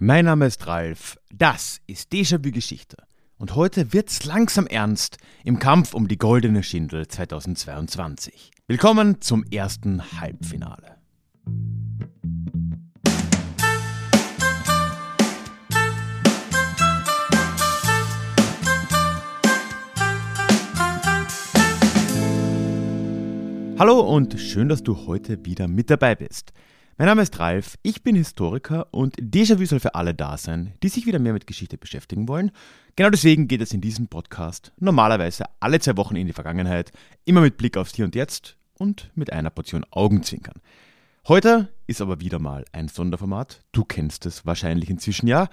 [0.00, 2.96] Mein Name ist Ralf, das ist Déjà-vu Geschichte.
[3.38, 8.50] Und heute wird's langsam ernst im Kampf um die goldene Schindel 2022.
[8.66, 10.96] Willkommen zum ersten Halbfinale.
[23.78, 26.52] Hallo und schön, dass du heute wieder mit dabei bist.
[26.96, 30.88] Mein Name ist Ralf, ich bin Historiker und Déjà-vu soll für alle da sein, die
[30.88, 32.52] sich wieder mehr mit Geschichte beschäftigen wollen.
[32.94, 36.92] Genau deswegen geht es in diesem Podcast normalerweise alle zwei Wochen in die Vergangenheit,
[37.24, 40.60] immer mit Blick aufs Hier und Jetzt und mit einer Portion Augenzwinkern.
[41.26, 45.48] Heute ist aber wieder mal ein Sonderformat, du kennst es wahrscheinlich inzwischen ja.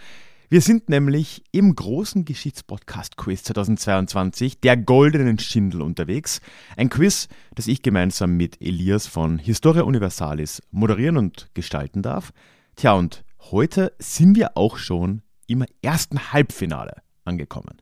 [0.52, 6.42] Wir sind nämlich im großen Geschichtspodcast-Quiz 2022, der goldenen Schindel, unterwegs.
[6.76, 12.34] Ein Quiz, das ich gemeinsam mit Elias von Historia Universalis moderieren und gestalten darf.
[12.76, 17.78] Tja, und heute sind wir auch schon im ersten Halbfinale angekommen.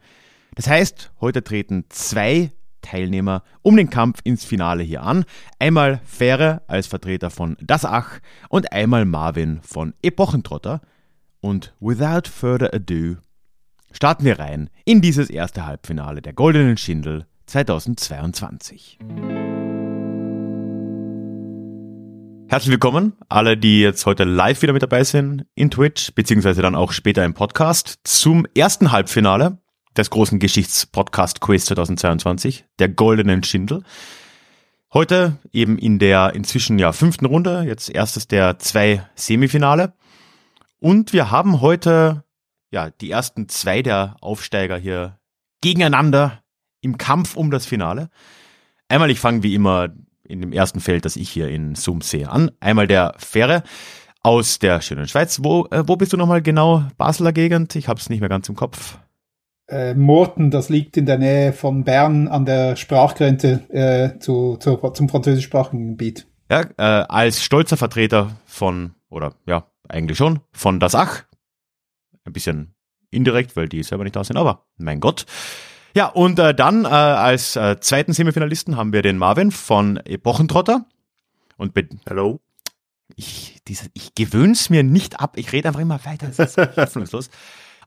[0.53, 2.51] Das heißt, heute treten zwei
[2.83, 5.25] Teilnehmer um den Kampf ins Finale hier an.
[5.57, 10.81] Einmal Fähre als Vertreter von Das Ach und einmal Marvin von Epochentrotter.
[11.41, 13.15] Und without further ado
[13.91, 18.99] starten wir rein in dieses erste Halbfinale der Goldenen Schindel 2022.
[22.49, 26.75] Herzlich willkommen, alle, die jetzt heute live wieder mit dabei sind in Twitch, beziehungsweise dann
[26.75, 29.59] auch später im Podcast, zum ersten Halbfinale
[29.95, 33.83] des großen Geschichtspodcast-Quiz 2022, der Goldenen Schindel.
[34.93, 39.93] Heute eben in der inzwischen ja fünften Runde, jetzt erstes der zwei Semifinale.
[40.79, 42.23] Und wir haben heute
[42.71, 45.19] ja die ersten zwei der Aufsteiger hier
[45.61, 46.41] gegeneinander
[46.81, 48.09] im Kampf um das Finale.
[48.87, 49.89] Einmal, ich fange wie immer
[50.23, 52.51] in dem ersten Feld, das ich hier in Zoom sehe, an.
[52.59, 53.63] Einmal der Fähre
[54.21, 55.39] aus der schönen Schweiz.
[55.43, 56.83] Wo, äh, wo bist du nochmal genau?
[56.97, 57.75] Basler Gegend?
[57.75, 58.99] Ich habe es nicht mehr ganz im Kopf.
[59.67, 64.77] Äh, Morten, das liegt in der Nähe von Bern an der Sprachgrenze äh, zu, zu,
[64.77, 66.27] zum französischsprachigen Gebiet.
[66.49, 71.23] Ja, äh, als stolzer Vertreter von, oder ja, eigentlich schon, von Das Ach.
[72.25, 72.75] Ein bisschen
[73.11, 75.25] indirekt, weil die selber nicht da sind, aber mein Gott.
[75.95, 80.85] Ja, und äh, dann äh, als äh, zweiten Semifinalisten haben wir den Marvin von Epochentrotter.
[81.57, 81.73] Und
[82.07, 82.39] Hallo.
[83.15, 85.35] Ich, diese, ich gewöhn's mir nicht ab.
[85.35, 86.27] Ich rede einfach immer weiter.
[86.27, 87.29] Das ist hoffnungslos.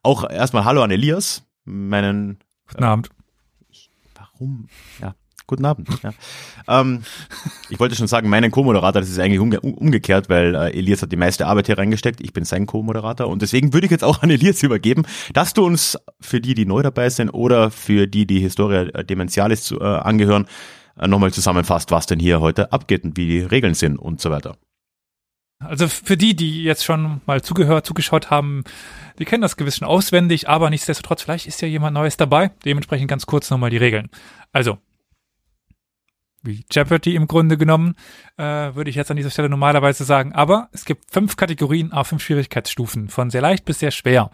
[0.02, 2.38] Auch erstmal Hallo an Elias, meinen.
[2.69, 3.10] Guten Abend.
[3.69, 4.69] Ich, warum?
[5.00, 5.14] Ja,
[5.47, 5.88] Guten Abend.
[6.03, 6.12] Ja.
[6.69, 7.03] Ähm,
[7.69, 11.12] ich wollte schon sagen, meinen Co-Moderator, das ist eigentlich umge umgekehrt, weil äh, Elias hat
[11.12, 12.20] die meiste Arbeit hier reingesteckt.
[12.20, 15.64] Ich bin sein Co-Moderator und deswegen würde ich jetzt auch an Elias übergeben, dass du
[15.64, 19.84] uns für die, die neu dabei sind oder für die, die Historia Dementialis zu, äh,
[19.84, 20.47] angehören,
[20.98, 24.31] äh, nochmal zusammenfasst, was denn hier heute abgeht und wie die Regeln sind und so
[24.31, 24.56] weiter.
[25.64, 28.64] Also für die, die jetzt schon mal zugehört, zugeschaut haben,
[29.19, 32.50] die kennen das gewiss schon auswendig, aber nichtsdestotrotz, vielleicht ist ja jemand Neues dabei.
[32.64, 34.08] Dementsprechend ganz kurz nochmal die Regeln.
[34.52, 34.78] Also,
[36.42, 37.94] wie Jeopardy im Grunde genommen,
[38.36, 40.32] äh, würde ich jetzt an dieser Stelle normalerweise sagen.
[40.32, 44.30] Aber es gibt fünf Kategorien auf fünf Schwierigkeitsstufen, von sehr leicht bis sehr schwer,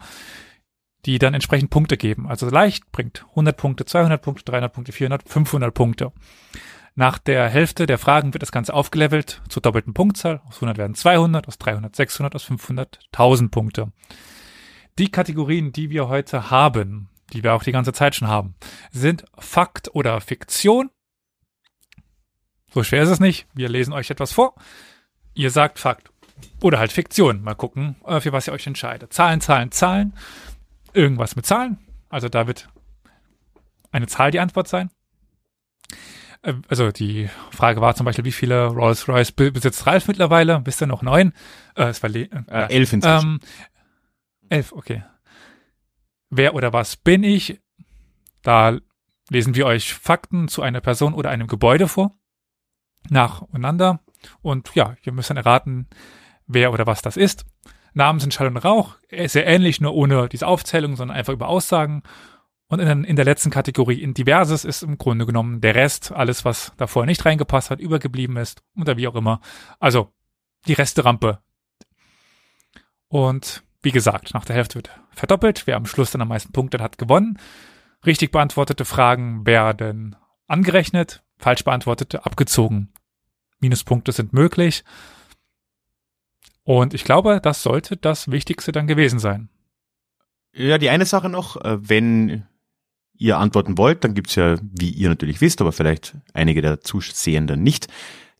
[1.05, 2.27] die dann entsprechend Punkte geben.
[2.27, 6.11] Also leicht bringt 100 Punkte, 200 Punkte, 300 Punkte, 400, 500 Punkte.
[6.95, 10.41] Nach der Hälfte der Fragen wird das Ganze aufgelevelt zur doppelten Punktzahl.
[10.47, 13.91] Aus 100 werden 200, aus 300 600, aus 500 1000 Punkte.
[14.97, 18.55] Die Kategorien, die wir heute haben, die wir auch die ganze Zeit schon haben,
[18.91, 20.89] sind Fakt oder Fiktion,
[22.73, 23.47] so schwer ist es nicht.
[23.53, 24.55] Wir lesen euch etwas vor.
[25.33, 26.11] Ihr sagt Fakt.
[26.61, 27.41] Oder halt Fiktion.
[27.41, 29.13] Mal gucken, äh, für was ihr euch entscheidet.
[29.13, 30.13] Zahlen, Zahlen, Zahlen.
[30.93, 31.77] Irgendwas mit Zahlen.
[32.09, 32.69] Also da wird
[33.91, 34.89] eine Zahl die Antwort sein.
[36.41, 40.59] Äh, also die Frage war zum Beispiel, wie viele Rolls-Royce besitzt Ralf mittlerweile?
[40.59, 41.33] Bist du noch neun?
[41.75, 43.27] Äh, es war äh, äh, elf inzwischen.
[43.33, 43.39] Ähm,
[44.49, 45.03] elf, okay.
[46.29, 47.59] Wer oder was bin ich?
[48.43, 48.77] Da
[49.29, 52.18] lesen wir euch Fakten zu einer Person oder einem Gebäude vor
[53.09, 53.99] nacheinander.
[54.41, 55.87] Und ja, ihr müsst dann erraten,
[56.47, 57.45] wer oder was das ist.
[57.93, 62.03] Namen sind Schall und Rauch, sehr ähnlich, nur ohne diese Aufzählung, sondern einfach über Aussagen.
[62.67, 66.71] Und in, der letzten Kategorie in Diverses ist im Grunde genommen der Rest, alles, was
[66.77, 69.41] davor nicht reingepasst hat, übergeblieben ist oder wie auch immer.
[69.79, 70.13] Also
[70.67, 71.39] die Resterampe.
[73.07, 75.65] Und wie gesagt, nach der Hälfte wird verdoppelt.
[75.65, 77.39] Wer am Schluss dann am meisten Punkte hat, gewonnen.
[78.05, 80.15] Richtig beantwortete Fragen werden
[80.47, 82.89] angerechnet falsch beantwortete abgezogen.
[83.59, 84.83] Minuspunkte sind möglich.
[86.63, 89.49] Und ich glaube, das sollte das Wichtigste dann gewesen sein.
[90.53, 92.43] Ja, die eine Sache noch, äh, wenn
[93.13, 97.63] ihr antworten wollt, dann gibt's ja, wie ihr natürlich wisst, aber vielleicht einige der Zusehenden
[97.63, 97.87] nicht,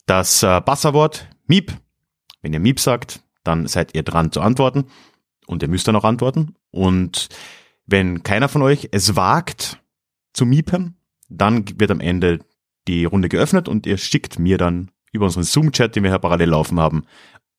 [0.06, 1.74] das äh, Basserwort Miep.
[2.42, 4.86] Wenn ihr Miep sagt, dann seid ihr dran zu antworten.
[5.48, 6.54] und ihr müsst dann auch antworten.
[6.69, 7.30] Und
[7.88, 9.81] wenn keiner von euch es wagt
[10.31, 10.95] zu miepen,
[11.28, 12.40] dann wird am Ende
[12.90, 16.50] die Runde geöffnet und ihr schickt mir dann über unseren Zoom-Chat, den wir hier parallel
[16.50, 17.06] laufen haben,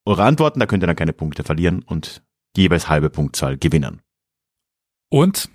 [0.05, 0.59] eure Antworten.
[0.59, 2.21] Da könnt ihr dann keine Punkte verlieren und
[2.55, 4.01] jeweils halbe Punktzahl gewinnen.
[5.09, 5.49] Und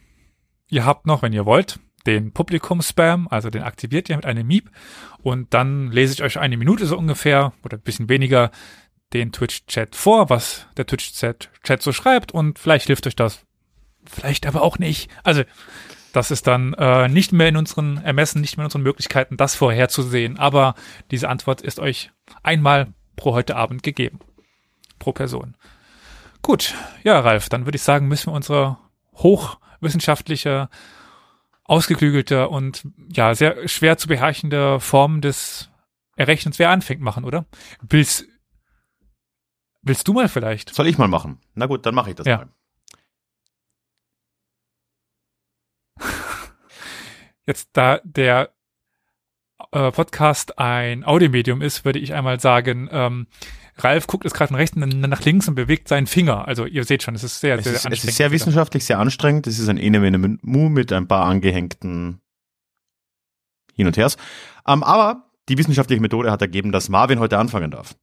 [0.68, 4.70] ihr habt noch, wenn ihr wollt, den Publikum-Spam, also den aktiviert ihr mit einem Miep
[5.22, 8.50] und dann lese ich euch eine Minute so ungefähr oder ein bisschen weniger
[9.12, 13.44] den Twitch-Chat vor, was der Twitch-Chat Chat so schreibt und vielleicht hilft euch das,
[14.04, 15.10] vielleicht aber auch nicht.
[15.24, 15.42] Also
[16.16, 19.54] das ist dann äh, nicht mehr in unseren Ermessen, nicht mehr in unseren Möglichkeiten, das
[19.54, 20.74] vorherzusehen, aber
[21.10, 22.10] diese Antwort ist euch
[22.42, 24.20] einmal pro heute Abend gegeben.
[24.98, 25.56] Pro Person.
[26.42, 28.78] Gut, ja, Ralf, dann würde ich sagen, müssen wir unsere
[29.14, 30.68] hochwissenschaftliche
[31.64, 35.70] ausgeklügelte und ja, sehr schwer zu beherrschende Form des
[36.16, 37.44] Errechnens, wer anfängt, machen, oder?
[37.82, 38.24] Willst,
[39.82, 40.74] willst du mal vielleicht?
[40.74, 41.40] Soll ich mal machen?
[41.54, 42.38] Na gut, dann mache ich das Ja.
[42.38, 42.48] mal.
[47.46, 48.52] Jetzt, da der
[49.72, 53.26] äh, Podcast ein Audiomedium ist, würde ich einmal sagen, ähm,
[53.78, 56.48] Ralf guckt jetzt gerade nach rechts und dann nach links und bewegt seinen Finger.
[56.48, 58.10] Also ihr seht schon, es ist sehr, Es sehr ist, es anstrengend.
[58.10, 59.46] ist sehr wissenschaftlich, sehr anstrengend.
[59.46, 62.20] Es ist ein Ene Mene Mu mit ein paar angehängten
[63.74, 64.16] Hin und Hers.
[64.66, 67.94] Ähm, aber die wissenschaftliche Methode hat ergeben, dass Marvin heute anfangen darf.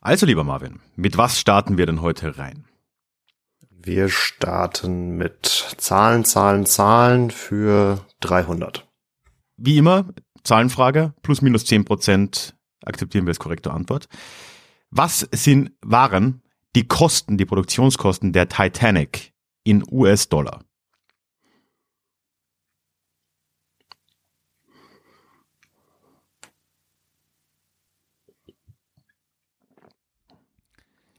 [0.00, 2.66] Also, lieber Marvin, mit was starten wir denn heute rein?
[3.84, 8.88] Wir starten mit Zahlen, Zahlen, Zahlen für 300.
[9.58, 10.06] Wie immer,
[10.42, 14.08] Zahlenfrage, plus minus 10 Prozent akzeptieren wir als korrekte Antwort.
[14.90, 16.42] Was sind, waren
[16.74, 19.34] die Kosten, die Produktionskosten der Titanic
[19.64, 20.64] in US-Dollar?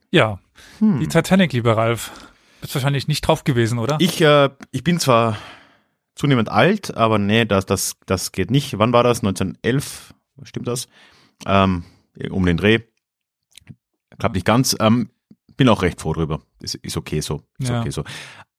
[0.10, 0.40] Ja,
[0.80, 1.00] Hm.
[1.00, 2.25] die Titanic, lieber Ralf.
[2.66, 3.98] Bist wahrscheinlich nicht drauf gewesen, oder?
[4.00, 5.38] Ich, äh, ich bin zwar
[6.16, 8.80] zunehmend alt, aber nee, das, das, das geht nicht.
[8.80, 9.20] Wann war das?
[9.20, 10.14] 1911?
[10.44, 10.88] Stimmt das?
[11.46, 11.84] Ähm,
[12.32, 12.80] um den Dreh.
[14.18, 14.76] Klappt nicht ganz.
[14.80, 15.10] Ähm,
[15.58, 16.42] bin auch recht froh drüber.
[16.60, 17.44] Ist, ist okay so.
[17.60, 17.82] Ist Ja.
[17.82, 18.04] okay so.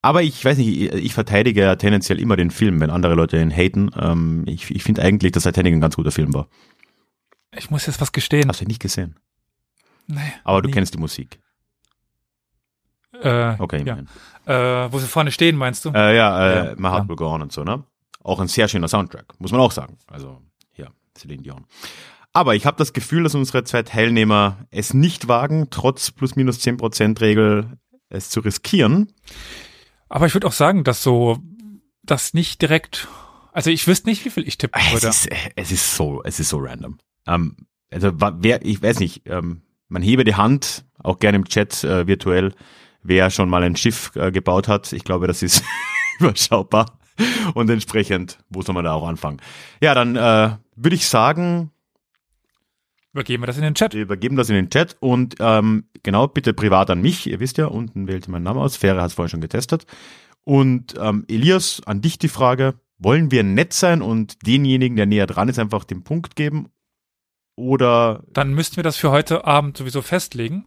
[0.03, 3.41] Aber ich weiß nicht, ich, ich verteidige ja tendenziell immer den Film, wenn andere Leute
[3.41, 3.91] ihn haten.
[3.99, 6.49] Ähm, ich ich finde eigentlich, dass Titanic ein ganz guter Film war.
[7.56, 8.49] Ich muss jetzt was gestehen.
[8.49, 9.17] Hast du ihn nicht gesehen?
[10.06, 10.75] Nee, Aber du nie.
[10.75, 11.41] kennst die Musik.
[13.22, 13.98] Äh, Okay, ja.
[14.84, 15.90] Äh, wo sie vorne stehen, meinst du?
[15.90, 17.08] Äh, ja, äh, Ja, My Heart ja.
[17.08, 17.82] Will Go On und so, ne?
[18.22, 19.98] Auch ein sehr schöner Soundtrack, muss man auch sagen.
[20.06, 20.40] Also,
[20.76, 21.64] ja, Celine Dion.
[22.32, 26.58] Aber ich habe das Gefühl, dass unsere zwei Teilnehmer es nicht wagen, trotz plus minus
[26.58, 27.78] 10% Regel
[28.08, 29.12] es zu riskieren.
[30.08, 31.38] Aber ich würde auch sagen, dass so,
[32.02, 33.08] das nicht direkt,
[33.52, 36.50] also ich wüsste nicht, wie viel ich tippen Es ist, es ist so, es ist
[36.50, 36.98] so random.
[37.26, 37.56] Ähm,
[37.90, 42.06] also, wer, ich weiß nicht, ähm, man hebe die Hand, auch gerne im Chat äh,
[42.06, 42.52] virtuell,
[43.08, 44.93] wer schon mal ein Schiff äh, gebaut hat.
[44.93, 45.62] Ich glaube, das ist
[46.20, 46.99] überschaubar.
[47.55, 49.38] Und entsprechend, wo soll man da auch anfangen?
[49.81, 51.70] Ja, dann äh, würde ich sagen,
[53.12, 53.94] Übergeben wir das in den Chat.
[53.94, 57.26] wir übergeben das in den Chat und ähm, genau, bitte privat an mich.
[57.26, 58.76] Ihr wisst ja, unten wählt ihr meinen Namen aus.
[58.76, 59.87] Fähre hat es vorhin schon getestet.
[60.44, 65.26] Und ähm, Elias, an dich die Frage, wollen wir nett sein und denjenigen, der näher
[65.26, 66.69] dran ist, einfach den Punkt geben?
[67.55, 70.67] Oder Dann müssten wir das für heute Abend sowieso festlegen.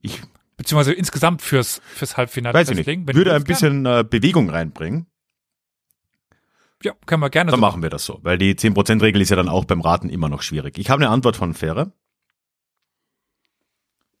[0.00, 0.22] ich
[0.56, 5.06] Beziehungsweise insgesamt fürs, fürs Halbfinale weiß ich nicht, Wenn würde ein bisschen äh, Bewegung reinbringen,
[6.82, 8.20] Ja, können wir gerne dann so machen wir das so.
[8.22, 10.78] Weil die 10%-Regel ist ja dann auch beim Raten immer noch schwierig.
[10.78, 11.92] Ich habe eine Antwort von Fähre,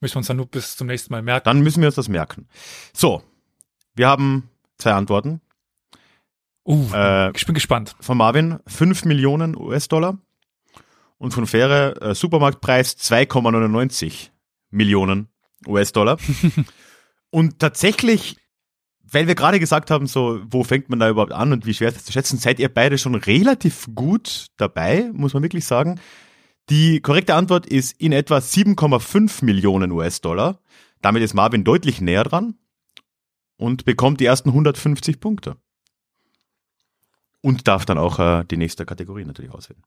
[0.00, 1.44] Müssen wir uns dann nur bis zum nächsten Mal merken.
[1.46, 2.46] dann müssen wir uns das merken.
[2.92, 3.22] So,
[3.94, 5.40] wir haben zwei Antworten.
[6.66, 7.94] Uh, Äh, ich bin gespannt.
[8.00, 10.18] von Marvin 5 Millionen US-Dollar
[11.16, 14.28] und von Fähre äh, Supermarktpreis 2,99
[14.70, 15.28] Millionen
[15.66, 16.18] US-Dollar.
[17.30, 18.36] und tatsächlich,
[19.02, 21.88] weil wir gerade gesagt haben, so, wo fängt man da überhaupt an und wie schwer
[21.88, 26.00] ist das zu schätzen, seid ihr beide schon relativ gut dabei, muss man wirklich sagen.
[26.70, 30.60] Die korrekte Antwort ist in etwa 7,5 Millionen US-Dollar.
[31.02, 32.54] Damit ist Marvin deutlich näher dran
[33.56, 35.56] und bekommt die ersten 150 Punkte.
[37.42, 39.82] Und darf dann auch äh, die nächste Kategorie natürlich auswählen.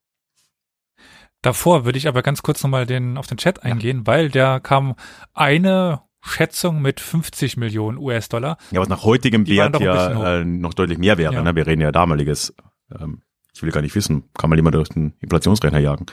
[1.47, 4.95] Davor würde ich aber ganz kurz nochmal den, auf den Chat eingehen, weil der kam
[5.33, 8.57] eine Schätzung mit 50 Millionen US-Dollar.
[8.71, 11.33] Ja, was nach heutigem Die Wert ja äh, noch deutlich mehr wäre.
[11.33, 11.41] Ja.
[11.41, 11.55] Ne?
[11.55, 12.53] Wir reden ja damaliges.
[12.99, 13.21] Ähm,
[13.55, 16.07] ich will gar nicht wissen, kann man jemand durch den Inflationsrechner jagen.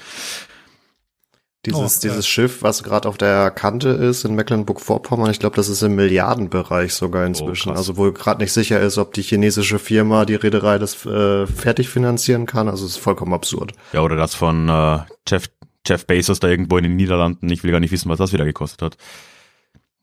[1.66, 2.26] Dieses, Oh, dieses.
[2.26, 6.92] Schiff, was gerade auf der Kante ist in Mecklenburg-Vorpommern, ich glaube, das ist im Milliardenbereich
[6.94, 7.70] sogar inzwischen.
[7.70, 7.78] krass.
[7.78, 11.88] also wo gerade nicht sicher ist, ob die chinesische Firma die Reederei das äh, fertig
[11.88, 12.68] finanzieren kann.
[12.68, 13.72] Also es ist vollkommen absurd.
[13.92, 15.48] Ja, oder das von äh, Jeff,
[15.86, 17.48] Jeff Bezos da irgendwo in den Niederlanden.
[17.50, 18.96] Ich will gar nicht wissen, was das wieder gekostet hat.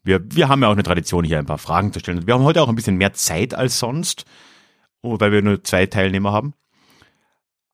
[0.03, 2.25] wir, wir haben ja auch eine Tradition, hier ein paar Fragen zu stellen.
[2.25, 4.25] Wir haben heute auch ein bisschen mehr Zeit als sonst,
[5.01, 6.53] oh, weil wir nur zwei Teilnehmer haben.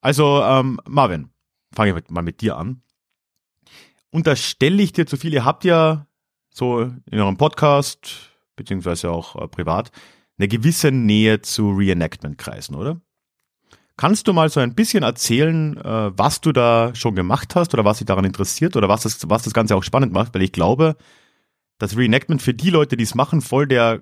[0.02, 1.30] Also, ähm, Marvin,
[1.74, 2.82] fange ich mal mit dir an.
[4.10, 6.08] Unterstelle ich dir zu viel, ihr habt ja
[6.50, 9.92] so in eurem Podcast, beziehungsweise auch äh, privat,
[10.38, 13.02] eine gewisse Nähe zu Reenactment-Kreisen, oder?
[13.96, 17.84] Kannst du mal so ein bisschen erzählen, äh, was du da schon gemacht hast oder
[17.84, 20.36] was dich daran interessiert oder was das, was das Ganze auch spannend macht?
[20.36, 20.96] Weil ich glaube,
[21.80, 24.02] dass Reenactment für die Leute, die es machen, voll der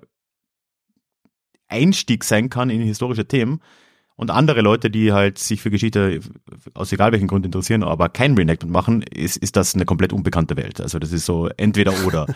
[1.68, 3.60] Einstieg sein kann in historische Themen
[4.16, 6.20] und andere Leute, die halt sich für Geschichte
[6.74, 10.56] aus egal welchen Grund interessieren, aber kein Reenactment machen, ist, ist das eine komplett unbekannte
[10.56, 10.80] Welt.
[10.80, 12.26] Also das ist so entweder oder.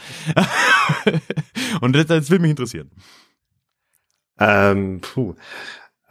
[1.81, 2.91] und das, das würde mich interessieren.
[4.39, 5.35] Ähm, puh.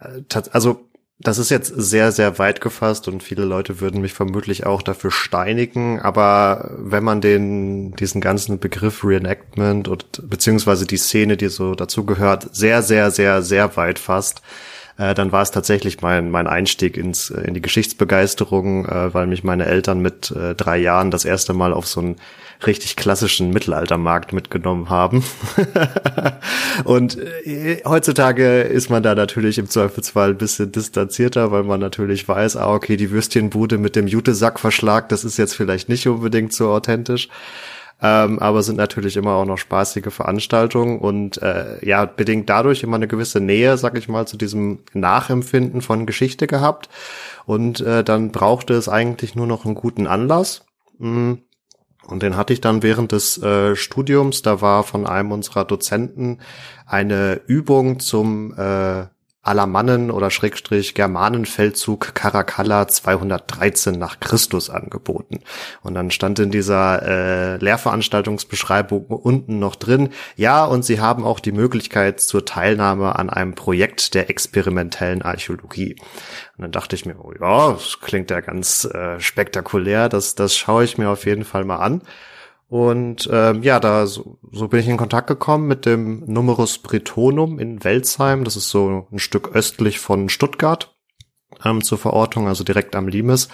[0.00, 0.22] Äh,
[0.52, 0.90] also
[1.22, 5.10] das ist jetzt sehr, sehr weit gefasst und viele Leute würden mich vermutlich auch dafür
[5.10, 6.00] steinigen.
[6.00, 12.54] Aber wenn man den, diesen ganzen Begriff Reenactment und beziehungsweise die Szene, die so dazugehört,
[12.56, 14.40] sehr, sehr, sehr, sehr weit fasst,
[15.00, 19.42] äh, dann war es tatsächlich mein, mein Einstieg ins, in die Geschichtsbegeisterung, äh, weil mich
[19.42, 22.16] meine Eltern mit äh, drei Jahren das erste Mal auf so ein
[22.66, 25.24] richtig klassischen Mittelaltermarkt mitgenommen haben.
[26.84, 27.16] und
[27.46, 32.56] äh, heutzutage ist man da natürlich im Zweifelsfall ein bisschen distanzierter, weil man natürlich weiß,
[32.56, 37.30] ah, okay, die Würstchenbude mit dem Jutesackverschlag, das ist jetzt vielleicht nicht unbedingt so authentisch.
[38.02, 42.96] Ähm, aber sind natürlich immer auch noch spaßige Veranstaltungen und äh, ja, bedingt dadurch immer
[42.96, 46.88] eine gewisse Nähe, sag ich mal, zu diesem Nachempfinden von Geschichte gehabt.
[47.44, 50.64] Und äh, dann brauchte es eigentlich nur noch einen guten Anlass.
[50.98, 51.42] Mhm
[52.10, 54.42] und den hatte ich dann während des äh, Studiums.
[54.42, 56.38] Da war von einem unserer Dozenten
[56.86, 59.06] eine Übung zum äh,
[59.42, 65.40] Alamannen oder Schrägstrich Germanenfeldzug Caracalla 213 nach Christus angeboten.
[65.82, 71.40] Und dann stand in dieser äh, Lehrveranstaltungsbeschreibung unten noch drin, ja, und sie haben auch
[71.40, 75.96] die Möglichkeit zur Teilnahme an einem Projekt der experimentellen Archäologie.
[76.58, 80.54] Und dann dachte ich mir, oh ja, das klingt ja ganz äh, spektakulär, das, das
[80.54, 82.02] schaue ich mir auf jeden Fall mal an.
[82.70, 87.58] Und ähm, ja, da so, so bin ich in Kontakt gekommen mit dem Numerus Bretonum
[87.58, 88.44] in Welzheim.
[88.44, 90.94] Das ist so ein Stück östlich von Stuttgart
[91.64, 93.48] ähm, zur Verortung, also direkt am Limes,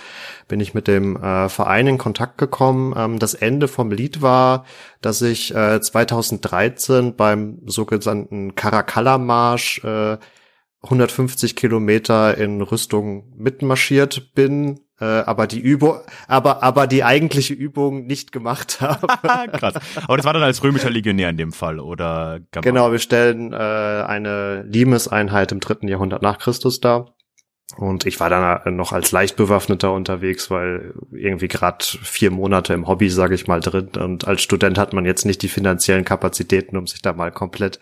[0.48, 2.92] bin ich mit dem äh, Verein in Kontakt gekommen.
[2.94, 4.66] Ähm, das Ende vom Lied war,
[5.00, 10.18] dass ich äh, 2013 beim sogenannten Caracalla-Marsch äh,
[10.82, 18.06] 150 Kilometer in Rüstung mitmarschiert bin, äh, aber die Übung, aber aber die eigentliche Übung
[18.06, 19.06] nicht gemacht habe.
[19.58, 19.74] Krass.
[20.04, 22.40] Aber das war dann als römischer Legionär in dem Fall, oder?
[22.52, 27.16] Genau, wir stellen äh, eine Limes-Einheit im dritten Jahrhundert nach Christus dar.
[27.76, 33.10] Und ich war dann noch als Leichtbewaffneter unterwegs, weil irgendwie gerade vier Monate im Hobby,
[33.10, 33.90] sage ich mal, drin.
[33.98, 37.80] Und als Student hat man jetzt nicht die finanziellen Kapazitäten, um sich da mal komplett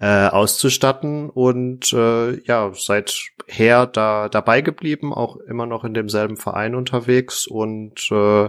[0.00, 6.74] äh, auszustatten und äh, ja, seither da dabei geblieben, auch immer noch in demselben Verein
[6.74, 8.48] unterwegs und äh,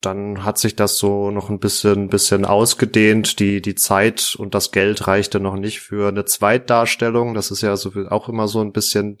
[0.00, 3.38] dann hat sich das so noch ein bisschen, bisschen ausgedehnt.
[3.38, 7.34] Die, die Zeit und das Geld reichte noch nicht für eine Zweitdarstellung.
[7.34, 9.18] Das ist ja so auch immer so ein bisschen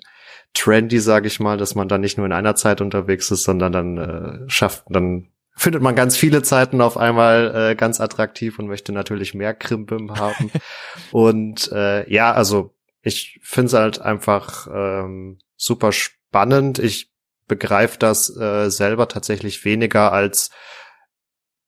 [0.54, 3.72] trendy, sage ich mal, dass man dann nicht nur in einer Zeit unterwegs ist, sondern
[3.72, 8.66] dann äh, schafft, dann findet man ganz viele Zeiten auf einmal äh, ganz attraktiv und
[8.66, 10.50] möchte natürlich mehr Krimbim haben.
[11.12, 16.78] und äh, ja, also ich finde es halt einfach ähm, super spannend.
[16.78, 17.10] Ich
[17.46, 20.50] begreife das äh, selber tatsächlich weniger als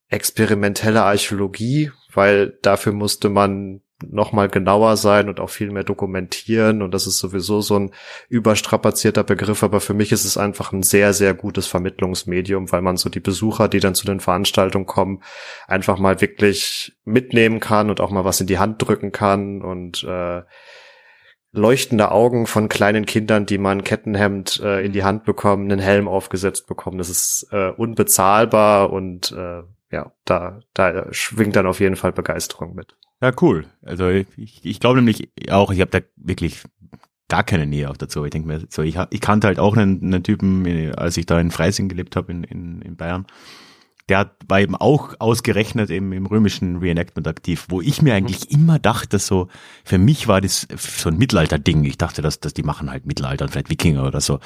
[0.07, 6.81] experimentelle Archäologie, weil dafür musste man noch mal genauer sein und auch viel mehr dokumentieren
[6.81, 7.91] und das ist sowieso so ein
[8.29, 12.97] überstrapazierter Begriff, aber für mich ist es einfach ein sehr, sehr gutes Vermittlungsmedium, weil man
[12.97, 15.21] so die Besucher, die dann zu den Veranstaltungen kommen,
[15.67, 20.03] einfach mal wirklich mitnehmen kann und auch mal was in die Hand drücken kann und
[20.03, 20.41] äh,
[21.53, 26.07] leuchtende Augen von kleinen Kindern, die man Kettenhemd äh, in die Hand bekommen, einen Helm
[26.07, 26.97] aufgesetzt bekommen.
[26.97, 32.73] Das ist äh, unbezahlbar und äh, ja, da, da schwingt dann auf jeden Fall Begeisterung
[32.73, 32.97] mit.
[33.23, 33.67] Ja, cool.
[33.81, 36.61] Also ich, ich glaube nämlich auch, ich habe da wirklich
[37.29, 38.25] gar keine Nähe auch dazu.
[38.25, 41.39] Ich denke mir, so ich, ich kannte halt auch einen, einen Typen, als ich da
[41.39, 43.25] in Freising gelebt habe in, in, in Bayern.
[44.09, 48.55] Der war eben auch ausgerechnet eben im römischen Reenactment aktiv, wo ich mir eigentlich mhm.
[48.55, 49.47] immer dachte, so,
[49.85, 51.85] für mich war das so ein Mittelalter-Ding.
[51.85, 54.41] Ich dachte, dass, dass die machen halt Mittelalter und vielleicht Wikinger oder so.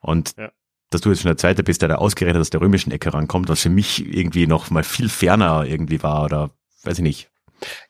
[0.00, 0.50] Und ja
[0.88, 3.48] dass du jetzt schon der Zweite bist, der da ausgerechnet aus der römischen Ecke rankommt,
[3.48, 6.50] was für mich irgendwie noch mal viel ferner irgendwie war oder
[6.84, 7.31] weiß ich nicht.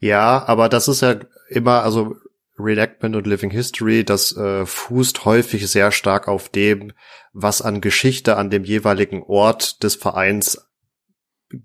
[0.00, 1.16] Ja, aber das ist ja
[1.48, 2.16] immer, also
[2.58, 6.92] Reenactment und Living History, das äh, fußt häufig sehr stark auf dem,
[7.32, 10.66] was an Geschichte an dem jeweiligen Ort des Vereins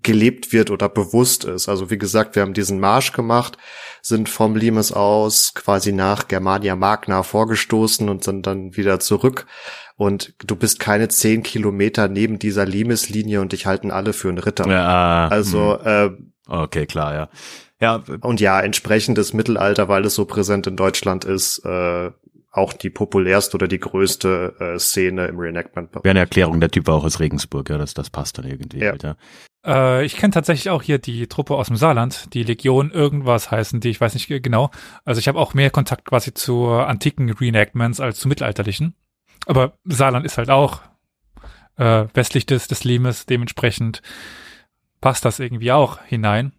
[0.02, 1.68] gelebt wird oder bewusst ist.
[1.68, 3.56] Also wie gesagt, wir haben diesen Marsch gemacht,
[4.02, 9.46] sind vom Limes aus quasi nach Germania Magna vorgestoßen und sind dann wieder zurück.
[9.96, 14.38] Und du bist keine zehn Kilometer neben dieser Limes-Linie und dich halten alle für einen
[14.38, 14.68] Ritter.
[14.68, 16.10] Ja, also äh,
[16.46, 17.28] okay, klar, ja.
[17.80, 22.10] Ja, und ja, entsprechend des Mittelalter, weil es so präsent in Deutschland ist, äh,
[22.50, 25.94] auch die populärste oder die größte äh, Szene im Reenactment.
[25.94, 28.78] Wäre eine Erklärung, der Typ war auch aus Regensburg, ja, das, das passt dann irgendwie.
[28.78, 28.90] Ja.
[28.90, 29.16] Halt, ja.
[29.64, 33.80] Äh, ich kenne tatsächlich auch hier die Truppe aus dem Saarland, die Legion irgendwas heißen,
[33.80, 34.70] die ich weiß nicht genau.
[35.04, 38.94] Also ich habe auch mehr Kontakt quasi zu antiken Reenactments als zu mittelalterlichen.
[39.46, 40.80] Aber Saarland ist halt auch
[41.76, 44.02] äh, westlich des, des Limes, dementsprechend
[45.00, 46.52] passt das irgendwie auch hinein.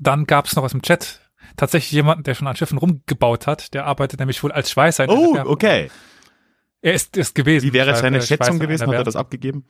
[0.00, 1.20] Dann gab es noch aus dem Chat
[1.56, 3.72] tatsächlich jemanden, der schon an Schiffen rumgebaut hat.
[3.74, 5.04] Der arbeitet nämlich wohl als Schweißer.
[5.04, 5.48] in Oh, Werft.
[5.48, 5.90] okay.
[6.82, 7.64] Er ist, ist gewesen.
[7.66, 8.86] Wie wäre seine Schätzung gewesen?
[8.86, 9.66] Hat er das abgegeben?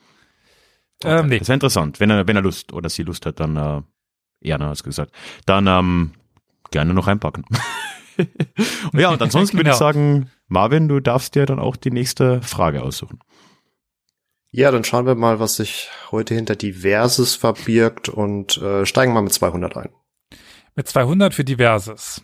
[1.05, 1.39] Ähm, nee.
[1.39, 3.83] Das wäre interessant, wenn er, wenn er Lust oder sie Lust hat, dann äh,
[4.41, 5.13] Jana hat's gesagt.
[5.45, 6.13] Dann ähm,
[6.71, 7.45] gerne noch einpacken.
[8.95, 9.93] ja, und ansonsten würde ich Genau.
[9.93, 13.21] sagen, Marvin, du darfst dir dann auch die nächste Frage aussuchen.
[14.51, 19.21] Ja, dann schauen wir mal, was sich heute hinter Diverses verbirgt und äh, steigen mal
[19.23, 19.91] mit 200 ein.
[20.77, 22.23] Mit 200 für Diverses.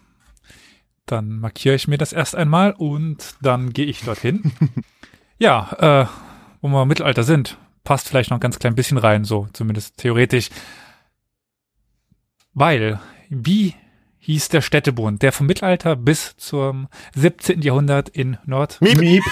[1.07, 4.53] Dann markiere ich mir das erst einmal und dann gehe ich dorthin.
[5.39, 6.07] ja, äh,
[6.61, 9.97] wo wir im Mittelalter sind, passt vielleicht noch ein ganz klein bisschen rein, so zumindest
[9.97, 10.51] theoretisch.
[12.53, 13.75] Weil, wie
[14.19, 17.63] hieß der Städtebund, der vom Mittelalter bis zum 17.
[17.63, 18.81] Jahrhundert in Nord...
[18.81, 19.25] Miep.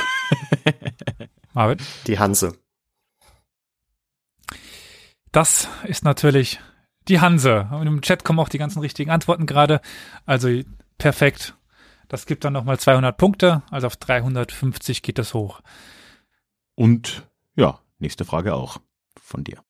[1.52, 1.78] Marvin?
[2.06, 2.56] Die Hanse.
[5.30, 6.58] Das ist natürlich
[7.10, 7.68] die Hanse.
[7.72, 9.80] Und im Chat kommen auch die ganzen richtigen Antworten gerade.
[10.24, 10.48] Also
[10.96, 11.54] perfekt.
[12.08, 13.62] Das gibt dann nochmal 200 Punkte.
[13.70, 15.60] Also auf 350 geht das hoch.
[16.74, 18.78] Und ja, nächste Frage auch
[19.20, 19.62] von dir.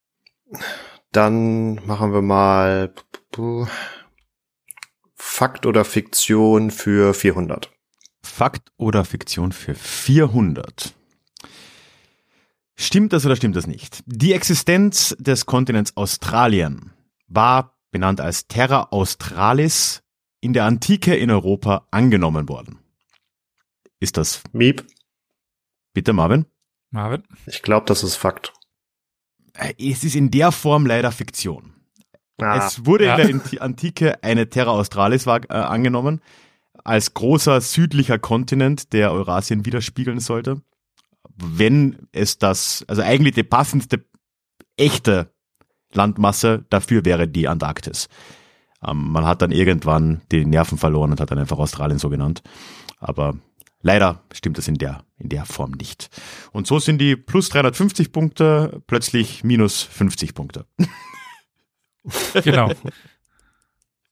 [1.12, 2.94] Dann machen wir mal
[5.16, 7.70] Fakt oder Fiktion für 400.
[8.22, 10.94] Fakt oder Fiktion für 400?
[12.76, 14.02] Stimmt das oder stimmt das nicht?
[14.06, 16.92] Die Existenz des Kontinents Australien
[17.30, 20.02] war benannt als Terra Australis
[20.40, 22.78] in der Antike in Europa angenommen worden.
[24.00, 24.86] Ist das Miep.
[25.92, 26.46] bitte Marvin?
[26.90, 27.22] Marvin?
[27.46, 28.52] Ich glaube, das ist Fakt.
[29.54, 31.74] Äh, Es ist in der Form leider Fiktion.
[32.38, 33.16] Ah, Es wurde Ja.
[33.16, 36.20] in der Anti- Antike eine Terra Australis war, äh, angenommen,
[36.84, 40.62] als großer südlicher Kontinent, der Eurasien widerspiegeln sollte.
[41.36, 44.04] Wenn es das, also eigentlich die passendste
[44.76, 45.30] echte
[45.92, 48.08] Landmasse dafür wäre die Antarktis.
[48.86, 52.42] Ähm, man hat dann irgendwann die Nerven verloren und hat dann einfach Australien so genannt.
[52.98, 53.34] Aber
[53.82, 56.08] leider stimmt das in der, in der Form nicht.
[56.52, 60.66] Und so sind die plus 350 Punkte plötzlich minus 50 Punkte.
[62.44, 62.72] Genau.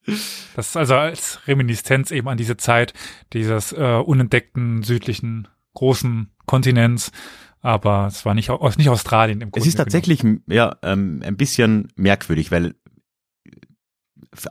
[0.05, 2.93] Das ist also als Reminiszenz eben an diese Zeit
[3.33, 7.13] dieses äh, unentdeckten südlichen großen Kontinents.
[7.61, 11.89] Aber es war nicht, nicht Australien im Es Grunde ist tatsächlich ja ähm, ein bisschen
[11.97, 12.75] merkwürdig, weil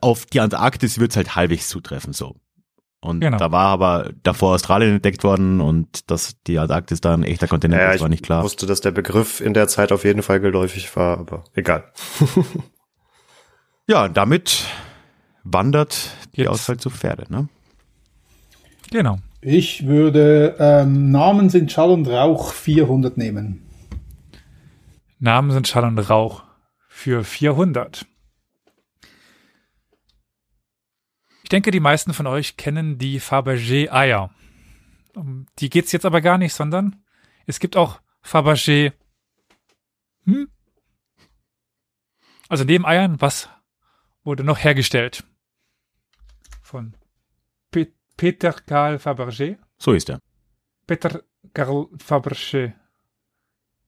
[0.02, 2.36] auf die Antarktis wird es halt halbwegs zutreffen so.
[3.00, 3.38] Und Genau.
[3.38, 7.80] da war aber davor Australien entdeckt worden und dass die Antarktis da ein echter Kontinent
[7.82, 8.44] ja, ist, ich war nicht klar.
[8.44, 11.92] wusste, dass der Begriff in der Zeit auf jeden Fall geläufig war, aber egal.
[13.90, 14.66] Ja, damit
[15.46, 17.48] wandert die Jetzt- Auswahl zu Pferde, ne?
[18.92, 19.20] Genau.
[19.42, 23.70] Ich würde ähm, Namen sind Schall und Rauch 400 nehmen.
[25.20, 26.44] Namen sind Schall und Rauch
[26.88, 28.06] für 400.
[31.44, 34.32] Ich denke, die meisten von euch kennen die Fabergé-Eier.
[35.16, 37.04] Um die geht's jetzt aber gar nicht, sondern
[37.46, 38.92] es gibt auch Fabergé.
[40.26, 40.50] Hm?
[42.50, 43.50] Also neben Eiern, was
[44.24, 45.24] wurde noch hergestellt?
[46.62, 46.96] Von
[48.18, 49.58] Peter Karl Fabergé.
[49.78, 50.20] So ist er.
[50.88, 51.22] Peter
[51.54, 52.74] Karl Fabergé.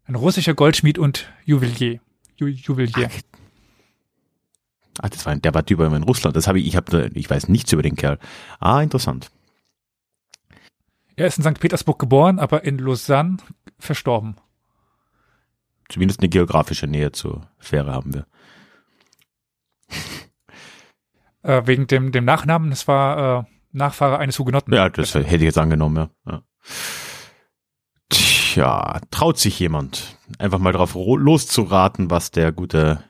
[0.05, 1.99] Ein russischer Goldschmied und Juwelier.
[2.35, 3.09] Ju Juwelier.
[5.01, 6.35] Ah, das war ein, der war Typ in Russland.
[6.35, 8.19] Das habe ich, ich habe, ich weiß nichts über den Kerl.
[8.59, 9.31] Ah, interessant.
[11.15, 11.59] Er ist in St.
[11.59, 13.37] Petersburg geboren, aber in Lausanne
[13.77, 14.35] verstorben.
[15.89, 18.25] Zumindest eine geografische Nähe zur Fähre haben wir.
[21.41, 24.73] Äh, wegen dem, dem Nachnamen, das war äh, Nachfahre eines Hugenotten.
[24.73, 26.09] Ja, das hätte ich jetzt angenommen, ja.
[26.31, 26.41] ja.
[28.09, 33.03] Tja, traut sich jemand, einfach mal drauf loszuraten, was der gute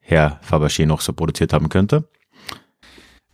[0.00, 2.08] Herr Fabergé noch so produziert haben könnte?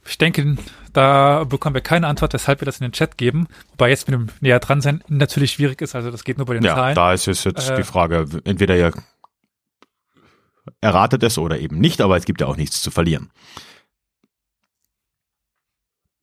[0.04, 0.56] Ich denke,
[0.92, 3.46] da bekommen wir keine Antwort, weshalb wir das in den Chat geben.
[3.70, 6.54] Wobei jetzt mit dem näher dran sein natürlich schwierig ist, also das geht nur bei
[6.54, 6.94] den Ja, Zahlen.
[6.94, 8.92] da ist es jetzt Äh, die Frage, entweder ihr
[10.80, 13.30] erratet es oder eben nicht, aber es gibt ja auch nichts zu verlieren.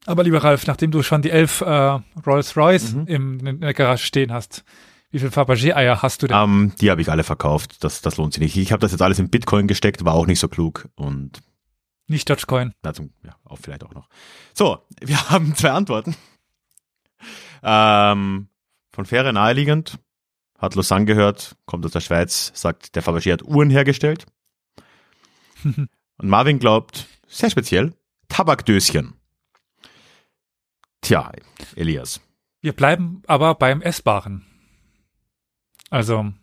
[0.10, 3.06] Aber lieber Ralf, nachdem du schon die elf äh, Rolls-Royce Mhm.
[3.08, 4.64] im, in der Garage stehen hast,
[5.12, 6.36] wie viel Fabergé-Eier hast du denn?
[6.36, 7.84] Ähm, die habe ich alle verkauft.
[7.84, 8.58] Das, das lohnt sich nicht.
[8.58, 11.42] Ich habe das jetzt alles in Bitcoin gesteckt, war auch nicht so klug und
[12.08, 12.74] Nicht Dogecoin.
[12.82, 14.10] dazu, ja, auch vielleicht auch noch.
[14.54, 16.16] So, wir haben zwei Antworten.
[17.62, 18.48] Ähm,
[18.92, 20.00] von Fähre naheliegend,
[20.58, 24.26] hat Lausanne gehört, kommt aus der Schweiz, sagt, der Fabergé hat Uhren hergestellt.
[25.64, 25.90] Und
[26.30, 27.94] Marvin glaubt, sehr speziell,
[28.28, 29.14] Tabakdöschen.
[31.02, 31.32] Tja,
[31.76, 32.22] Elias.
[32.62, 34.46] Wir bleiben aber beim Essbaren.
[35.90, 36.34] Also,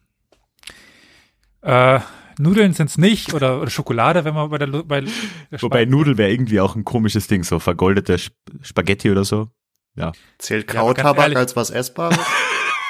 [1.62, 2.00] äh,
[2.38, 6.30] Nudeln sind's nicht oder, oder Schokolade, wenn man bei der, bei der Wobei Nudel wäre
[6.30, 9.48] irgendwie auch ein komisches Ding, so vergoldete Sp Spaghetti oder so.
[9.94, 10.12] Ja.
[10.38, 12.18] Zählt Ja, Kautabak ehrlich- als was Essbares?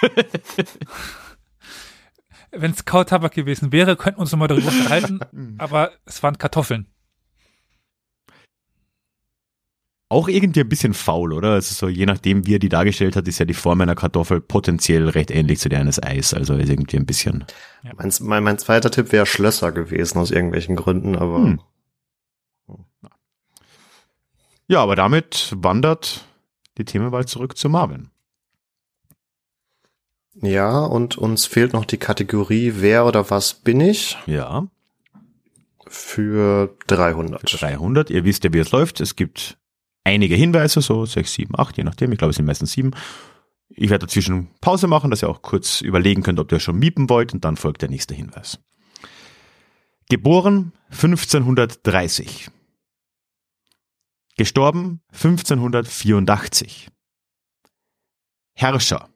[2.51, 5.21] wenn es Kautabak gewesen wäre, könnten wir uns nochmal darüber unterhalten,
[5.59, 6.87] aber es waren Kartoffeln.
[10.09, 11.53] Auch irgendwie ein bisschen faul, oder?
[11.53, 14.41] Also so, je nachdem, wie er die dargestellt hat, ist ja die Form einer Kartoffel
[14.41, 16.33] potenziell recht ähnlich zu der eines Eis.
[16.33, 17.45] Also ist irgendwie ein bisschen.
[17.83, 21.61] mein, mein, mein zweiter Tipp wäre Schlösser gewesen aus irgendwelchen Gründen, aber Hm.
[24.69, 26.25] Ja, aber damit wandert
[26.79, 28.11] die Themenwahl zurück zu Marvin.
[30.43, 34.67] ja, und uns fehlt noch die Kategorie Wer oder was bin ich Ja,
[35.89, 37.43] für 300.
[37.61, 38.11] 300.
[38.11, 39.01] Ihr wisst ja, wie es läuft.
[39.01, 39.57] Es gibt
[40.07, 42.13] einige Hinweise, so sechs, sieben, acht, je nachdem.
[42.13, 42.93] Ich glaube, es sind meistens sieben.
[43.69, 47.11] Ich werde dazwischen Pause machen, dass ihr auch kurz überlegen könnt, ob ihr schon miepen
[47.11, 48.61] wollt und dann folgt der nächste Hinweis.
[50.09, 52.49] Geboren 1530.
[54.37, 56.89] Gestorben 1584.
[58.55, 59.09] Herrscher.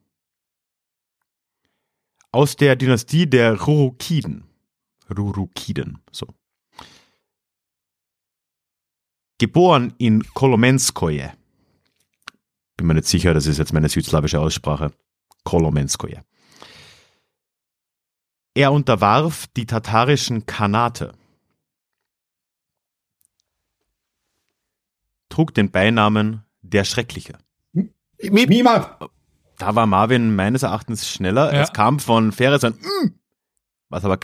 [2.33, 4.45] Aus der Dynastie der Rurukiden.
[5.17, 6.27] Rurukiden, so.
[9.41, 11.33] Geboren in Kolomenskoje.
[12.77, 14.93] Bin mir nicht sicher, das ist jetzt meine südslawische Aussprache.
[15.45, 16.23] Kolomenskoje.
[18.53, 21.15] Er unterwarf die tatarischen Khanate.
[25.31, 27.39] Trug den Beinamen der Schreckliche.
[28.21, 28.99] Mima,
[29.57, 31.55] Da war Marvin meines Erachtens schneller.
[31.55, 31.63] Ja.
[31.63, 33.15] Es kam von Ferris an, mm,
[33.89, 34.19] was aber,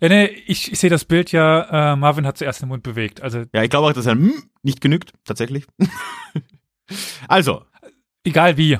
[0.00, 3.20] Ja, nee, ich, ich sehe das Bild ja, äh, Marvin hat zuerst den Mund bewegt.
[3.22, 5.66] Also ja, ich glaube auch, dass ein mm nicht genügt, tatsächlich.
[7.28, 7.64] also,
[8.24, 8.78] egal wie.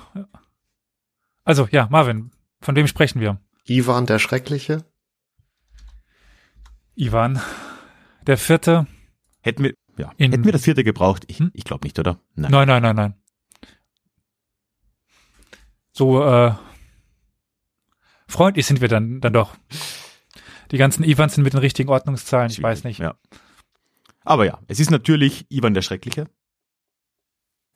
[1.44, 3.40] Also ja, Marvin, von wem sprechen wir?
[3.66, 4.84] Ivan der Schreckliche?
[6.94, 7.40] Ivan,
[8.26, 8.86] der vierte.
[9.40, 11.24] hätten wir, ja, In- hätten wir das vierte gebraucht?
[11.26, 11.50] Ich, Hm?
[11.54, 12.20] ich glaube nicht, oder?
[12.36, 12.50] Nein.
[12.52, 13.14] Nein, nein, nein, nein.
[15.92, 16.54] So äh,
[18.28, 19.56] freundlich sind wir dann, dann doch.
[20.72, 22.98] Die ganzen Ivans sind mit den richtigen Ordnungszahlen, ich weiß nicht.
[22.98, 23.14] Ja.
[24.24, 26.28] Aber ja, es ist natürlich Ivan der Schreckliche.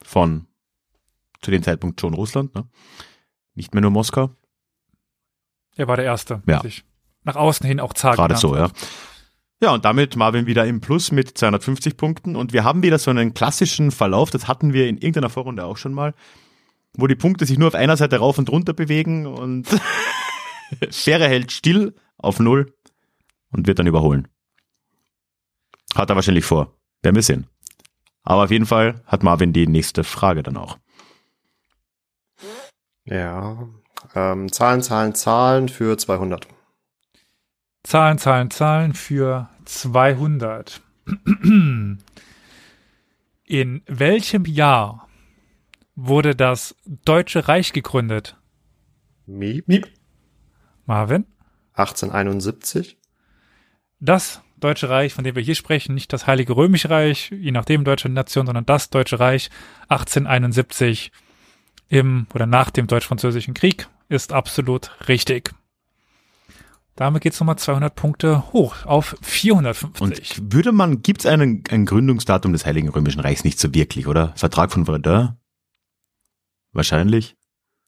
[0.03, 0.47] Von
[1.41, 2.67] zu dem Zeitpunkt schon Russland, ne?
[3.53, 4.31] Nicht mehr nur Moskau.
[5.75, 6.61] Er war der Erste, Ja.
[6.61, 6.83] sich
[7.23, 8.71] nach außen hin auch zart Gerade so, ja.
[9.61, 12.35] Ja, und damit Marvin wieder im Plus mit 250 Punkten.
[12.35, 15.77] Und wir haben wieder so einen klassischen Verlauf, das hatten wir in irgendeiner Vorrunde auch
[15.77, 16.13] schon mal,
[16.95, 19.67] wo die Punkte sich nur auf einer Seite rauf und runter bewegen und
[20.91, 22.73] Fähre hält still auf Null
[23.51, 24.27] und wird dann überholen.
[25.95, 26.73] Hat er wahrscheinlich vor.
[27.01, 27.47] Werden wir sehen.
[28.23, 30.77] Aber auf jeden Fall hat Marvin die nächste Frage dann auch.
[33.05, 33.69] Ja.
[34.13, 36.47] Ähm, Zahlen, Zahlen, Zahlen für 200.
[37.83, 40.81] Zahlen, Zahlen, Zahlen für 200.
[43.45, 45.07] In welchem Jahr
[45.95, 48.35] wurde das Deutsche Reich gegründet?
[49.25, 49.67] Miep.
[49.67, 49.87] Miep.
[50.85, 51.25] Marvin?
[51.73, 52.97] 1871.
[53.99, 57.83] Das Deutsche Reich, von dem wir hier sprechen, nicht das Heilige Römische Reich, je nachdem
[57.83, 59.49] deutsche Nation, sondern das Deutsche Reich
[59.89, 61.11] 1871
[61.89, 65.53] im oder nach dem Deutsch-Französischen Krieg ist absolut richtig.
[66.95, 70.01] Damit geht's nochmal 200 Punkte hoch auf 450.
[70.01, 74.33] Und würde man, gibt's einen, ein Gründungsdatum des Heiligen Römischen Reichs nicht so wirklich, oder?
[74.35, 75.37] Vertrag von Verdun?
[76.73, 77.35] Wahrscheinlich.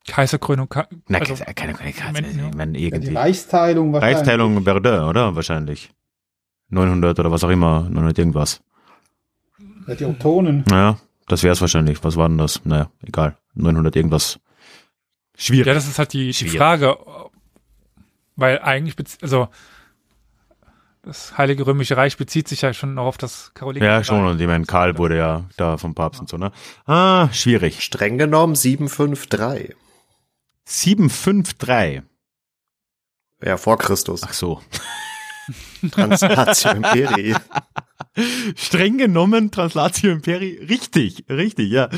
[0.08, 3.14] Kaiserkrönung, Ka Na, also, keine, keine, keine, keine, Ja, die irgendwie.
[3.14, 4.18] Reichsteilung wahrscheinlich.
[4.18, 5.36] Reichsteilung Verdun, oder?
[5.36, 5.90] Wahrscheinlich.
[6.70, 8.62] 900 oder was auch immer, 900 irgendwas.
[9.88, 10.64] Ja, die Ottonen.
[10.70, 12.04] Naja, das wär's wahrscheinlich.
[12.04, 12.64] Was war denn das?
[12.66, 13.38] Naja, egal.
[13.56, 14.40] 900 irgendwas.
[15.36, 15.68] Schwierig.
[15.68, 16.50] ja, das ist halt die, die.
[16.50, 16.98] Frage,
[18.36, 19.48] weil eigentlich, also
[21.02, 24.22] das Heilige Römische Reich bezieht sich ja schon noch auf das Karolingische Ja, schon.
[24.24, 24.32] Reich.
[24.34, 26.52] Und ich meine, Karl wurde ja da vom Papst und so, ne?
[26.86, 27.84] Ah, schwierig.
[27.84, 29.76] Streng genommen 753.
[30.66, 32.04] 753.
[33.44, 34.22] Ja, vor Christus.
[34.24, 34.62] Ach so.
[35.92, 37.36] Translatio Imperi.
[38.56, 41.90] Streng genommen, Translatio Imperi, richtig, richtig, ja.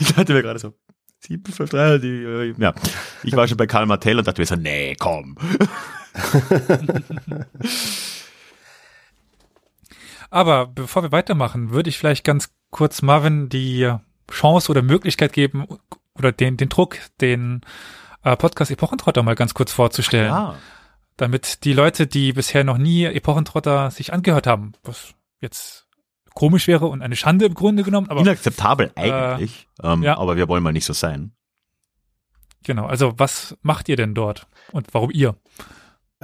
[0.00, 0.74] Ich dachte mir gerade so,
[1.20, 2.74] 7, 5, 3, die, äh, ja.
[3.22, 5.36] Ich war schon bei Karl Martell und dachte mir so, nee, komm.
[10.30, 13.92] Aber bevor wir weitermachen, würde ich vielleicht ganz kurz Marvin die
[14.30, 15.66] Chance oder Möglichkeit geben
[16.18, 17.60] oder den, den Druck, den
[18.24, 20.30] äh, Podcast Epochentrotter mal ganz kurz vorzustellen.
[20.30, 20.56] Ja.
[21.16, 25.86] Damit die Leute, die bisher noch nie Epochentrotter sich angehört haben, was jetzt
[26.34, 30.16] komisch wäre und eine Schande im Grunde genommen, aber Inakzeptabel eigentlich, ähm, ja.
[30.16, 31.32] aber wir wollen mal nicht so sein.
[32.64, 35.36] genau, also was macht ihr denn dort und warum ihr?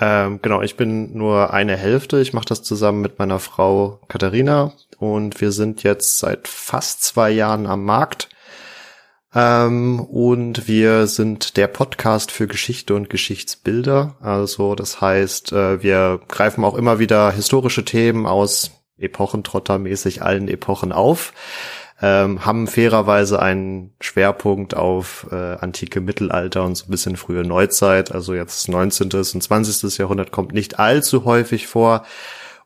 [0.01, 2.21] Ähm, genau, ich bin nur eine Hälfte.
[2.21, 7.31] Ich mache das zusammen mit meiner Frau Katharina und wir sind jetzt seit fast zwei
[7.31, 8.29] Jahren am Markt.
[9.35, 14.17] Ähm, und wir sind der Podcast für Geschichte und Geschichtsbilder.
[14.21, 20.93] Also das heißt, äh, wir greifen auch immer wieder historische Themen aus Epochentrottermäßig allen Epochen
[20.93, 21.33] auf.
[22.01, 28.13] Ähm, haben fairerweise einen Schwerpunkt auf äh, antike Mittelalter und so ein bisschen frühe Neuzeit.
[28.13, 29.11] Also jetzt 19.
[29.13, 29.99] und 20.
[29.99, 32.05] Jahrhundert kommt nicht allzu häufig vor.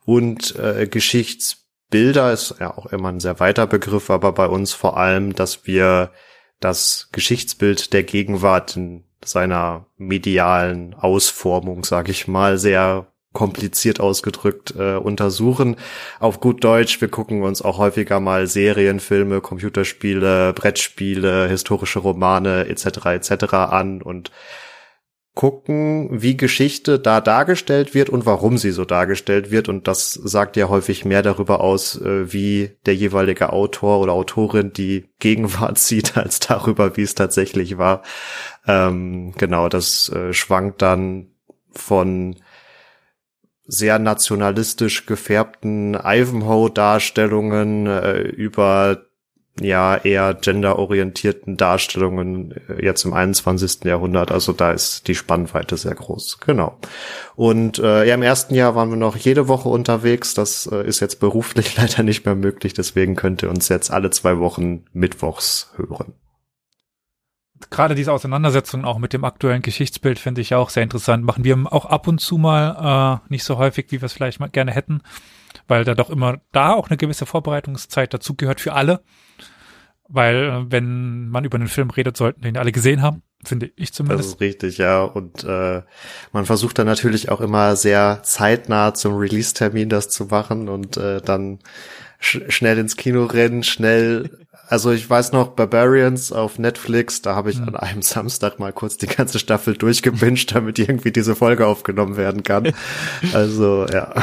[0.05, 4.97] Und äh, Geschichtsbilder ist ja auch immer ein sehr weiter Begriff, aber bei uns vor
[4.97, 6.11] allem, dass wir
[6.63, 14.95] das Geschichtsbild der Gegenwart in seiner medialen Ausformung, sage ich mal, sehr kompliziert ausgedrückt äh,
[14.95, 15.75] untersuchen.
[16.19, 22.67] Auf gut Deutsch, wir gucken uns auch häufiger mal Serien, Filme, Computerspiele, Brettspiele, historische Romane
[22.67, 23.05] etc.
[23.07, 23.53] etc.
[23.53, 24.31] an und
[25.35, 29.67] gucken, wie Geschichte da dargestellt wird und warum sie so dargestellt wird.
[29.67, 34.73] Und das sagt ja häufig mehr darüber aus, äh, wie der jeweilige Autor oder Autorin
[34.73, 38.03] die Gegenwart sieht, als darüber, wie es tatsächlich war.
[38.67, 41.31] Ähm, genau, das äh, schwankt dann
[41.71, 42.35] von
[43.65, 49.05] sehr nationalistisch gefärbten Ivanhoe-Darstellungen äh, über
[49.59, 53.83] ja eher genderorientierten Darstellungen äh, jetzt im 21.
[53.83, 54.31] Jahrhundert.
[54.31, 56.39] Also da ist die Spannweite sehr groß.
[56.39, 56.77] Genau.
[57.35, 60.33] Und äh, ja, im ersten Jahr waren wir noch jede Woche unterwegs.
[60.33, 62.73] Das äh, ist jetzt beruflich leider nicht mehr möglich.
[62.73, 66.13] Deswegen könnt ihr uns jetzt alle zwei Wochen mittwochs hören.
[67.69, 71.23] Gerade diese Auseinandersetzung auch mit dem aktuellen Geschichtsbild finde ich auch sehr interessant.
[71.23, 74.39] Machen wir auch ab und zu mal, äh, nicht so häufig, wie wir es vielleicht
[74.39, 75.01] mal gerne hätten,
[75.67, 79.01] weil da doch immer da auch eine gewisse Vorbereitungszeit dazugehört für alle.
[80.09, 80.35] Weil
[80.67, 83.97] äh, wenn man über einen Film redet, sollten den alle gesehen haben, finde ich Das
[83.97, 84.29] zumindest.
[84.35, 85.01] ist richtig, ja.
[85.03, 85.81] Und äh,
[86.33, 91.21] man versucht dann natürlich auch immer sehr zeitnah zum Release-Termin das zu machen und äh,
[91.21, 91.59] dann
[92.19, 94.45] sch schnell ins Kino rennen, schnell.
[94.67, 97.69] Also ich weiß noch, Barbarians auf Netflix, da habe ich Mhm.
[97.69, 102.43] an einem Samstag mal kurz die ganze Staffel durchgebinged, damit irgendwie diese Folge aufgenommen werden
[102.43, 102.73] kann.
[103.33, 104.13] Also ja.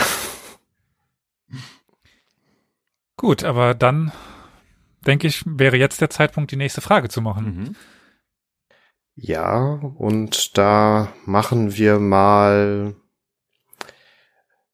[3.20, 4.12] Gut, aber dann
[5.06, 7.44] denke ich, wäre jetzt der Zeitpunkt, die nächste Frage zu machen.
[7.44, 7.76] Mhm.
[9.14, 9.58] Ja,
[9.98, 12.96] und da machen wir mal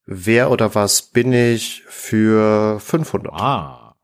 [0.04, 3.32] Wer oder was bin ich für 500?
[3.32, 3.96] Ah,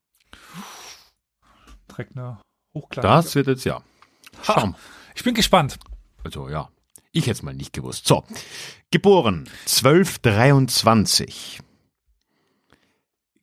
[1.89, 2.41] Direkt eine
[2.75, 3.07] Hochklasse.
[3.07, 3.81] das wird jetzt ja.
[4.43, 4.75] Schauen.
[5.15, 5.79] Ich bin gespannt.
[6.25, 6.69] Also ja,
[7.13, 8.09] ich hätte es mal nicht gewusst.
[8.09, 8.25] So,
[8.91, 11.61] geboren 1223.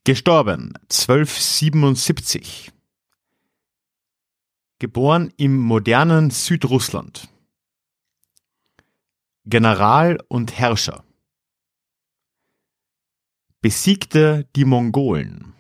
[0.10, 2.72] Gestorben 1277.
[4.80, 7.30] Geboren im modernen Südrussland.
[9.46, 11.04] General und Herrscher.
[13.62, 15.54] Besiegte die Mongolen.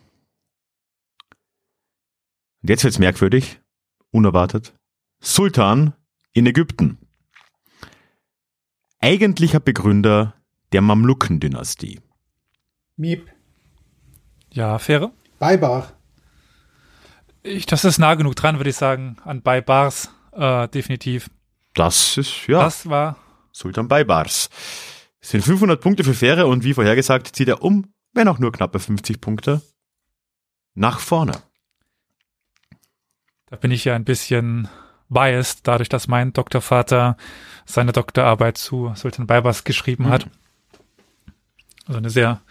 [2.63, 3.61] Und jetzt wird's merkwürdig,
[4.09, 4.73] unerwartet.
[5.19, 5.93] Sultan
[6.33, 6.97] in Ägypten.
[8.97, 10.33] Eigentlicher Begründer
[10.71, 12.01] der Mamluken-Dynastie.
[12.95, 13.38] Miep.
[14.51, 15.11] Ja, Fähre?
[15.37, 15.93] Beibar.
[17.43, 21.29] Ich, das ist nah genug dran, würde ich sagen, an bei Bars, äh, definitiv.
[21.73, 23.15] Das ist, ja, Das war,
[23.51, 24.49] Sultan Baybars.
[25.21, 28.51] Es sind 500 Punkte für Fähre und wie vorhergesagt zieht er um, wenn auch nur
[28.51, 29.61] knappe 50 Punkte,
[30.75, 31.33] nach vorne.
[33.47, 34.67] da bin ich ja ein bisschen
[35.09, 37.17] biased, dadurch, dass mein Doktorvater
[37.65, 40.27] seine Doktorarbeit zu Sultan Baybars geschrieben hat.
[41.85, 42.41] Also eine sehr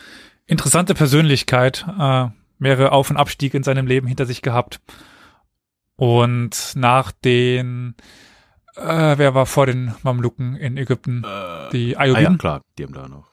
[0.49, 2.27] interessante Persönlichkeit, äh,
[2.59, 4.81] mehrere Auf- und Abstiege in seinem Leben hinter sich gehabt.
[5.95, 7.95] Und nach den,
[8.77, 11.25] äh, wer war vor den Mamluken in Ägypten?
[11.73, 13.29] Die Ah ja, klar, die haben da noch.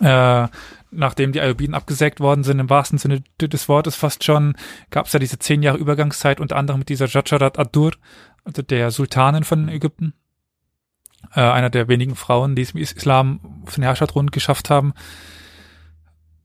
[0.00, 0.48] äh,
[0.90, 4.56] nachdem die Ayyubiden abgesägt worden sind, im wahrsten Sinne des Wortes fast schon,
[4.90, 7.92] gab es ja diese zehn Jahre Übergangszeit, unter anderem mit dieser Jajarat ad-Dur,
[8.44, 10.14] also der Sultanin von Ägypten.
[11.34, 14.94] äh, einer der wenigen Frauen, die es im Islam auf den Herrscherthron geschafft haben.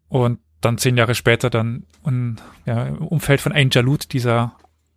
[0.09, 4.55] Und dann zehn Jahre später dann in, ja, im Umfeld von Ain Jalut, dieser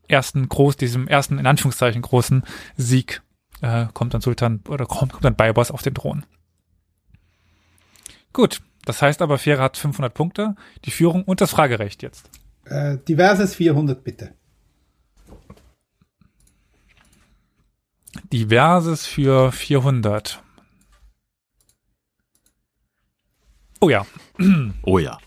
[0.09, 2.43] ersten groß, diesem ersten in Anführungszeichen großen
[2.77, 3.23] Sieg,
[3.61, 6.25] äh, kommt dann Sultan oder kommt, kommt dann Baybars auf den Thron.
[8.33, 12.29] Gut, das heißt aber, Fähre hat 500 Punkte, die Führung und das Fragerecht jetzt.
[12.65, 14.35] Äh, diverses 400 bitte.
[18.33, 20.42] Diverses für 400.
[23.83, 24.07] Oh ja.
[24.85, 25.19] Oh ja.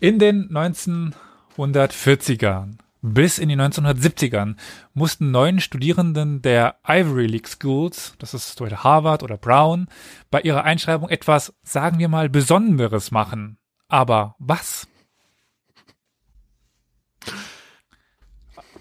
[0.00, 4.56] In den 1940ern bis in die 1970ern
[4.94, 9.88] mussten neun Studierenden der Ivory League Schools, das ist heute Harvard oder Brown,
[10.30, 13.58] bei ihrer Einschreibung etwas, sagen wir mal, Besonderes machen.
[13.88, 14.88] Aber was?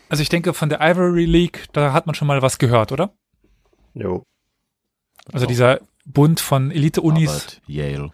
[0.08, 3.14] Also ich denke, von der Ivory League, da hat man schon mal was gehört, oder?
[3.94, 4.24] Jo.
[5.34, 7.62] Also dieser Bund von Elite-Unis.
[7.68, 8.12] Yale.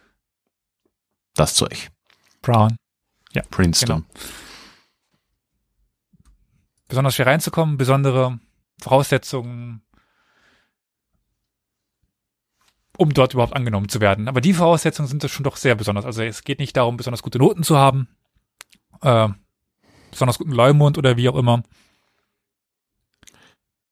[1.34, 1.90] Das Zeug.
[2.42, 2.76] Brown.
[3.32, 4.04] Ja, Princeton.
[6.88, 8.40] besonders schwer reinzukommen, besondere
[8.80, 9.82] Voraussetzungen,
[12.96, 14.28] um dort überhaupt angenommen zu werden.
[14.28, 16.04] Aber die Voraussetzungen sind schon doch sehr besonders.
[16.04, 18.08] Also es geht nicht darum, besonders gute Noten zu haben,
[19.02, 19.28] äh,
[20.10, 21.62] besonders guten Leumund oder wie auch immer.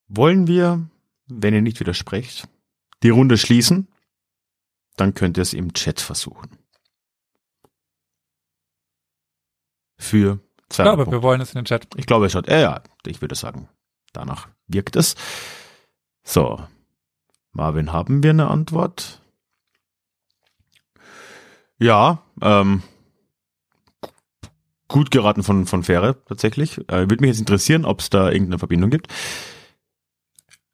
[0.09, 0.89] Wollen wir,
[1.27, 2.49] wenn ihr nicht widersprecht,
[3.03, 3.89] die Runde schließen?
[4.97, 6.59] Dann könnt ihr es im Chat versuchen.
[9.99, 11.89] Für Ich zwei glaube, wir wollen es in den Chat.
[11.97, 12.45] Ich glaube schon.
[12.45, 13.69] Ja, ja, ich würde sagen,
[14.13, 15.15] danach wirkt es.
[16.23, 16.67] So.
[17.53, 19.23] Marvin, haben wir eine Antwort?
[21.79, 22.83] Ja, ähm,
[24.89, 26.79] gut geraten von, von Fähre tatsächlich.
[26.89, 29.13] Äh, würde mich jetzt interessieren, ob es da irgendeine Verbindung gibt.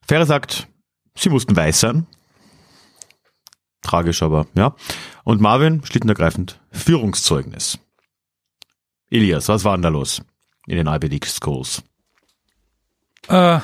[0.06, 0.68] Fähre sagt,
[1.16, 2.06] sie mussten weiß sein.
[3.82, 4.74] Tragisch, aber ja.
[5.24, 7.78] Und Marvin, schlicht ergreifend, Führungszeugnis.
[9.10, 10.22] Elias, was war denn da los
[10.66, 11.82] in den League Schools?
[13.28, 13.60] Äh,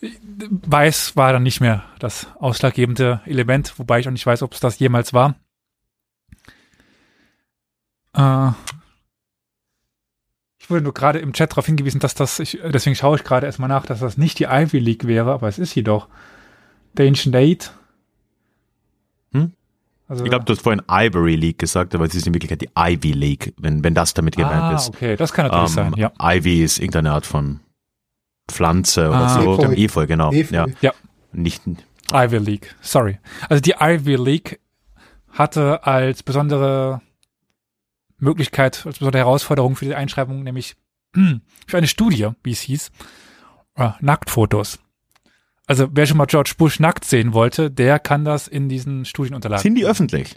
[0.00, 4.60] weiß war dann nicht mehr das ausschlaggebende Element, wobei ich auch nicht weiß, ob es
[4.60, 5.34] das jemals war.
[8.14, 8.52] Äh,
[10.70, 13.68] wurde nur gerade im Chat darauf hingewiesen, dass das, ich, deswegen schaue ich gerade erstmal
[13.68, 16.08] nach, dass das nicht die Ivy League wäre, aber es ist sie doch.
[16.96, 17.72] The Ancient Eight.
[19.32, 19.52] Hm?
[20.08, 22.70] Also, Ich glaube, du hast vorhin Ivory League gesagt, aber es ist in Wirklichkeit die
[22.76, 24.88] Ivy League, wenn, wenn das damit gemeint ah, ist.
[24.88, 26.10] okay, das kann natürlich sein, ja.
[26.20, 27.60] Ivy ist irgendeine Art von
[28.50, 29.28] Pflanze oder Ah.
[29.40, 29.54] so.
[29.62, 29.72] Efeu.
[29.74, 30.32] Efeu, genau.
[30.32, 30.54] Efeu.
[30.56, 30.66] Ja.
[30.80, 30.92] Ja.
[31.32, 31.62] Nicht,
[32.12, 33.18] Ivy League, sorry.
[33.48, 34.58] Also die Ivy League
[35.32, 37.00] hatte als besondere
[38.24, 40.76] Möglichkeit, als besondere Herausforderung für die Einschreibung, nämlich
[41.12, 42.90] für eine Studie, wie es hieß,
[43.76, 44.78] äh, Nacktfotos.
[45.66, 49.62] Also wer schon mal George Bush nackt sehen wollte, der kann das in diesen Studienunterlagen.
[49.62, 50.34] sind die öffentlich?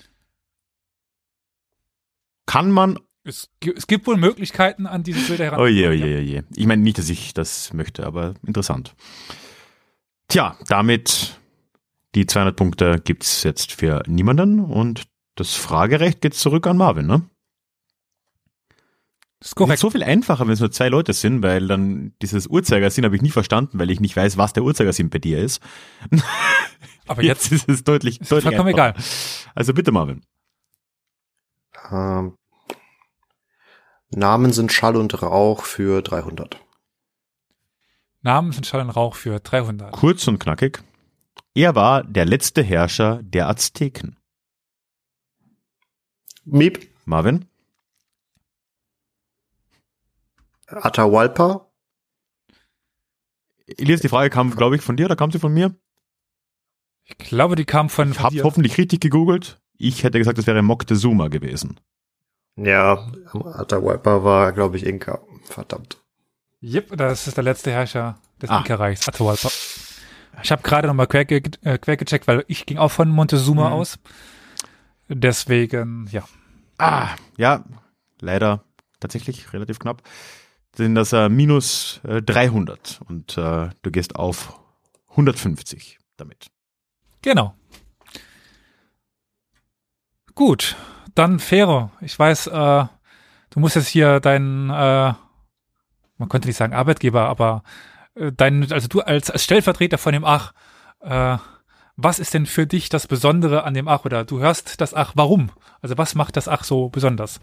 [2.45, 5.59] Kann man, es, es gibt wohl Möglichkeiten, an diese Bilder heran.
[5.59, 6.43] oh je, oh je, oh je.
[6.55, 8.95] Ich meine nicht, dass ich das möchte, aber interessant.
[10.27, 11.39] Tja, damit
[12.15, 15.03] die 200 Punkte gibt's jetzt für niemanden und
[15.35, 17.23] das Fragerecht geht zurück an Marvin, ne?
[19.43, 19.79] Das ist Ist korrekt.
[19.79, 23.21] so viel einfacher, wenn es nur zwei Leute sind, weil dann dieses Uhrzeigersinn habe ich
[23.21, 25.61] nie verstanden, weil ich nicht weiß, was der Uhrzeigersinn bei dir ist.
[27.07, 28.93] Aber jetzt ist es deutlich, ist es deutlich vollkommen einfacher.
[28.95, 29.03] egal.
[29.53, 30.21] Also bitte, Marvin.
[31.91, 32.37] Ähm,
[34.11, 36.61] Namen sind Schall und Rauch für 300.
[38.21, 39.91] Namen sind Schall und Rauch für 300.
[39.91, 40.81] Kurz und knackig.
[41.53, 44.15] Er war der letzte Herrscher der Azteken.
[46.45, 47.49] Miep, Marvin?
[50.81, 51.67] Atahualpa,
[53.77, 55.75] Elias, die Frage kam, glaube ich, von dir oder kam sie von mir?
[57.05, 59.59] Ich glaube, die kam von, Ich habe hoffentlich richtig gegoogelt.
[59.77, 61.79] Ich hätte gesagt, das wäre Moctezuma gewesen.
[62.55, 65.21] ja, Atahualpa war, glaube ich, Inka.
[65.45, 65.97] Verdammt.
[66.61, 68.59] Yep, das ist der letzte Herrscher des Ah.
[68.59, 69.49] Inka-Reichs, Atahualpa.
[70.41, 73.67] Ich habe gerade nochmal quer, ge äh, quer gecheckt, weil ich ging auch von Montezuma
[73.69, 73.73] Mhm.
[73.75, 73.99] aus.
[75.09, 76.23] Deswegen, ja.
[76.77, 77.63] Ah, ja,
[78.19, 78.63] leider
[78.99, 80.01] tatsächlich relativ knapp.
[80.75, 84.59] Sind das äh, minus äh, 300 und äh, du gehst auf
[85.09, 86.47] 150 damit.
[87.21, 87.53] Genau.
[90.35, 90.75] Gut,
[91.13, 91.91] dann Fero.
[92.01, 92.85] Ich weiß, äh,
[93.51, 95.13] du musst jetzt hier deinen, äh,
[96.17, 97.63] man könnte nicht sagen Arbeitgeber, aber
[98.15, 100.53] äh, dein, also du als, als Stellvertreter von dem Ach,
[101.01, 101.37] äh,
[101.95, 104.05] was ist denn für dich das Besondere an dem Ach?
[104.05, 105.51] Oder du hörst das Ach, warum?
[105.81, 107.39] Also was macht das Ach so besonders?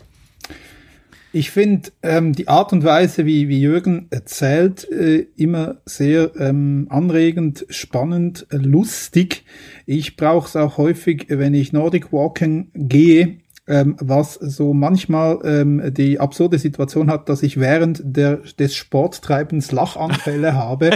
[1.33, 6.89] Ich finde ähm, die Art und Weise, wie, wie Jürgen erzählt, äh, immer sehr ähm,
[6.91, 9.45] anregend, spannend, äh, lustig.
[9.87, 13.39] Ich brauche es auch häufig, wenn ich Nordic Walking gehe,
[13.71, 19.71] ähm, was so manchmal ähm, die absurde Situation hat, dass ich während der, des Sporttreibens
[19.71, 20.91] Lachanfälle habe,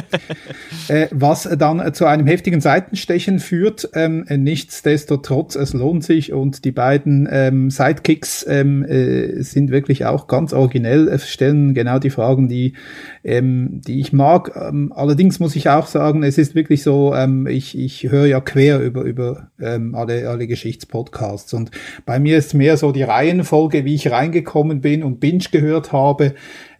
[0.88, 3.88] äh, was dann zu einem heftigen Seitenstechen führt.
[3.94, 10.26] Ähm, nichtsdestotrotz, es lohnt sich und die beiden ähm, Sidekicks ähm, äh, sind wirklich auch
[10.26, 12.74] ganz originell, stellen genau die Fragen, die,
[13.22, 14.52] ähm, die ich mag.
[14.56, 18.40] Ähm, allerdings muss ich auch sagen, es ist wirklich so, ähm, ich, ich höre ja
[18.40, 21.70] quer über, über ähm, alle, alle Geschichtspodcasts und
[22.04, 25.92] bei mir ist mir mehr so die Reihenfolge, wie ich reingekommen bin und Binge gehört
[25.92, 26.34] habe.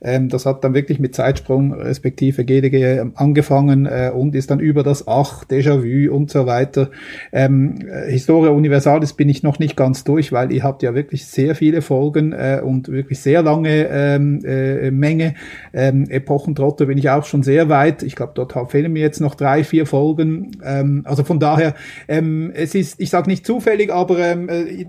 [0.05, 4.82] Ähm, das hat dann wirklich mit Zeitsprung respektive GDG angefangen äh, und ist dann über
[4.82, 6.90] das Ach, Déjà-vu und so weiter.
[7.32, 11.26] Ähm, äh, Historia Universalis bin ich noch nicht ganz durch, weil ihr habt ja wirklich
[11.26, 15.34] sehr viele Folgen äh, und wirklich sehr lange ähm, äh, Menge.
[15.72, 18.02] Ähm, Epochentrotter bin ich auch schon sehr weit.
[18.02, 20.50] Ich glaube, dort fehlen mir jetzt noch drei, vier Folgen.
[20.62, 21.74] Ähm, also von daher,
[22.09, 24.84] ähm, es ist, ich sage nicht zufällig, aber ähm, äh,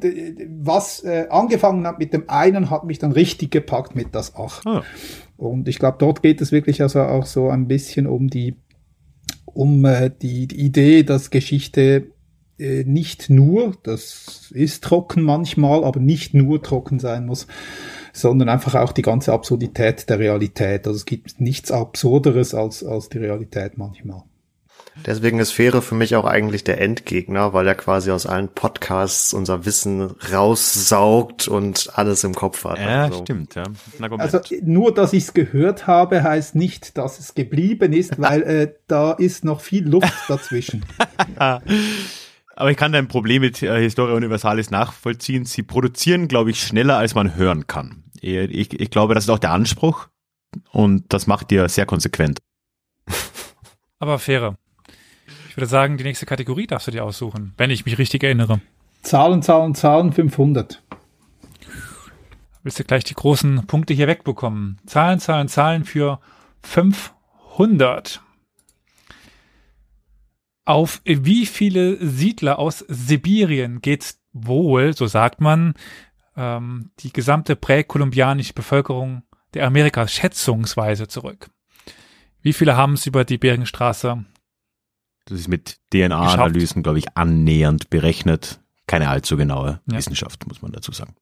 [0.61, 4.61] was äh, angefangen hat mit dem einen, hat mich dann richtig gepackt mit das Ach.
[4.65, 4.83] Ah.
[5.37, 8.55] Und ich glaube, dort geht es wirklich also auch so ein bisschen um die,
[9.45, 12.07] um äh, die, die Idee, dass Geschichte
[12.57, 17.47] äh, nicht nur, das ist trocken manchmal, aber nicht nur trocken sein muss,
[18.13, 20.87] sondern einfach auch die ganze Absurdität der Realität.
[20.87, 24.23] Also es gibt nichts Absurderes als, als die Realität manchmal.
[25.03, 29.33] Deswegen ist Fähre für mich auch eigentlich der Endgegner, weil er quasi aus allen Podcasts
[29.33, 32.79] unser Wissen raussaugt und alles im Kopf hat.
[32.79, 33.21] Ja, also.
[33.21, 33.63] stimmt, ja.
[34.17, 38.73] Also nur, dass ich es gehört habe, heißt nicht, dass es geblieben ist, weil äh,
[38.87, 40.85] da ist noch viel Luft dazwischen.
[42.57, 45.45] Aber ich kann dein Problem mit äh, Historia Universalis nachvollziehen.
[45.45, 48.03] Sie produzieren, glaube ich, schneller, als man hören kann.
[48.21, 50.07] Ich, ich glaube, das ist auch der Anspruch
[50.71, 52.39] und das macht ihr sehr konsequent.
[53.99, 54.57] Aber faire.
[55.55, 58.59] Ich würde sagen, die nächste Kategorie darfst du dir aussuchen, wenn ich mich richtig erinnere.
[59.03, 60.83] Zahlen, Zahlen, Zahlen 500.
[62.63, 64.81] Willst du gleich die großen Punkte hier wegbekommen?
[64.85, 66.19] Zahlen, Zahlen, Zahlen für
[66.63, 68.21] 500.
[70.65, 75.75] Auf wie viele Siedler aus Sibirien geht wohl, so sagt man,
[76.35, 81.49] ähm, die gesamte präkolumbianische Bevölkerung der Amerikas schätzungsweise zurück?
[82.41, 84.25] Wie viele haben es über die Beringstraße
[85.25, 88.61] das ist mit DNA-Analysen, glaube ich, annähernd berechnet.
[88.87, 89.97] Keine allzu genaue ja.
[89.97, 91.15] Wissenschaft, muss man dazu sagen.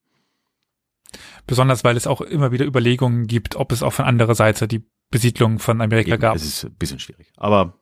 [1.47, 4.83] Besonders, weil es auch immer wieder Überlegungen gibt, ob es auch von anderer Seite die
[5.09, 6.35] Besiedlung von Amerika Eben, gab.
[6.35, 7.31] Es ist ein bisschen schwierig.
[7.37, 7.77] Aber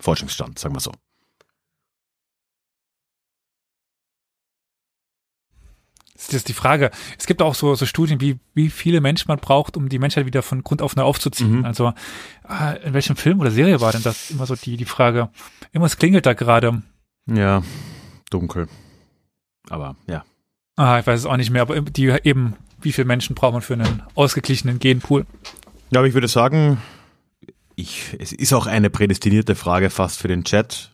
[0.00, 0.92] Forschungsstand, sagen wir so.
[6.26, 6.90] Das ist die Frage.
[7.18, 10.26] Es gibt auch so, so Studien, wie, wie viele Menschen man braucht, um die Menschheit
[10.26, 11.58] wieder von Grund auf neu aufzuziehen.
[11.58, 11.64] Mhm.
[11.64, 11.92] Also,
[12.44, 15.28] ah, in welchem Film oder Serie war denn das immer so die, die Frage?
[15.72, 16.82] Irgendwas klingelt da gerade.
[17.26, 17.62] Ja,
[18.30, 18.68] dunkel.
[19.70, 20.24] Aber, ja.
[20.76, 23.62] Ah, ich weiß es auch nicht mehr, aber die eben, wie viele Menschen braucht man
[23.62, 25.26] für einen ausgeglichenen Genpool?
[25.90, 26.78] Ja, aber ich würde sagen,
[27.76, 30.90] ich, es ist auch eine prädestinierte Frage fast für den Chat.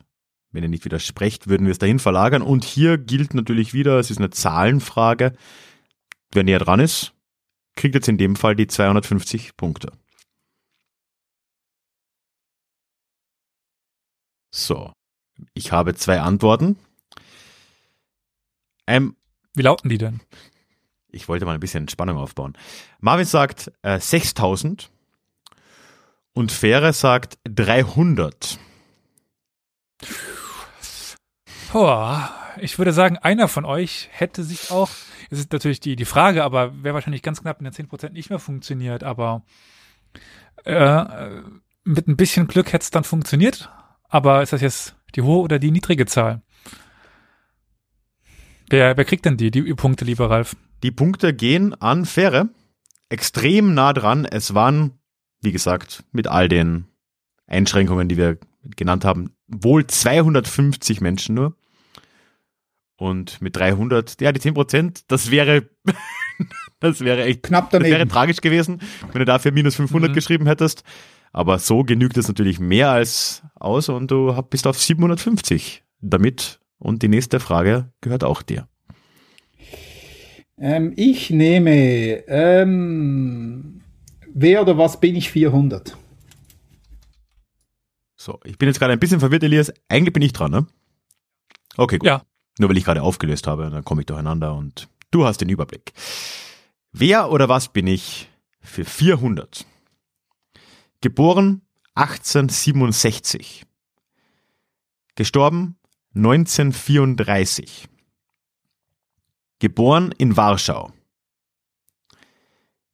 [0.51, 2.41] Wenn ihr nicht widersprecht, würden wir es dahin verlagern.
[2.41, 5.33] Und hier gilt natürlich wieder, es ist eine Zahlenfrage.
[6.31, 7.13] Wer näher dran ist,
[7.75, 9.91] kriegt jetzt in dem Fall die 250 Punkte.
[14.53, 14.91] So,
[15.53, 16.77] ich habe zwei Antworten.
[18.87, 19.15] Ähm,
[19.53, 20.19] Wie lauten die denn?
[21.09, 22.57] Ich wollte mal ein bisschen Spannung aufbauen.
[22.99, 24.89] Marvin sagt äh, 6000
[26.33, 28.59] und Fähre sagt 300.
[31.71, 34.89] Boah, ich würde sagen, einer von euch hätte sich auch,
[35.29, 38.29] es ist natürlich die, die Frage, aber wäre wahrscheinlich ganz knapp in den 10% nicht
[38.29, 39.43] mehr funktioniert, aber
[40.65, 41.05] äh,
[41.85, 43.69] mit ein bisschen Glück hätte es dann funktioniert.
[44.09, 46.41] Aber ist das jetzt die hohe oder die niedrige Zahl?
[48.69, 50.55] Wer, wer kriegt denn die, die Punkte, lieber Ralf?
[50.83, 52.49] Die Punkte gehen an Fähre.
[53.09, 54.25] Extrem nah dran.
[54.25, 54.99] Es waren,
[55.41, 56.87] wie gesagt, mit all den
[57.47, 58.37] Einschränkungen, die wir
[58.75, 61.55] genannt haben, wohl 250 Menschen nur.
[63.01, 65.67] Und mit 300, ja, die 10 Prozent, das wäre,
[66.79, 67.89] das wäre echt knapp daneben.
[67.89, 68.79] Das wäre tragisch gewesen,
[69.11, 70.13] wenn du dafür minus 500 mhm.
[70.13, 70.83] geschrieben hättest.
[71.31, 76.59] Aber so genügt es natürlich mehr als aus und du bist auf 750 damit.
[76.77, 78.67] Und die nächste Frage gehört auch dir.
[80.59, 83.81] Ähm, ich nehme, ähm,
[84.31, 85.97] wer oder was bin ich 400?
[88.15, 89.73] So, ich bin jetzt gerade ein bisschen verwirrt, Elias.
[89.89, 90.67] Eigentlich bin ich dran, ne?
[91.77, 92.07] Okay, gut.
[92.07, 92.21] Ja.
[92.59, 95.93] Nur weil ich gerade aufgelöst habe, dann komme ich durcheinander und du hast den Überblick.
[96.91, 98.29] Wer oder was bin ich
[98.59, 99.65] für 400?
[101.01, 101.61] Geboren
[101.95, 103.65] 1867.
[105.15, 105.77] Gestorben
[106.15, 107.87] 1934.
[109.59, 110.91] Geboren in Warschau.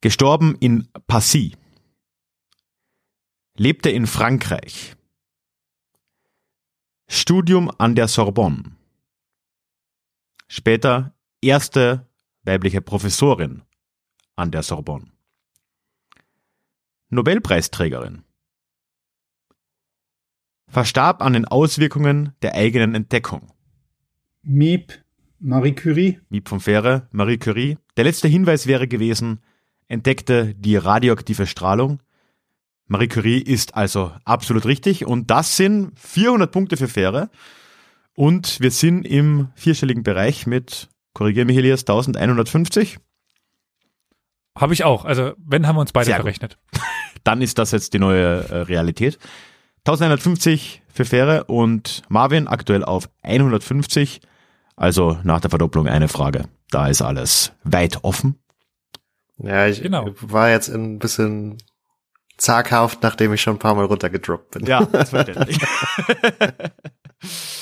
[0.00, 1.56] Gestorben in Passy.
[3.56, 4.94] Lebte in Frankreich.
[7.08, 8.77] Studium an der Sorbonne.
[10.48, 12.06] Später erste
[12.42, 13.62] weibliche Professorin
[14.34, 15.06] an der Sorbonne.
[17.10, 18.24] Nobelpreisträgerin.
[20.68, 23.52] Verstarb an den Auswirkungen der eigenen Entdeckung.
[24.42, 24.92] Miep,
[25.38, 26.20] Marie Curie.
[26.30, 27.78] Miep von Fähre, Marie Curie.
[27.96, 29.40] Der letzte Hinweis wäre gewesen,
[29.86, 32.00] entdeckte die radioaktive Strahlung.
[32.86, 37.30] Marie Curie ist also absolut richtig und das sind 400 Punkte für Fähre.
[38.18, 42.98] Und wir sind im vierstelligen Bereich mit, korrigiere mich Elias, 1150.
[44.58, 45.04] Habe ich auch.
[45.04, 46.58] Also, wenn haben wir uns beide Sehr gut.
[47.22, 49.20] Dann ist das jetzt die neue äh, Realität.
[49.86, 54.20] 1150 für Fähre und Marvin aktuell auf 150.
[54.74, 56.46] Also nach der Verdopplung eine Frage.
[56.72, 58.40] Da ist alles weit offen.
[59.36, 60.10] Ja, ich Genau.
[60.22, 61.58] war jetzt ein bisschen
[62.36, 64.66] zaghaft, nachdem ich schon ein paar Mal runtergedroppt bin.
[64.66, 65.60] Ja, das verständlich.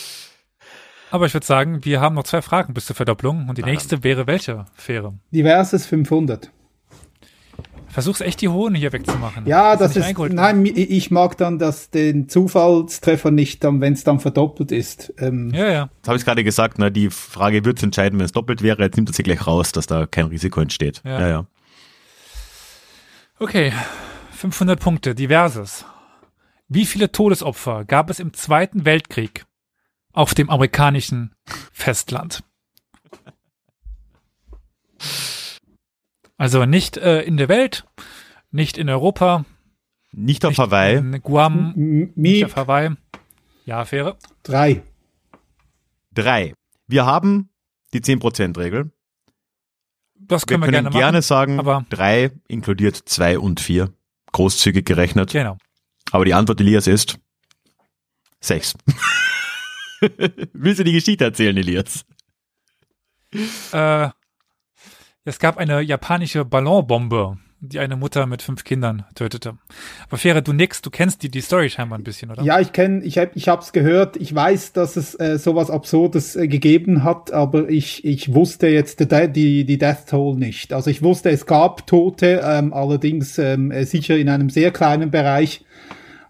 [1.17, 3.49] Aber ich würde sagen, wir haben noch zwei Fragen bis zur Verdopplung.
[3.49, 5.15] Und die Na nächste wäre welche Fähre?
[5.31, 6.51] Diverses 500.
[7.89, 9.47] Versuch's echt die hohen hier wegzumachen.
[9.47, 10.35] Ja, das nicht ist, wird.
[10.35, 15.15] nein, ich mag dann das, den Zufallstreffer nicht, dann, wenn es dann verdoppelt ist.
[15.17, 15.89] Ähm, Ja, ja.
[16.03, 18.83] Das habe ich gerade gesagt, ne, die Frage wird entscheiden, wenn es doppelt wäre.
[18.83, 21.01] Jetzt nimmt er sie gleich raus, dass da kein Risiko entsteht.
[21.03, 21.19] Ja.
[21.19, 21.29] ja.
[21.29, 21.47] ja.
[23.39, 23.73] Okay.
[24.33, 25.15] 500 Punkte.
[25.15, 25.87] Diverses.
[26.69, 29.47] Wie viele Todesopfer gab es im Zweiten Weltkrieg
[30.17, 31.35] auf dem amerikanischen
[31.73, 32.43] Festland?
[36.37, 37.85] Also nicht äh, in der Welt,
[38.51, 39.45] nicht in Europa,
[40.13, 40.97] Nicht auf nicht Hawaii.
[40.97, 42.91] in Guam, M- nicht auf Hawaii.
[43.65, 44.17] Ja, Fähre.
[44.43, 44.83] drei.
[46.13, 46.55] Drei.
[46.87, 47.51] Wir haben
[47.93, 48.91] die 10%-Regel.
[50.15, 51.23] Das Wir können wir, können gerne gerne, machen.
[51.23, 53.93] sagen, aber- drei inkludiert zwei und vier.
[54.33, 55.31] Großzügig gerechnet.
[55.33, 55.57] Genau.
[56.11, 57.19] Aber die Antwort, Elias, ist
[58.41, 58.75] sechs.
[60.53, 62.05] Willst du die Geschichte erzählen, Elias?
[63.73, 64.09] Äh,
[65.25, 69.59] es gab eine japanische Ballonbombe, die eine Mutter mit fünf Kindern tötete.
[70.07, 72.43] Aber Fähre, du nix, du kennst die, die Story scheinbar ein bisschen, oder?
[72.43, 74.17] Ja, ich kenne, ich habe, ich hab's gehört.
[74.17, 79.01] Ich weiß, dass es äh, sowas Absurdes äh, gegeben hat, aber ich, ich wusste jetzt
[79.01, 80.73] die, die, die Death Toll nicht.
[80.73, 85.11] Also ich wusste, es gab Tote, ähm, allerdings ähm, äh, sicher in einem sehr kleinen
[85.11, 85.65] Bereich.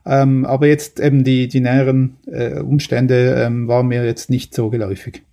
[0.06, 4.70] Ähm, aber jetzt eben die, die näheren äh, Umstände ähm, waren mir jetzt nicht so
[4.70, 5.24] geläufig.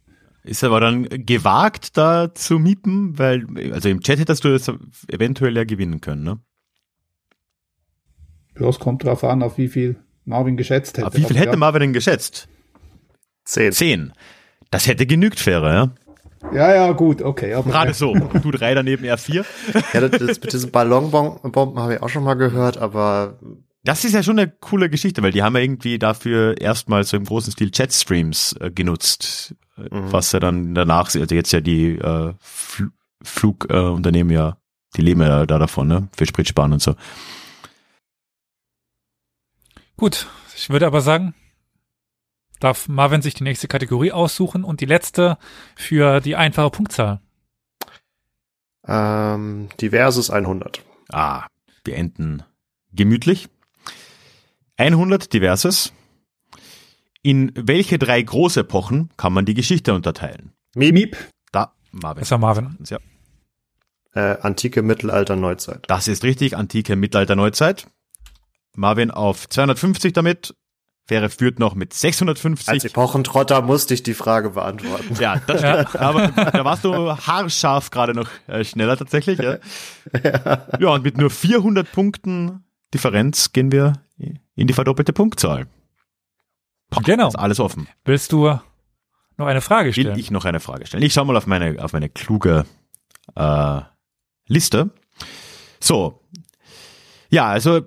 [0.43, 4.71] Ist aber dann gewagt, da zu miepen, weil, also im Chat hättest du das
[5.07, 6.39] eventuell ja gewinnen können, ne?
[8.67, 9.95] Es kommt darauf an, auf wie viel
[10.25, 11.07] Marvin geschätzt hätte.
[11.07, 11.57] Aber wie viel hätte.
[11.57, 12.47] Marvin denn geschätzt?
[13.45, 13.71] Zehn.
[13.71, 14.13] Zehn.
[14.69, 15.93] Das hätte genügt, Fähre, ja?
[16.53, 17.53] Ja, ja, gut, okay.
[17.53, 18.13] Aber Gerade so.
[18.43, 19.45] Du drei daneben, er vier.
[19.93, 23.39] Ja, das, das mit diesen Ballonbomben habe ich auch schon mal gehört, aber
[23.85, 27.17] Das ist ja schon eine coole Geschichte, weil die haben ja irgendwie dafür erstmal so
[27.17, 31.97] im großen Stil Chatstreams äh, genutzt, äh, was ja dann danach, also jetzt ja die
[31.97, 32.89] äh, Fl
[33.25, 34.57] Flugunternehmen äh, ja,
[34.97, 36.09] die leben ja da davon, ne?
[36.15, 36.95] Für Spritsparen und so.
[39.95, 40.27] Gut,
[40.57, 41.33] ich würde aber sagen,
[42.59, 45.37] darf Marvin sich die nächste Kategorie aussuchen und die letzte
[45.75, 47.21] für die einfache Punktzahl.
[48.85, 50.81] ähm, diverses 100.
[51.09, 51.47] Ah,
[51.85, 52.43] wir enden
[52.91, 53.49] gemütlich.
[54.77, 55.93] 100 diverses.
[57.21, 60.51] In welche drei Großepochen kann man die Geschichte unterteilen?
[60.75, 61.15] Miep,
[61.51, 62.21] Da, Marvin.
[62.21, 62.77] Das war Marvin.
[62.87, 62.97] Ja,
[64.15, 65.85] Äh, Antike, Mittelalter, Neuzeit.
[65.87, 66.57] das ist richtig.
[66.57, 67.87] Antike, Mittelalter, Neuzeit.
[68.75, 70.53] Marvin auf 250 damit.
[71.05, 72.69] Fähre führt noch mit 650.
[72.69, 75.15] Als Epochentrotter musste ich die Frage beantworten.
[75.19, 75.99] Ja, das stimmt.
[76.01, 79.37] Aber da warst du haarscharf gerade noch äh, schneller tatsächlich.
[79.39, 79.57] Ja.
[80.79, 82.63] ja, und mit nur 400 Punkten
[82.93, 83.93] Differenz gehen wir
[84.55, 85.67] in die verdoppelte Punktzahl.
[86.89, 87.27] Boah, Genau.
[87.27, 87.87] Ist alles offen.
[88.05, 88.59] Willst du
[89.37, 90.19] noch eine Frage Will stellen?
[90.19, 91.03] ich noch eine Frage stellen?
[91.03, 92.65] Ich schau mal auf meine, auf meine kluge
[93.35, 93.81] äh,
[94.47, 94.91] Liste.
[95.79, 96.21] So.
[97.29, 97.81] Ja, also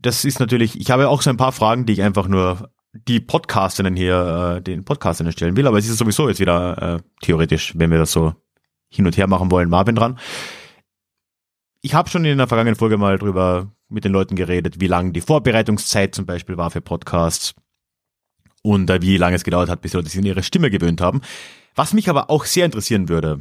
[0.00, 3.20] das ist natürlich, ich habe auch so ein paar Fragen, die ich einfach nur die
[3.20, 7.74] Podcasterinnen hier, äh, den Podcasterinnen stellen will, aber es ist sowieso jetzt wieder äh, theoretisch,
[7.76, 8.34] wenn wir das so
[8.88, 10.18] hin und her machen wollen, Marvin dran.
[11.80, 15.12] Ich habe schon in der vergangenen Folge mal drüber mit den Leuten geredet, wie lang
[15.12, 17.54] die Vorbereitungszeit zum Beispiel war für Podcasts
[18.62, 21.00] und äh, wie lange es gedauert hat, bis die Leute sich an ihre Stimme gewöhnt
[21.00, 21.22] haben.
[21.74, 23.40] Was mich aber auch sehr interessieren würde,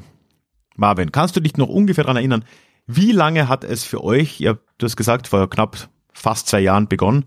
[0.76, 2.46] Marvin, kannst du dich noch ungefähr daran erinnern,
[2.90, 6.88] Wie lange hat es für euch, ihr habt das gesagt, vor knapp fast zwei Jahren
[6.88, 7.26] begonnen,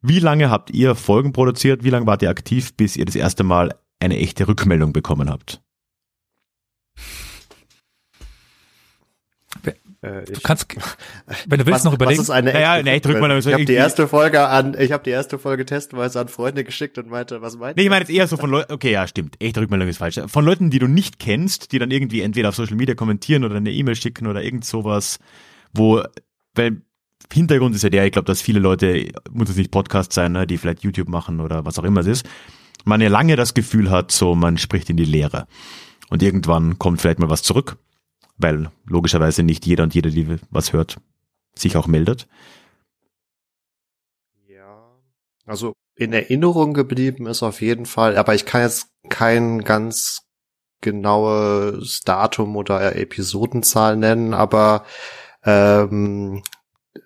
[0.00, 1.82] wie lange habt ihr Folgen produziert?
[1.82, 5.60] Wie lange wart ihr aktiv, bis ihr das erste Mal eine echte Rückmeldung bekommen habt?
[10.08, 10.66] Äh, du kannst,
[11.46, 12.18] wenn du willst, was, noch überlegen.
[12.18, 15.02] Was ist eine naja, nee, drück mal, ich habe die erste Folge an, ich habe
[15.02, 17.80] die erste Folge testweise an Freunde geschickt und meinte, was meinst du?
[17.80, 20.20] Nee, ich meine jetzt eher so von Leuten, okay, ja, stimmt, echte Rückmeldung ist falsch.
[20.26, 23.56] Von Leuten, die du nicht kennst, die dann irgendwie entweder auf Social Media kommentieren oder
[23.56, 25.18] eine E-Mail schicken oder irgend sowas,
[25.72, 26.02] wo,
[26.54, 26.82] weil
[27.32, 30.46] Hintergrund ist ja der, ich glaube, dass viele Leute, muss es nicht Podcast sein, ne,
[30.46, 32.28] die vielleicht YouTube machen oder was auch immer es ist,
[32.84, 35.46] man ja lange das Gefühl hat, so man spricht in die Leere.
[36.10, 37.76] Und irgendwann kommt vielleicht mal was zurück
[38.38, 40.98] weil logischerweise nicht jeder und jede, die was hört,
[41.54, 42.28] sich auch meldet.
[44.48, 44.96] Ja,
[45.44, 50.22] also in Erinnerung geblieben ist auf jeden Fall, aber ich kann jetzt kein ganz
[50.80, 54.84] genaues Datum oder Episodenzahl nennen, aber
[55.44, 56.42] ähm,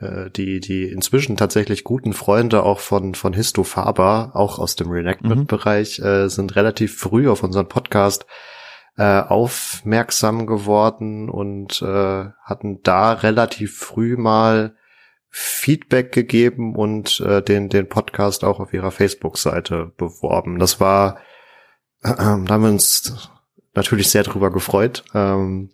[0.01, 4.91] äh, die die inzwischen tatsächlich guten Freunde auch von von Histo Faber, auch aus dem
[4.91, 6.05] Reenactment-Bereich, mhm.
[6.05, 8.27] äh, sind relativ früh auf unseren Podcast
[8.97, 14.77] äh, aufmerksam geworden und äh, hatten da relativ früh mal
[15.29, 20.59] Feedback gegeben und äh, den, den Podcast auch auf ihrer Facebook-Seite beworben.
[20.59, 21.17] Das war,
[22.03, 23.31] äh, da haben wir uns
[23.75, 25.05] natürlich sehr drüber gefreut.
[25.15, 25.71] Ähm,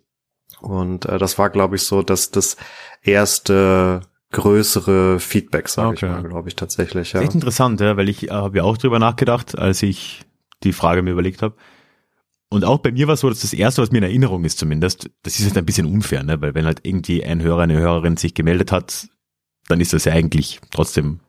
[0.61, 2.55] und äh, das war, glaube ich, so, dass das
[3.01, 4.01] erste
[4.31, 6.05] größere Feedback, sage okay.
[6.05, 7.13] ich mal, glaube ich tatsächlich.
[7.13, 7.21] Ja.
[7.21, 10.25] Echt interessant, ja, weil ich äh, habe ja auch drüber nachgedacht, als ich
[10.63, 11.55] die Frage mir überlegt habe.
[12.49, 14.57] Und auch bei mir war es so, dass das erste, was mir in Erinnerung ist
[14.57, 16.41] zumindest, das ist jetzt ein bisschen unfair, ne?
[16.41, 19.07] weil wenn halt irgendwie ein Hörer, eine Hörerin sich gemeldet hat,
[19.67, 21.19] dann ist das ja eigentlich trotzdem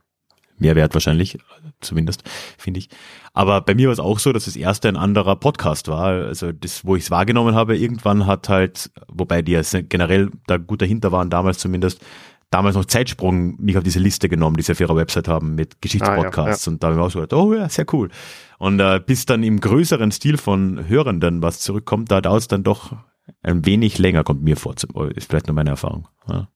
[0.61, 1.39] Mehrwert wahrscheinlich,
[1.81, 2.23] zumindest,
[2.59, 2.89] finde ich.
[3.33, 6.27] Aber bei mir war es auch so, dass das erste ein anderer Podcast war.
[6.27, 10.59] Also das, wo ich es wahrgenommen habe, irgendwann hat halt, wobei die ja generell da
[10.59, 12.05] gut dahinter waren, damals zumindest,
[12.51, 15.81] damals noch Zeitsprung mich auf diese Liste genommen, die sie auf ihrer Website haben mit
[15.81, 16.39] Geschichtspodcasts.
[16.39, 16.73] Ah, ja, ja.
[16.73, 18.11] Und da habe ich auch so gedacht, oh ja, sehr cool.
[18.59, 22.65] Und äh, bis dann im größeren Stil von Hörenden was zurückkommt, da dauert es dann
[22.65, 22.97] doch
[23.43, 24.75] ein wenig länger, kommt mir vor.
[24.75, 26.09] Ist vielleicht nur meine Erfahrung.
[26.29, 26.49] Ja.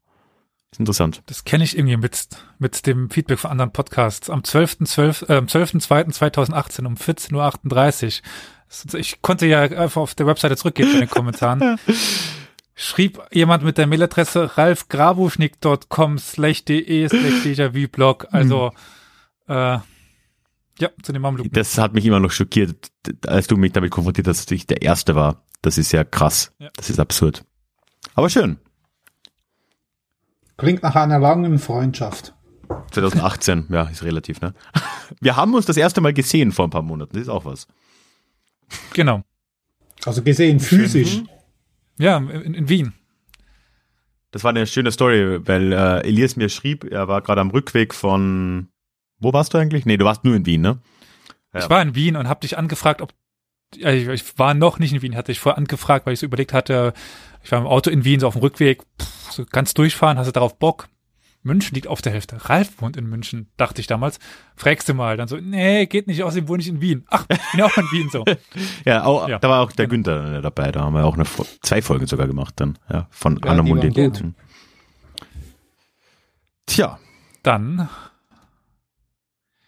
[0.73, 1.23] Ist interessant.
[1.27, 2.27] Das kenne ich irgendwie mit,
[2.59, 4.29] mit dem Feedback von anderen Podcasts.
[4.29, 5.75] Am 12.2.2018 äh, 12
[6.81, 8.23] um 14.38
[8.93, 8.99] Uhr.
[8.99, 11.79] Ich konnte ja einfach auf der Webseite zurückgehen in den Kommentaren.
[12.75, 18.27] schrieb jemand mit der Mailadresse ralfgrabuschnick.com slash de slash déjà blog.
[18.31, 18.73] Also,
[19.47, 19.55] mhm.
[19.55, 19.79] äh,
[20.81, 21.47] ja, zu dem Mamluk.
[21.53, 22.91] Das hat mich immer noch schockiert,
[23.27, 25.45] als du mich damit konfrontiert hast, dass ich der Erste war.
[25.63, 26.53] Das ist ja krass.
[26.59, 26.69] Ja.
[26.77, 27.45] Das ist absurd.
[28.15, 28.59] Aber schön.
[30.57, 32.35] Klingt nach einer langen Freundschaft.
[32.93, 34.55] 2018, ja, ist relativ, ne?
[35.21, 37.67] Wir haben uns das erste Mal gesehen vor ein paar Monaten, das ist auch was.
[38.93, 39.23] Genau.
[40.05, 41.21] Also gesehen physisch.
[41.21, 41.29] Mhm.
[41.99, 42.93] Ja, in, in Wien.
[44.31, 47.95] Das war eine schöne Story, weil äh, Elias mir schrieb, er war gerade am Rückweg
[47.95, 48.69] von
[49.25, 49.87] wo warst du eigentlich?
[49.87, 50.79] Nee, du warst nur in Wien, ne?
[51.53, 51.61] Ja.
[51.61, 53.15] Ich war in Wien und habe dich angefragt, ob
[53.75, 56.53] ich, ich war noch nicht in Wien, hatte ich vorher angefragt, weil ich so überlegt
[56.53, 56.93] hatte,
[57.43, 60.27] ich war im Auto in Wien, so auf dem Rückweg, pff, so ganz durchfahren, hast
[60.27, 60.89] du darauf Bock?
[61.45, 62.49] München liegt auf der Hälfte.
[62.49, 64.19] Ralf wohnt in München, dachte ich damals.
[64.57, 65.17] Fragst du mal.
[65.17, 67.05] Dann so, nee, geht nicht, außerdem wohne ich in Wien.
[67.11, 68.25] Ach, ich bin auch in Wien so.
[68.85, 70.05] ja, auch, ja, da war auch der genau.
[70.11, 70.73] Günther dabei.
[70.73, 71.25] Da haben wir auch eine,
[71.63, 74.11] zwei Folgen sogar gemacht dann, ja, von ja, Anna Mundi.
[76.67, 76.99] Tja.
[77.43, 77.91] Dann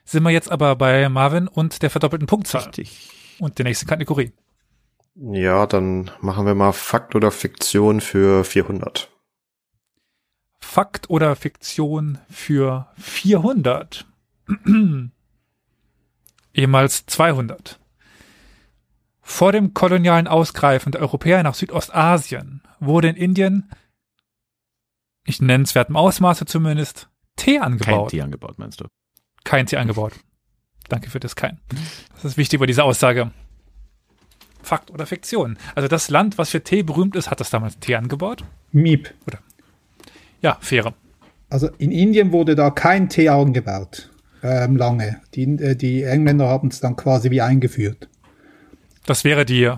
[0.07, 2.63] sind wir jetzt aber bei Marvin und der verdoppelten Punktzahl.
[2.63, 3.11] Richtig.
[3.39, 4.33] Und der nächsten Kategorie.
[5.15, 9.11] Ja, dann machen wir mal Fakt oder Fiktion für 400.
[10.67, 14.05] Fakt oder Fiktion für 400.
[16.53, 17.79] Ehemals 200.
[19.23, 23.71] Vor dem kolonialen Ausgreifen der Europäer nach Südostasien wurde in Indien,
[25.27, 27.87] nicht in nennenswertem Ausmaße zumindest, Tee angebaut.
[27.87, 28.87] Kein Tee angebaut, meinst du?
[29.45, 30.13] kein Tee angebaut.
[30.89, 31.61] Danke für das kein.
[32.15, 33.31] Das ist wichtig bei dieser Aussage.
[34.63, 35.57] Fakt oder Fiktion?
[35.75, 38.45] Also das Land, was für Tee berühmt ist, hat das damals Tee angebaut?
[38.73, 39.15] Miep.
[39.27, 39.39] Oder?
[40.47, 40.95] Ja, faire.
[41.51, 44.13] Also in Indien wurde da kein Tee angebaut.
[44.45, 45.21] Ähm, lange.
[45.35, 48.09] Die, äh, die Engländer haben es dann quasi wie eingeführt.
[49.07, 49.73] Das wäre die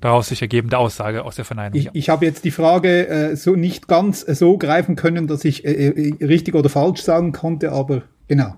[0.00, 1.78] daraus sich ergebende Aussage aus der Verneinung.
[1.78, 1.90] Ich, ja.
[1.92, 5.66] ich habe jetzt die Frage äh, so nicht ganz äh, so greifen können, dass ich
[5.66, 8.54] äh, äh richtig oder falsch sagen konnte, aber genau.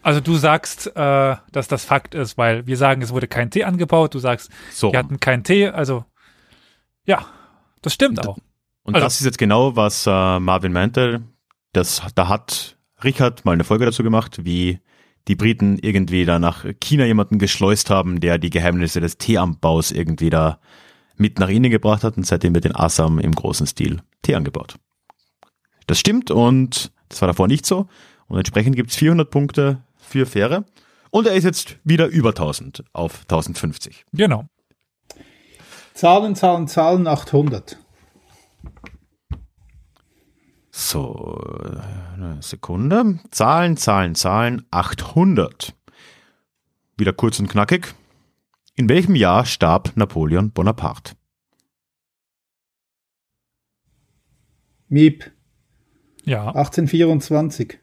[0.00, 3.64] Also du sagst, äh, dass das Fakt ist, weil wir sagen, es wurde kein Tee
[3.64, 4.14] angebaut.
[4.14, 4.90] Du sagst, so.
[4.90, 5.68] wir hatten keinen Tee.
[5.68, 6.06] Also
[7.04, 7.26] ja,
[7.82, 8.38] das stimmt auch.
[8.82, 11.22] Und also, das ist jetzt genau, was äh, Marvin meinte.
[11.72, 14.80] Das, da hat Richard mal eine Folge dazu gemacht, wie
[15.28, 20.30] die Briten irgendwie da nach China jemanden geschleust haben, der die Geheimnisse des Teeanbaus irgendwie
[20.30, 20.58] da
[21.16, 24.76] mit nach Indien gebracht hat und seitdem wird in Assam im großen Stil Tee angebaut.
[25.86, 27.86] Das stimmt und das war davor nicht so
[28.28, 30.64] und entsprechend gibt's 400 Punkte für Fähre
[31.10, 34.06] und er ist jetzt wieder über 1000 auf 1050.
[34.12, 34.46] Genau.
[35.94, 37.78] Zahlen, Zahlen, Zahlen 800.
[40.70, 41.40] So,
[42.14, 43.18] eine Sekunde.
[43.30, 45.74] Zahlen, Zahlen, Zahlen 800.
[46.96, 47.94] Wieder kurz und knackig.
[48.76, 51.14] In welchem Jahr starb Napoleon Bonaparte?
[54.88, 55.30] Miep,
[56.24, 56.48] Ja.
[56.48, 57.78] 1824.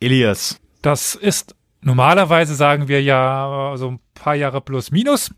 [0.00, 0.60] Elias.
[0.82, 5.34] Das ist normalerweise sagen wir ja so ein paar Jahre plus minus.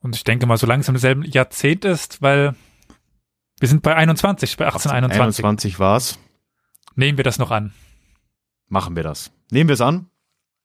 [0.00, 2.54] Und ich denke mal, so langsam im selben Jahrzehnt ist, weil
[3.60, 5.44] wir sind bei 21, bei 1821.
[5.44, 6.18] 21 war's.
[6.94, 7.72] Nehmen wir das noch an.
[8.68, 9.30] Machen wir das.
[9.50, 10.10] Nehmen wir es an.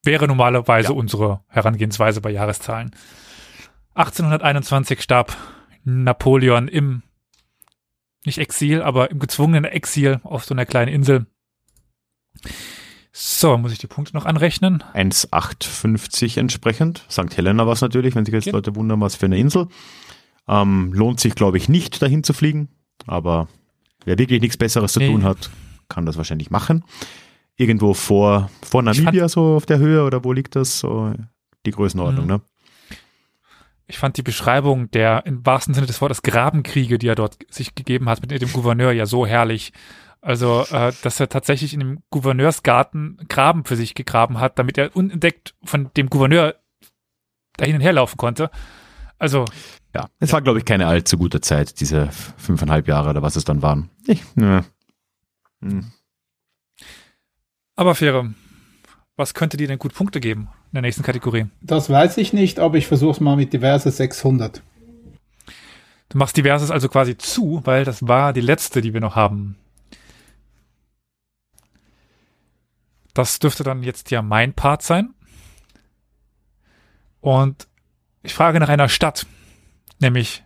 [0.02, 0.94] Wäre normalerweise Ja.
[0.94, 2.94] unsere Herangehensweise bei Jahreszahlen.
[3.94, 5.36] 1821 starb
[5.84, 7.02] Napoleon im,
[8.24, 11.26] nicht Exil, aber im gezwungenen Exil auf so einer kleinen Insel.
[13.12, 14.82] So, muss ich die Punkte noch anrechnen?
[14.92, 17.06] 1,850 entsprechend.
[17.08, 17.36] St.
[17.36, 18.52] Helena war es natürlich, wenn sich jetzt Ja.
[18.52, 19.68] Leute wundern, was für eine Insel.
[20.48, 22.68] Ähm, lohnt sich, glaube ich, nicht, dahin zu fliegen.
[23.06, 23.48] Aber
[24.04, 25.08] wer wirklich nichts Besseres zu Nee.
[25.10, 25.50] tun hat,
[25.88, 26.84] kann das wahrscheinlich machen.
[27.56, 30.78] Irgendwo vor, vor Namibia, so auf der Höhe, oder wo liegt das?
[30.80, 31.12] So
[31.66, 32.30] die Größenordnung, Mhm.
[32.32, 32.40] ne?
[33.86, 37.74] Ich fand die Beschreibung der im wahrsten Sinne des Wortes Grabenkriege, die er dort sich
[37.74, 39.72] gegeben hat mit dem Gouverneur, ja so herrlich.
[40.22, 44.96] Also, äh, dass er tatsächlich in dem Gouverneursgarten Graben für sich gegraben hat, damit er
[44.96, 46.54] unentdeckt von dem Gouverneur
[47.58, 48.50] dahin und her laufen konnte.
[49.18, 49.44] Also,
[49.94, 53.44] Ja, es war, glaube ich, keine allzu gute Zeit, diese fünfeinhalb Jahre oder was es
[53.44, 53.90] dann waren.
[54.06, 54.64] Ich, ne.
[55.62, 55.92] Hm.
[57.76, 58.34] aber Fähre,
[59.16, 61.46] was könnte dir denn gut Punkte geben in der nächsten Kategorie?
[61.60, 64.62] Das weiß ich nicht, aber ich versuche es mal mit diverse 600.
[66.08, 69.56] Du machst diverses also quasi zu, weil das war die letzte, die wir noch haben.
[73.14, 75.14] Das dürfte dann jetzt ja mein Part sein.
[77.20, 77.68] Und
[78.22, 79.26] ich frage nach einer Stadt,
[80.00, 80.44] nämlich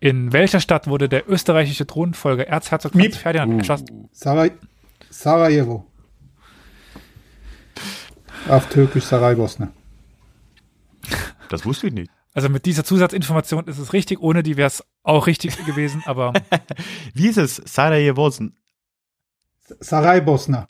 [0.00, 3.16] in welcher Stadt wurde der österreichische Thronfolger Erzherzog Franz.
[3.18, 3.58] Ferdinand Uh.
[3.58, 4.08] erschossen?
[4.12, 4.52] Saraj
[5.10, 5.86] Sarajevo.
[8.48, 9.68] Auf Türkisch Saraybosna.
[11.50, 12.10] Das wusste ich nicht.
[12.32, 16.32] Also mit dieser Zusatzinformation ist es richtig, ohne die wäre es auch richtig gewesen, aber
[17.12, 17.56] Wie ist es?
[17.56, 18.30] Sarajevo?
[19.80, 20.68] Saraybosna.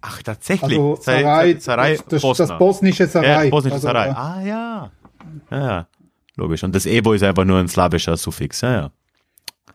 [0.00, 0.78] Ach, tatsächlich.
[0.78, 2.46] Also Sa- Sarai, Sarai das, das, Bosna.
[2.46, 3.44] das bosnische Sarai.
[3.46, 4.08] Ja, bosnische also, Sarai.
[4.08, 4.90] äh, Ah, ja.
[5.50, 5.88] ja.
[6.38, 6.64] Ja, logisch.
[6.64, 8.60] Und das Evo ist einfach nur ein slawischer Suffix.
[8.60, 8.90] Ja, ja.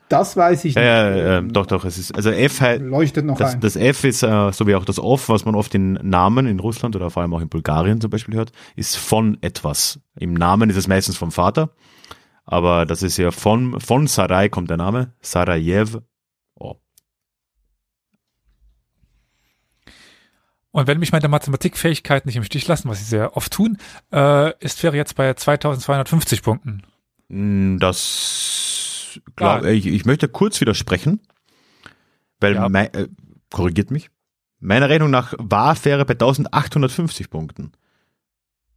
[0.09, 1.19] Das weiß ich Ja, nicht.
[1.19, 1.85] ja, ähm, doch, doch.
[1.85, 3.61] Es ist, also F Leuchtet noch das, ein.
[3.61, 6.59] das F ist, äh, so wie auch das Off, was man oft in Namen in
[6.59, 9.99] Russland oder vor allem auch in Bulgarien zum Beispiel hört, ist von etwas.
[10.19, 11.71] Im Namen ist es meistens vom Vater.
[12.45, 15.13] Aber das ist ja von, von Sarai kommt der Name.
[15.21, 15.99] Sarajev.
[16.55, 16.75] Oh.
[20.73, 23.77] Und wenn mich meine Mathematikfähigkeiten nicht im Stich lassen, was sie sehr oft tun,
[24.11, 26.81] äh, ist Fähre jetzt bei 2250 Punkten.
[27.29, 29.69] Mm, Das glaub, Ja.
[29.69, 31.19] ich, ich möchte kurz widersprechen,
[32.39, 32.69] weil Ja.
[32.69, 33.07] mei, äh,
[33.51, 34.09] korrigiert mich.
[34.59, 37.71] Meiner Rechnung nach war Fähre bei 1850 Punkten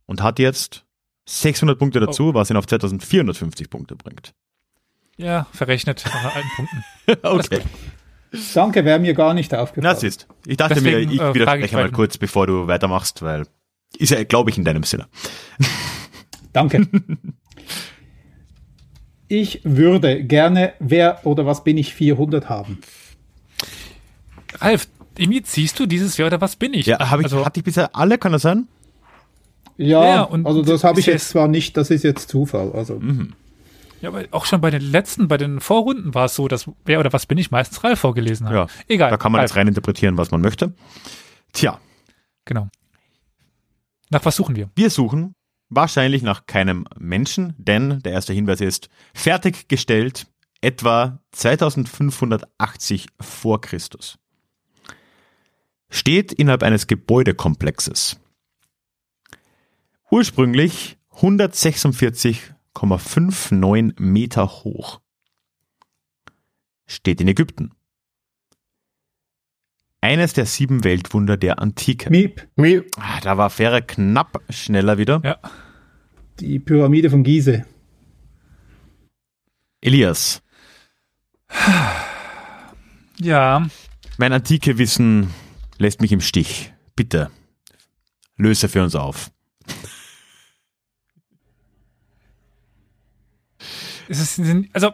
[0.04, 0.84] und hat jetzt
[1.24, 2.06] 600 Punkte Oh.
[2.06, 4.34] dazu, was ihn auf 2450 Punkte bringt.
[5.16, 6.84] Ja, verrechnet nach alten Punkten.
[7.22, 7.62] okay,
[8.54, 9.96] Danke, wäre mir gar nicht na aufgefallen.
[9.98, 10.26] siehst.
[10.46, 13.46] Ich dachte Deswegen, mir, ich äh, widerspreche ich mal kurz, bevor du weitermachst, weil
[13.98, 15.06] ist ja, glaube ich, in deinem Sinne.
[16.52, 16.86] Danke.
[19.28, 22.78] ich würde gerne, wer oder was bin ich 400 haben.
[24.58, 26.86] Ralf, irgendwie ziehst du dieses Jahr oder was bin ich?
[26.86, 28.68] Ja, habe ich, also, hatte ich bisher alle, kann das sein?
[29.76, 32.72] Ja, Ja, und also das habe ich jetzt jetzt- zwar nicht, das ist jetzt Zufall.
[32.72, 33.00] Also
[34.00, 37.00] ja, aber auch schon bei den letzten, bei den Vorrunden war es so, dass wer
[37.00, 38.54] oder was bin ich meistens Ralf vorgelesen hat.
[38.54, 39.10] Ja, Egal.
[39.10, 40.74] da kann man Ralf, jetzt rein interpretieren, was man möchte.
[41.52, 41.80] Tja,
[42.46, 42.68] Genau.
[44.08, 44.70] Nach was suchen wir?
[44.74, 45.34] Wir suchen
[45.68, 50.26] wahrscheinlich nach keinem Menschen, denn der erste Hinweis ist fertiggestellt
[50.62, 54.16] etwa 2580 vor Christus.
[55.90, 58.18] Steht innerhalb eines Gebäudekomplexes.
[60.10, 60.96] Ursprünglich
[62.76, 65.00] 146,59 Meter hoch.
[66.86, 67.72] Steht in Ägypten.
[70.00, 72.10] Eines der sieben Weltwunder der Antike.
[72.10, 72.46] Miep,
[72.98, 75.20] Ah, da war Fähre knapp schneller wieder.
[75.24, 75.38] Ja.
[76.38, 77.64] die Pyramide von Gizeh.
[79.80, 80.42] Elias,
[83.18, 83.66] Ja,
[84.18, 85.30] mein antike Wissen
[85.78, 86.72] lässt mich im Stich.
[86.96, 87.30] Bitte,
[88.36, 89.30] löse für uns auf.
[94.08, 94.40] Es ist,
[94.72, 94.92] also,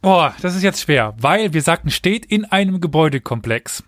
[0.00, 3.84] boah, das ist jetzt schwer, weil wir sagten, steht in einem Gebäudekomplex.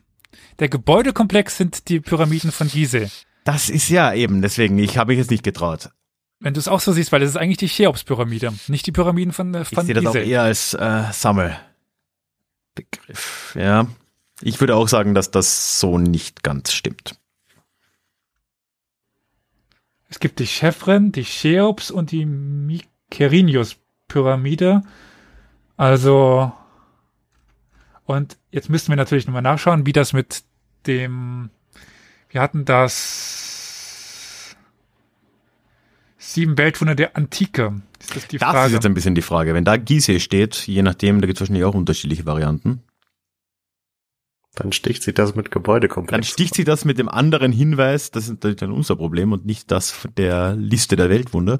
[0.58, 3.08] Der Gebäudekomplex sind die Pyramiden von Gizeh.
[3.44, 5.90] Das ist ja eben, deswegen, ich habe mich jetzt nicht getraut.
[6.38, 9.32] Wenn du es auch so siehst, weil es ist eigentlich die Cheops-Pyramide, nicht die Pyramiden
[9.32, 13.54] von, äh, von Ich sehe das auch eher als äh, Sammelbegriff.
[13.56, 13.86] Ja,
[14.40, 17.16] ich würde auch sagen, dass das so nicht ganz stimmt.
[20.08, 22.26] Es gibt die Chevren, die Cheops und die
[23.12, 24.82] Mykerinius-Pyramide.
[25.76, 26.52] Also,
[28.04, 30.42] und jetzt müssten wir natürlich nochmal nachschauen, wie das mit
[30.86, 31.50] dem,
[32.30, 34.56] wir hatten das
[36.18, 37.80] sieben Weltwunder der Antike.
[38.00, 38.66] Ist das die Das Frage?
[38.68, 39.54] ist jetzt ein bisschen die Frage.
[39.54, 42.82] Wenn da Gizeh steht, je nachdem, da gibt es wahrscheinlich auch unterschiedliche Varianten.
[44.54, 46.28] Dann sticht sie das mit Dann Gebäudekomplex.
[46.28, 49.70] sticht sie das mit dem anderen Hinweis, das ist natürlich dann unser Problem und nicht
[49.70, 51.58] das von der Liste der Weltwunder.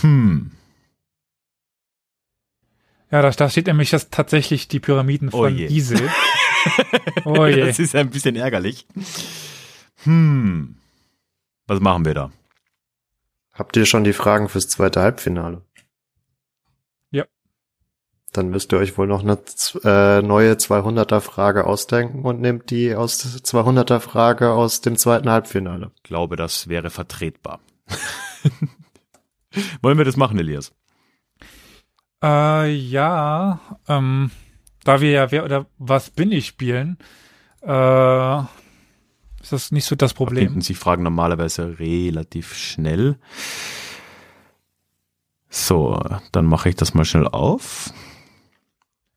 [0.00, 0.52] Hm.
[3.10, 5.66] ja, da, da steht nämlich das tatsächlich die Pyramiden Oh von je.
[5.68, 5.96] Gizeh.
[7.24, 7.60] Oh je.
[7.64, 8.86] Das ist ein bisschen ärgerlich.
[10.04, 10.76] Hm.
[11.66, 12.30] Was machen wir da?
[13.52, 15.62] Habt ihr schon die Fragen fürs zweite Halbfinale?
[17.10, 17.24] Ja.
[18.32, 22.70] Dann müsst ihr euch wohl noch eine z- äh, neue 200er Frage ausdenken und nehmt
[22.70, 25.92] die aus der 200er Frage aus dem zweiten Halbfinale.
[25.96, 27.60] Ich glaube, das wäre vertretbar.
[29.82, 30.72] Wollen wir das machen, Elias?
[32.22, 34.30] Äh, ja, ähm,
[34.84, 36.98] da wir ja wer oder was bin ich spielen,
[37.62, 38.38] äh,
[39.40, 40.44] ist das nicht so das Problem.
[40.44, 43.18] Finden sich Fragen normalerweise relativ schnell.
[45.48, 46.00] So,
[46.32, 47.92] dann mache ich das mal schnell auf.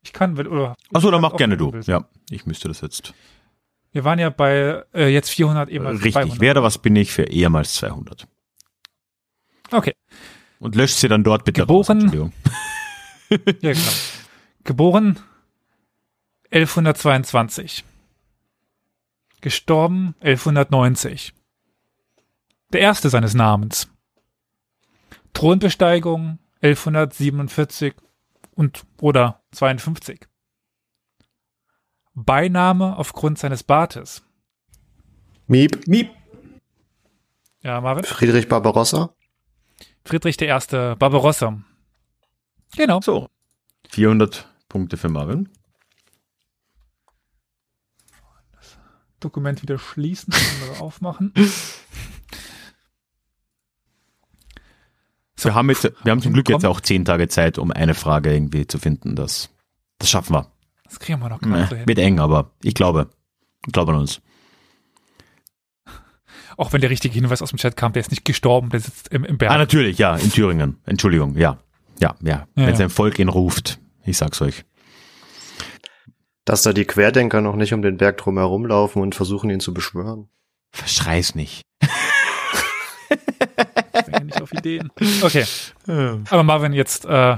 [0.02, 1.72] Ich kann, oder Achso, dann mach gerne du.
[1.72, 1.88] willst.
[1.88, 3.14] Ja, ich müsste das jetzt.
[3.92, 6.14] Wir waren ja bei äh, jetzt 400 eben als Richtig.
[6.14, 6.40] 200.
[6.40, 8.26] Wer oder was bin ich für ehemals 200?
[9.74, 9.94] Okay,
[10.60, 11.88] Und löscht sie dann dort bitte Geboren- raus.
[11.88, 12.32] Entschuldigung.
[13.60, 13.92] ja genau.
[14.64, 15.18] Geboren
[16.50, 17.84] 1122.
[19.40, 21.34] Gestorben 1190.
[22.72, 23.88] Der erste seines Namens.
[25.32, 27.94] Thronbesteigung 1147
[28.52, 30.20] und oder 52.
[32.14, 34.22] Beiname aufgrund seines Bartes.
[35.46, 36.10] Miep, Miep.
[37.60, 38.04] Ja, Marvin?
[38.04, 39.14] Friedrich Barbarossa.
[40.04, 40.48] Friedrich I.
[40.98, 41.58] Barbarossa.
[42.76, 43.00] Genau.
[43.00, 43.28] So.
[43.90, 45.48] 400 Punkte für Marvin.
[49.20, 51.32] Dokument wieder schließen, andere aufmachen.
[55.36, 55.48] So.
[55.48, 58.32] Wir haben jetzt, wir haben zum Glück jetzt auch zehn Tage Zeit, um eine Frage
[58.34, 59.16] irgendwie zu finden.
[59.16, 59.48] Das,
[59.98, 60.50] das schaffen wir.
[60.84, 61.88] Das kriegen wir noch gerade so Äh, hin.
[61.88, 63.10] Wird eng, aber ich glaube,
[63.66, 64.20] ich glaube an uns.
[66.56, 69.08] Auch wenn der richtige Hinweis aus dem Chat kam, der ist nicht gestorben, der sitzt
[69.08, 69.52] im, im Berg.
[69.52, 70.78] Ah, natürlich, ja, in Thüringen.
[70.86, 71.58] Entschuldigung, ja.
[72.00, 72.32] Ja, ja.
[72.32, 72.76] Ja, Wenn ja.
[72.76, 73.80] sein Volk ihn ruft.
[74.04, 74.64] Ich sag's euch.
[76.44, 79.72] Dass da die Querdenker noch nicht um den Berg drum herumlaufen und versuchen, ihn zu
[79.72, 80.28] beschwören.
[80.72, 81.62] Verschrei's nicht.
[83.96, 84.90] Ich bin nicht auf Ideen.
[85.22, 85.44] Okay,
[85.86, 87.36] aber Marvin, jetzt äh,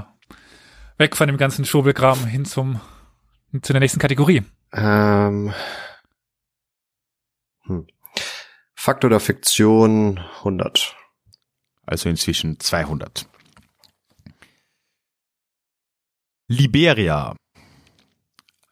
[0.97, 2.81] weg von dem ganzen Schobelkram hin zum
[3.61, 4.43] zu der nächsten Kategorie.
[4.73, 5.53] Ähm,
[7.63, 7.87] hm.
[8.87, 10.95] Fakt oder Fiktion 100.
[11.85, 13.27] Also inzwischen 200.
[16.47, 17.35] Liberia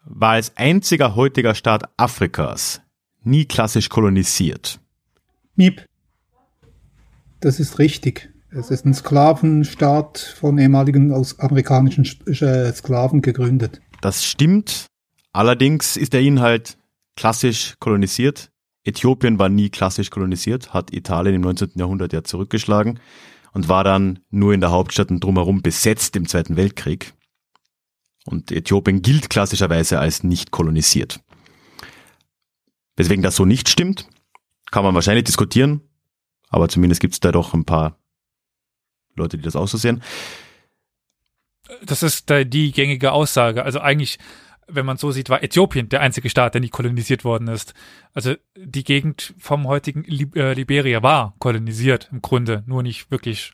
[0.06, 2.80] war als einziger heutiger Staat Afrikas
[3.24, 4.80] nie klassisch kolonisiert.
[5.56, 5.86] Miep.
[7.42, 8.30] Das ist richtig.
[8.52, 13.82] Es ist ein Sklavenstaat von ehemaligen aus amerikanischen Sch- äh, Sklaven gegründet.
[14.00, 14.86] Das stimmt.
[15.34, 16.78] Allerdings ist der Inhalt
[17.18, 18.50] klassisch kolonisiert.
[18.86, 21.72] Äthiopien war nie klassisch kolonisiert, hat Italien im 19.
[21.76, 23.00] Jahrhundert ja zurückgeschlagen
[23.52, 27.14] und war dann nur in der Hauptstadt und drumherum besetzt im Zweiten Weltkrieg.
[28.26, 31.20] Und Äthiopien gilt klassischerweise als nicht kolonisiert.
[32.96, 34.08] Weswegen das so nicht stimmt,
[34.72, 35.82] kann man wahrscheinlich diskutieren,
[36.50, 38.00] aber zumindest gibt es da doch ein paar
[39.16, 40.04] Leute, die das auch so sehen.
[41.84, 43.64] Das ist die gängige Aussage.
[43.64, 44.20] Also eigentlich,
[44.68, 47.74] wenn man so sieht, war Äthiopien der einzige Staat, der nie kolonisiert worden ist.
[48.14, 53.54] Also die Gegend vom heutigen Lib äh, Liberia war kolonisiert im Grunde, nur nicht wirklich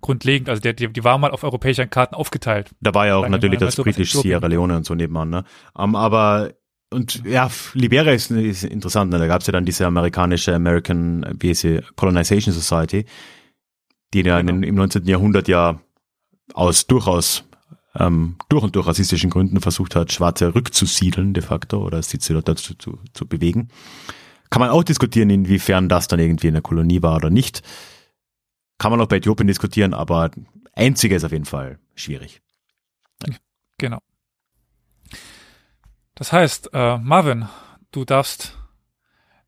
[0.00, 0.48] grundlegend.
[0.48, 2.70] Also der, die, die war mal auf europäischen Karten aufgeteilt.
[2.80, 4.30] Da war ja auch Lange natürlich das so was britisch Äthiopien.
[4.30, 5.44] Sierra Leone und so nebenan, ne?
[5.74, 6.52] Um, aber
[6.92, 9.18] und ja, Liberia ist, ist interessant, ne?
[9.18, 13.06] da gab es ja dann diese amerikanische American wie heißt sie, Colonization Society,
[14.12, 14.66] die ja Genau.
[14.66, 15.06] im 19.
[15.06, 15.80] Jahrhundert ja
[16.52, 17.44] aus durchaus
[17.94, 22.40] ähm, durch und durch rassistischen Gründen versucht hat, Schwarze rückzusiedeln de facto oder sie zu,
[22.40, 23.68] dazu zu, zu bewegen.
[24.50, 27.62] Kann man auch diskutieren, inwiefern das dann irgendwie eine Kolonie war oder nicht.
[28.78, 30.30] Kann man auch bei Äthiopien diskutieren, aber
[30.72, 32.40] einzige ist auf jeden Fall schwierig.
[33.78, 33.98] Genau.
[36.14, 37.48] Das heißt, äh, Marvin,
[37.92, 38.56] du darfst,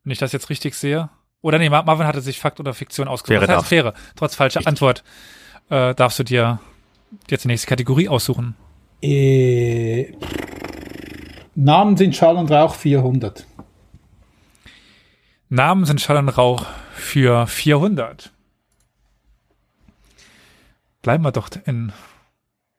[0.03, 1.09] wenn ich das jetzt richtig sehe,
[1.41, 3.33] oder nee, Marvin hatte sich Fakt oder Fiktion ausgesucht.
[3.33, 3.67] Fähre das heißt, darf.
[3.67, 3.93] Fähre.
[4.15, 4.67] Trotz falscher Richtig.
[4.67, 5.03] Antwort
[5.69, 6.59] äh, darfst du dir
[7.29, 8.55] jetzt die nächste Kategorie aussuchen.
[9.01, 10.13] Äh,
[11.55, 13.45] Namen sind Schall und Rauch 400.
[15.49, 18.31] Namen sind Schall und Rauch für 400.
[21.03, 21.91] Bleiben wir doch in,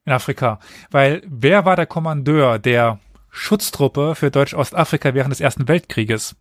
[0.07, 0.59] in Afrika.
[0.91, 2.99] Weil wer war der Kommandeur der
[3.31, 6.35] Schutztruppe für Deutsch-Ostafrika während des Ersten Weltkrieges?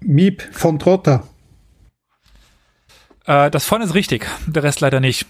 [0.00, 1.26] Miep von Trotter.
[3.30, 5.26] Äh, das vorne ist richtig, der Rest leider nicht.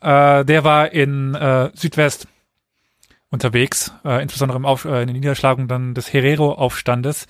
[0.00, 2.28] Äh, der war in äh, Südwest
[3.30, 7.26] unterwegs, äh, insbesondere im Auf äh, in den Niederschlagung dann des Herero-Aufstandes.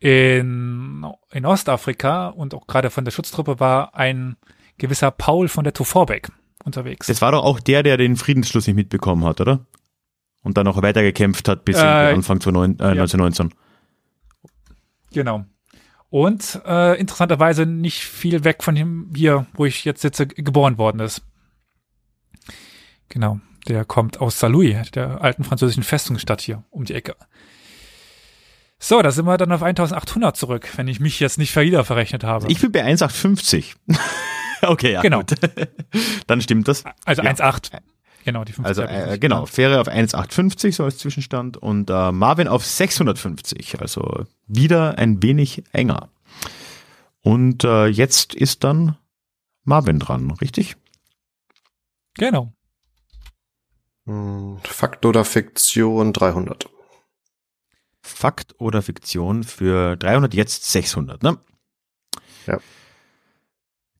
[0.00, 4.36] In, in Ostafrika und auch gerade von der Schutztruppe war ein
[4.78, 6.30] gewisser Paul von der Tuvorbeck
[6.64, 7.08] unterwegs.
[7.08, 9.66] Das war doch auch der, der den Friedensschluss nicht mitbekommen hat, oder?
[10.44, 13.54] Und dann noch weitergekämpft hat bis Äh, Anfang 2009, äh, 1919.
[15.12, 15.44] Genau.
[16.10, 21.00] Und äh, interessanterweise nicht viel weg von dem hier, wo ich jetzt sitze, geboren worden
[21.00, 21.22] ist.
[23.08, 23.40] Genau.
[23.66, 27.14] Der kommt aus Saint-Louis, der alten französischen Festungsstadt hier um die Ecke.
[28.78, 32.24] So, da sind wir dann auf 1800 zurück, wenn ich mich jetzt nicht wieder verrechnet
[32.24, 32.50] habe.
[32.50, 33.74] Ich bin bei 1,850.
[34.62, 35.02] okay, ja.
[35.02, 35.18] Genau.
[35.18, 35.34] Gut.
[36.26, 36.84] dann stimmt das.
[37.04, 37.32] also Ja.
[37.32, 37.72] 1,8.
[38.24, 39.46] Genau, die 50 Also äh, genau.
[39.46, 45.64] Fähre auf 1,850 so als Zwischenstand und äh, Marvin auf 650, also wieder ein wenig
[45.72, 46.10] enger.
[47.22, 48.96] Und äh, jetzt ist dann
[49.64, 50.76] Marvin dran, richtig?
[52.14, 52.52] Genau.
[54.06, 56.68] Hm, Fakt oder Fiktion 300.
[58.02, 61.38] Fakt oder Fiktion für 300, jetzt 600, ne?
[62.46, 62.58] Ja.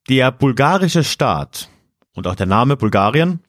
[0.08, 1.68] Der bulgarische Staat
[2.14, 3.40] und auch der Name Bulgarien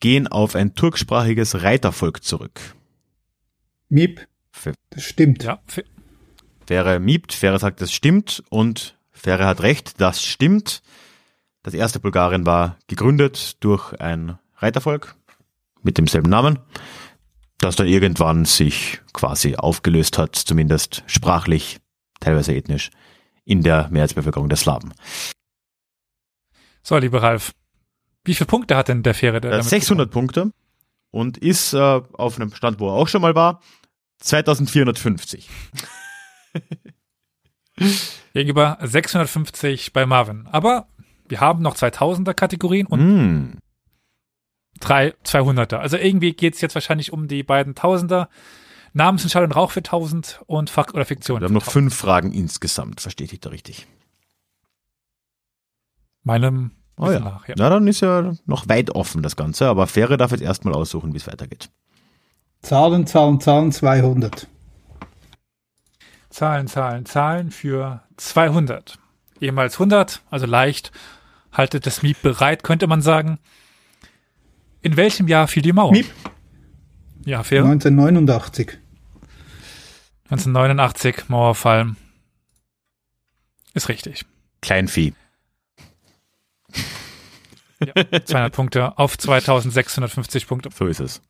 [0.00, 2.60] gehen auf ein turksprachiges Reitervolk zurück.
[3.88, 4.26] Miep.
[4.90, 5.44] Das stimmt.
[5.44, 5.60] Ja,
[6.66, 10.82] Fähre miebt, Fähre sagt, das stimmt und Fähre hat recht, das stimmt.
[11.62, 15.14] Das erste Bulgarien war gegründet durch ein Reitervolk
[15.82, 16.58] mit demselben Namen,
[17.58, 21.78] das dann irgendwann sich quasi aufgelöst hat, zumindest sprachlich,
[22.20, 22.90] teilweise ethnisch,
[23.44, 24.92] in der Mehrheitsbevölkerung der Slawen.
[26.82, 27.52] so, lieber Ralf.
[28.26, 29.40] Wie viele Punkte hat denn der Fähre?
[29.40, 30.52] Der Äh, damit 600 Punkte
[31.10, 33.60] und ist äh, auf einem Stand, wo er auch schon mal war,
[34.18, 35.48] 2450.
[38.34, 40.46] Gegenüber 650 bei Marvin.
[40.50, 40.88] Aber
[41.28, 43.58] wir haben noch 2000er Kategorien und Hm.
[44.80, 45.76] drei 200er.
[45.76, 48.28] Also irgendwie geht's jetzt wahrscheinlich um die beiden Tausender.
[48.92, 51.40] Namensentscheid und Rauch für 1000 und Fakt oder Fiktion.
[51.40, 51.72] Wir haben noch 1000.
[51.72, 53.86] fünf Fragen insgesamt, verstehe ich da richtig?
[56.22, 57.20] Meinem Oh ja.
[57.20, 57.54] Nach, ja.
[57.58, 61.12] Na, dann ist ja noch weit offen das Ganze, aber Fähre darf jetzt erstmal aussuchen,
[61.12, 61.70] wie es weitergeht.
[62.62, 64.48] Zahlen, Zahlen, Zahlen 200.
[66.30, 68.98] Zahlen, Zahlen, Zahlen für 200.
[69.40, 70.92] Ehemals 100, also leicht.
[71.52, 73.38] Haltet das Miep bereit, könnte man sagen.
[74.82, 75.92] In welchem Jahr fiel die Mauer?
[75.92, 76.06] Miep.
[77.24, 77.64] Ja, fair.
[77.64, 78.78] 1989.
[80.24, 81.94] 1989, Mauerfall.
[83.74, 84.24] Ist richtig.
[84.60, 85.14] Kleinvieh.
[87.84, 87.92] Ja,
[88.24, 90.70] 200 Punkte auf 2650 Punkte.
[90.74, 91.20] So ist es.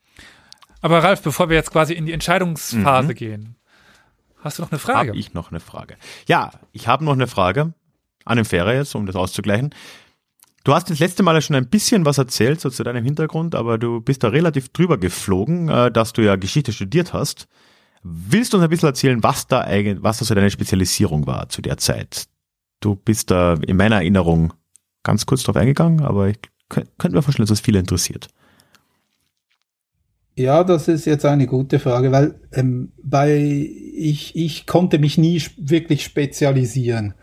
[0.80, 3.14] Aber Ralf, bevor wir jetzt quasi in die Entscheidungsphase Mhm.
[3.14, 3.56] gehen,
[4.42, 5.08] hast du noch eine Frage?
[5.10, 5.96] Habe ich noch eine Frage?
[6.28, 7.74] Ja, ich habe noch eine Frage
[8.24, 9.70] an den Fähre jetzt, um das auszugleichen.
[10.62, 13.54] Du hast das letzte Mal ja schon ein bisschen was erzählt, so zu deinem Hintergrund,
[13.54, 17.46] aber du bist da relativ drüber geflogen, äh, dass du ja Geschichte studiert hast.
[18.02, 21.48] Willst du uns ein bisschen erzählen, was da eigentlich, was da so deine Spezialisierung war
[21.48, 22.26] zu der Zeit?
[22.80, 24.52] Du bist da in meiner Erinnerung
[25.06, 26.38] ganz kurz drauf eingegangen, aber ich
[26.68, 28.28] könnt- könnte mir vorstellen, dass das viele interessiert.
[30.38, 33.38] Ja, das ist jetzt eine gute Frage, weil ähm, bei
[33.96, 37.14] ich, ich konnte mich nie wirklich spezialisieren.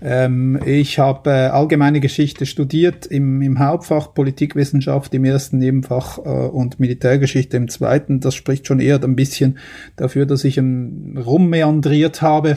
[0.00, 6.22] Ähm, ich habe äh, allgemeine Geschichte studiert im, im Hauptfach Politikwissenschaft im ersten Nebenfach äh,
[6.22, 8.20] und Militärgeschichte im zweiten.
[8.20, 9.58] Das spricht schon eher ein bisschen
[9.96, 12.56] dafür, dass ich ähm, rummeandriert habe.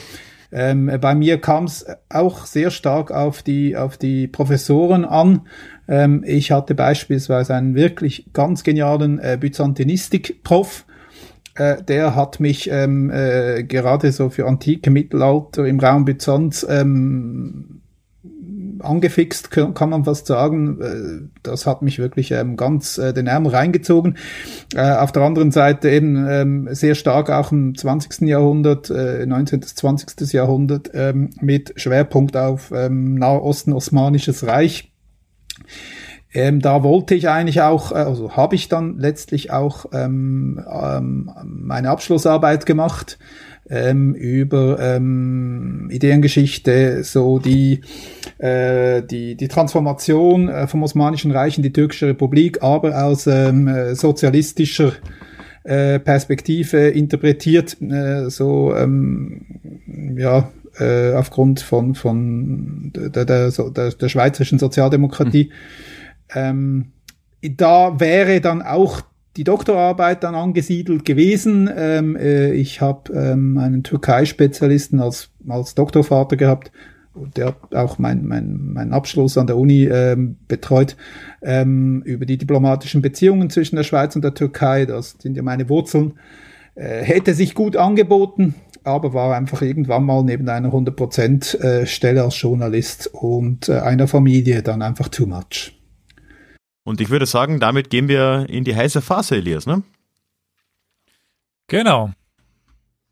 [0.58, 5.42] Ähm, bei mir kam es auch sehr stark auf die, auf die Professoren an.
[5.86, 10.86] Ähm, ich hatte beispielsweise einen wirklich ganz genialen äh, Byzantinistik-Prof.
[11.56, 17.82] Äh, der hat mich ähm, äh, gerade so für antike Mittelalter im Raum Byzanz ähm,
[18.86, 20.80] angefixt, kann man fast sagen.
[20.80, 24.16] Äh, Das hat mich wirklich ähm, ganz äh, den Ärmel reingezogen.
[24.74, 28.28] Äh, Auf der anderen Seite eben ähm, sehr stark auch im 20.
[28.28, 29.60] Jahrhundert, äh, 19.
[29.60, 30.32] bis 20.
[30.32, 34.92] Jahrhundert ähm, mit Schwerpunkt auf ähm, Nahosten, Osmanisches Reich.
[36.32, 41.30] Ähm, da wollte ich eigentlich auch, äh, also habe ich dann letztlich auch ähm, ähm,
[41.44, 43.18] meine Abschlussarbeit gemacht
[43.68, 47.80] ähm, über ähm, Ideengeschichte, so die,
[48.38, 53.68] äh, die, die Transformation äh, vom Osmanischen Reich in die Türkische Republik, aber aus ähm,
[53.68, 54.92] äh, sozialistischer
[55.64, 59.46] äh, Perspektive interpretiert, äh, so ähm,
[60.16, 65.50] ja äh, aufgrund von von der, der, der, der schweizerischen Sozialdemokratie.
[66.28, 66.42] Hm.
[66.42, 66.92] Ähm,
[67.42, 69.02] da wäre dann auch
[69.36, 71.70] die Doktorarbeit dann angesiedelt gewesen.
[71.74, 76.72] Ähm, äh, ich habe ähm, einen Türkei-Spezialisten als, als Doktorvater gehabt,
[77.36, 80.96] der auch meinen mein, mein Abschluss an der Uni ähm, betreut,
[81.42, 84.86] ähm, über die diplomatischen Beziehungen zwischen der Schweiz und der Türkei.
[84.86, 86.14] Das sind ja meine Wurzeln.
[86.74, 92.22] Äh, hätte sich gut angeboten, aber war einfach irgendwann mal neben einer 100% äh, Stelle
[92.22, 95.75] als Journalist und äh, einer Familie dann einfach too much.
[96.86, 99.82] Und ich würde sagen, damit gehen wir in die heiße Phase, Elias, ne?
[101.66, 102.12] Genau.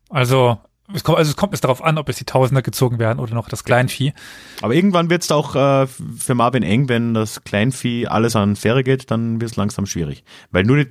[0.07, 0.57] Also
[0.93, 3.33] es kommt, also es kommt es darauf an, ob es die Tausender gezogen werden oder
[3.33, 4.13] noch das Kleinvieh.
[4.61, 8.85] Aber irgendwann wird es auch äh, für Marvin eng, wenn das Kleinvieh alles an Fähre
[8.85, 10.23] geht, dann wird es langsam schwierig.
[10.51, 10.89] Weil nur die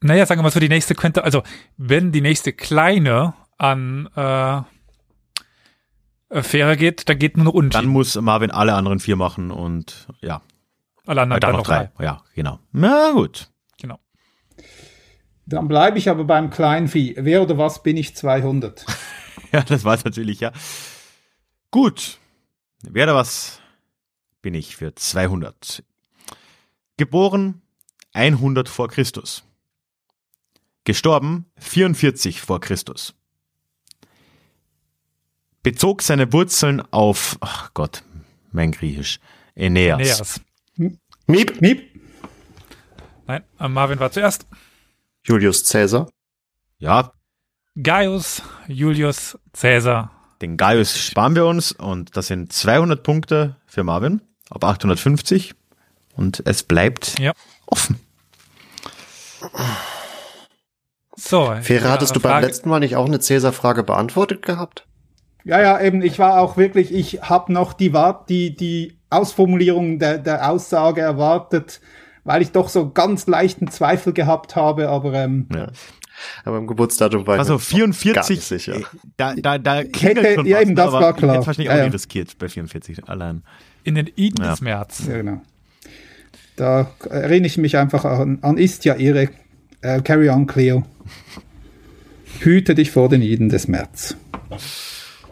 [0.00, 1.44] Naja, sagen wir mal so, die nächste könnte, also
[1.76, 4.62] wenn die nächste kleine an äh,
[6.42, 7.70] Fähre geht, dann geht nur noch unten.
[7.70, 10.42] Dann muss Marvin alle anderen vier machen und ja,
[11.06, 11.90] alle anderen dann noch drei.
[11.96, 12.04] drei.
[12.04, 12.60] Ja, genau.
[12.72, 13.50] Na gut.
[13.80, 13.98] Genau.
[15.46, 17.14] Dann bleibe ich aber beim Kleinvieh.
[17.18, 18.84] Wer oder was bin ich 200?
[19.52, 20.52] ja, das war es natürlich, ja.
[21.70, 22.18] Gut.
[22.82, 23.60] Wer oder was
[24.42, 25.82] bin ich für 200?
[26.96, 27.62] Geboren
[28.12, 29.44] 100 vor Christus.
[30.84, 33.14] Gestorben 44 vor Christus.
[35.62, 38.04] Bezog seine Wurzeln auf, ach Gott,
[38.52, 39.18] mein Griechisch,
[39.56, 39.98] Aeneas.
[39.98, 40.40] Aeneas.
[41.28, 41.60] Miep.
[41.60, 41.90] Miep.
[43.26, 44.46] Nein, äh, Marvin war zuerst.
[45.24, 46.08] Julius Caesar.
[46.78, 47.12] Ja.
[47.82, 50.12] Gaius Julius Caesar.
[50.40, 54.20] Den Gaius sparen wir uns und das sind 200 Punkte für Marvin
[54.50, 55.54] auf 850
[56.14, 57.32] und es bleibt ja.
[57.66, 57.98] offen.
[61.16, 61.54] So.
[61.60, 64.86] Fähre, hattest du beim letzten Mal nicht auch eine Cäsar-Frage beantwortet gehabt?
[65.42, 67.92] Ja, ja, eben, ich war auch wirklich, ich habe noch die,
[68.28, 71.80] die, die Ausformulierung der, der Aussage erwartet,
[72.24, 75.68] weil ich doch so ganz leichten Zweifel gehabt habe, aber ähm, ja.
[76.44, 78.80] Aber im Geburtsdatum war ich also 44 gar nicht sicher.
[79.16, 81.14] Da, da, da hätte, schon ja, was, eben, das war klar.
[81.14, 83.42] Ich hätte wahrscheinlich auch ja, nie riskiert bei 44 allein.
[83.84, 84.50] In den Iden ja.
[84.50, 85.04] des März.
[85.06, 85.42] Ja, genau.
[86.56, 89.28] Da erinnere ich mich einfach an, an ist ja ihre
[89.82, 90.84] äh, Carry on Cleo.
[92.40, 94.16] Hüte dich vor den Iden des März.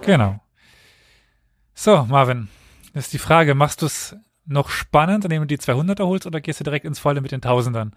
[0.02, 0.40] Genau.
[1.74, 2.48] So, Marvin,
[2.94, 4.16] das ist die Frage, machst du es
[4.46, 7.40] noch spannend, indem du die 200er holst oder gehst du direkt ins Volle mit den
[7.40, 7.94] Tausendern?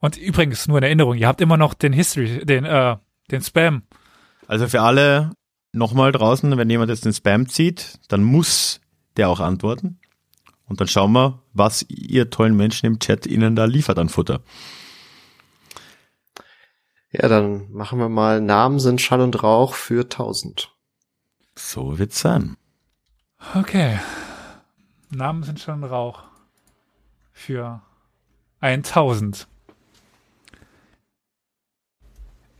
[0.00, 2.96] Und übrigens, nur in Erinnerung, ihr habt immer noch den History, den, äh,
[3.30, 3.82] den Spam.
[4.48, 5.32] Also für alle
[5.72, 8.80] nochmal draußen, wenn jemand jetzt den Spam zieht, dann muss
[9.16, 9.98] der auch antworten.
[10.66, 14.40] Und dann schauen wir, was ihr tollen Menschen im Chat ihnen da liefert an Futter.
[17.10, 20.72] Ja, dann machen wir mal Namen sind Schall und Rauch für 1000.
[21.54, 22.56] So wird's sein.
[23.54, 23.98] Okay.
[25.10, 26.22] Namen sind schon Rauch.
[27.32, 27.82] Für
[28.60, 29.46] 1000.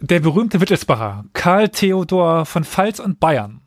[0.00, 3.62] Der berühmte Wittelsbacher Karl Theodor von Pfalz und Bayern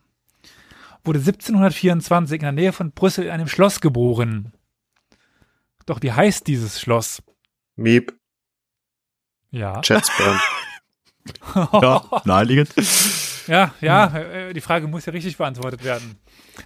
[1.04, 4.52] wurde 1724 in der Nähe von Brüssel in einem Schloss geboren.
[5.86, 7.22] Doch wie heißt dieses Schloss?
[7.76, 8.12] Miep.
[9.50, 9.80] Ja.
[9.80, 10.38] Chatsburn.
[11.54, 12.74] ja, naheliegend.
[13.48, 16.16] Ja, ja, äh, die Frage muss ja richtig beantwortet werden.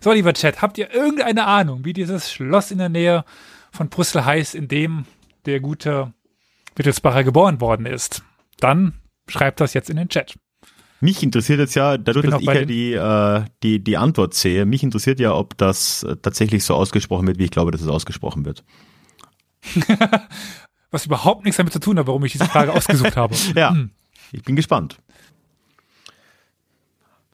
[0.01, 3.25] So, lieber Chat, habt ihr irgendeine Ahnung, wie dieses Schloss in der Nähe
[3.71, 5.07] von Brüssel heißt, in dem
[5.47, 6.13] der gute
[6.77, 8.23] Wittelsbacher geboren worden ist?
[8.59, 8.95] Dann
[9.29, 10.35] schreibt das jetzt in den Chat.
[11.01, 14.65] Mich interessiert jetzt ja, dadurch, ich dass ich ja die, äh, die, die Antwort sehe,
[14.67, 17.89] mich interessiert ja, ob das äh, tatsächlich so ausgesprochen wird, wie ich glaube, dass es
[17.89, 18.63] ausgesprochen wird.
[20.93, 23.35] Was überhaupt nichts damit zu tun hat, warum ich diese Frage ausgesucht habe.
[23.57, 23.91] ja, hm.
[24.31, 24.99] ich bin gespannt.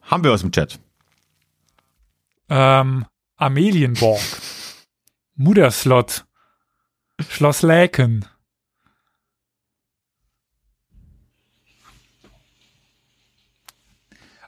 [0.09, 0.79] Haben wir aus dem Chat?
[2.49, 3.05] Ähm,
[3.37, 4.19] Amelienborg.
[5.35, 6.25] Mutterslot.
[7.29, 8.25] Schloss Läken.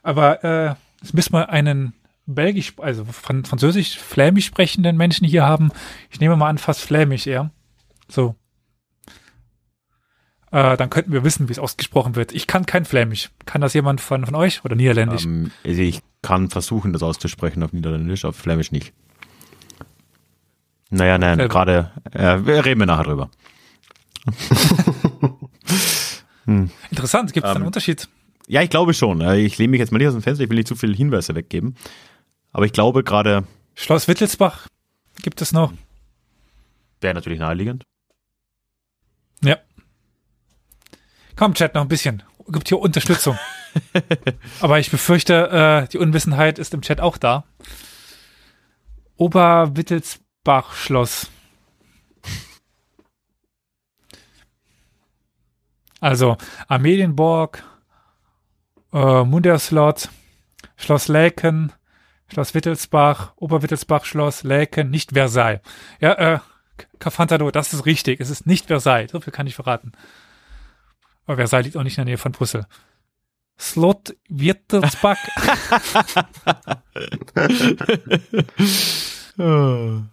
[0.02, 1.94] Aber äh, es müssen wir einen
[2.26, 5.72] belgisch, also französisch, flämisch sprechenden Menschen hier haben.
[6.10, 7.52] Ich nehme mal an, fast flämisch eher.
[8.08, 8.36] So.
[10.52, 12.34] Äh, dann könnten wir wissen, wie es ausgesprochen wird.
[12.34, 13.30] Ich kann kein Flämisch.
[13.46, 15.24] Kann das jemand von, von euch oder Niederländisch?
[15.26, 18.94] Ähm, also ich kann versuchen, das auszusprechen auf Niederländisch, auf Flämisch nicht.
[20.90, 21.54] Naja, nein, Selber.
[21.54, 23.30] gerade äh, reden wir nachher drüber.
[26.90, 28.10] Interessant, gibt es Ähm, einen Unterschied?
[28.48, 29.22] Ja, ich glaube schon.
[29.22, 30.94] Äh, Ich lehne mich jetzt mal nicht aus dem Fenster, ich will nicht zu viele
[30.96, 31.76] Hinweise weggeben.
[32.52, 33.46] Aber ich glaube gerade,
[33.76, 34.68] Schloss Wittelsbach
[35.22, 35.72] gibt es noch.
[37.00, 37.84] wäre natürlich naheliegend.
[39.44, 39.58] Ja.
[41.42, 42.22] Komm, Chat, noch ein bisschen.
[42.50, 43.36] Gibt hier Unterstützung.
[44.62, 47.46] Aber ich befürchte, äh, die Unwissenheit ist im Chat auch da.
[49.18, 51.32] Oberwittelsbach-Schloss.
[56.00, 56.38] Also
[56.68, 57.64] Amelienborg,
[58.94, 60.10] äh, Munderslot,
[60.76, 61.72] Schloss Laeken,
[62.32, 65.62] Schloss Wittelsbach, Oberwittelsbach-Schloss, Laeken, nicht Versailles.
[66.02, 66.38] Ja, äh,
[67.00, 68.22] Kafantado, das ist richtig.
[68.22, 69.10] Es ist nicht Versailles.
[69.12, 69.94] So viel kann ich verraten.
[71.32, 72.66] Aber Versailles liegt auch nicht in der Nähe von Brüssel.
[73.58, 75.18] Slot Wittelsbach.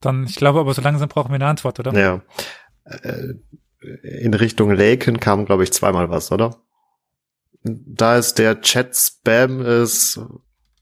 [0.00, 1.98] Dann, ich glaube aber so langsam brauchen wir eine Antwort, oder?
[1.98, 2.20] Ja.
[2.84, 3.36] Äh,
[4.02, 6.60] In Richtung Laken kam, glaube ich, zweimal was, oder?
[7.62, 10.20] Da es der Chat-Spam ist,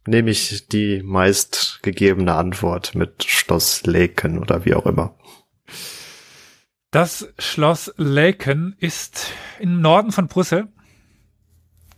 [0.08, 5.14] nehme ich die meistgegebene Antwort mit Schloss Laken oder wie auch immer.
[6.90, 10.66] Das Schloss Laeken ist im Norden von Brüssel.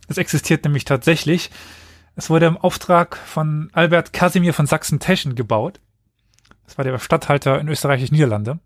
[0.07, 1.49] Es existiert nämlich tatsächlich.
[2.15, 5.79] Es wurde im Auftrag von Albert Casimir von Sachsen-Teschen gebaut.
[6.65, 8.59] Das war der Statthalter in Österreichisch-Niederlande.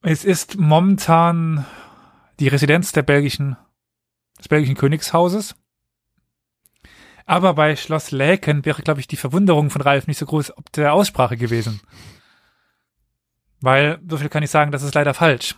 [0.00, 1.66] Es ist momentan
[2.40, 3.56] die Residenz der belgischen,
[4.38, 5.56] des belgischen Königshauses.
[7.26, 10.70] Aber bei Schloss Laeken wäre, glaube ich, die Verwunderung von Ralf nicht so groß ob
[10.72, 11.80] der Aussprache gewesen.
[13.60, 15.54] Weil, so viel kann ich sagen, das ist leider falsch.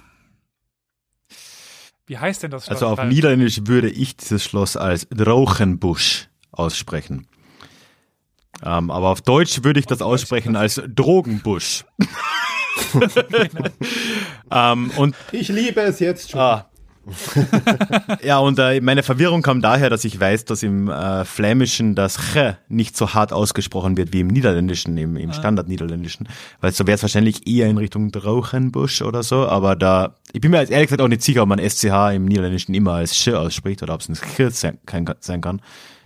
[2.07, 2.83] Wie heißt denn das Schloss?
[2.83, 3.13] Also auf Ralf?
[3.13, 7.27] Niederländisch würde ich dieses Schloss als Drauchenbusch aussprechen.
[8.63, 11.85] Ähm, aber auf Deutsch würde ich das aussprechen als Drogenbusch.
[14.51, 16.41] ähm, und Ich liebe es jetzt schon.
[16.41, 16.71] Ah.
[18.23, 22.19] ja, und äh, meine Verwirrung kam daher, dass ich weiß, dass im äh, Flämischen das
[22.19, 26.28] Ch nicht so hart ausgesprochen wird wie im Niederländischen, im, im Standard-Niederländischen.
[26.61, 30.51] Weil so wäre es wahrscheinlich eher in Richtung Drauchenbusch oder so, aber da, ich bin
[30.51, 33.28] mir jetzt ehrlich gesagt auch nicht sicher, ob man SCH im Niederländischen immer als Sch
[33.28, 35.61] ausspricht oder ob es ein Ch sein, kann- sein kann.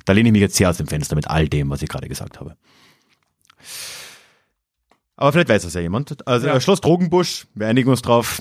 [0.05, 2.09] Da lehne ich mich jetzt sehr aus dem Fenster mit all dem, was ich gerade
[2.09, 2.57] gesagt habe.
[5.17, 6.27] Aber vielleicht weiß das ja jemand.
[6.27, 6.61] Also Ja.
[6.61, 8.41] Schloss Drogenbusch, wir einigen uns drauf.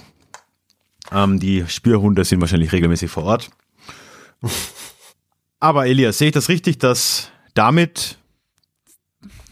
[1.12, 3.50] Ähm, die Spürhunde sind wahrscheinlich regelmäßig vor Ort.
[5.60, 8.18] Aber Elias, sehe ich das richtig, dass damit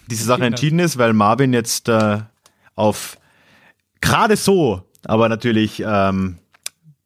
[0.10, 2.20] diese Sache entschieden ist, weil Marvin jetzt äh,
[2.76, 3.18] auf
[4.00, 6.38] gerade so, aber natürlich ähm,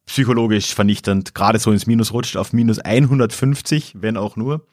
[0.06, 4.66] psychologisch vernichtend, gerade so ins Minus rutscht, auf minus 150, wenn auch nur.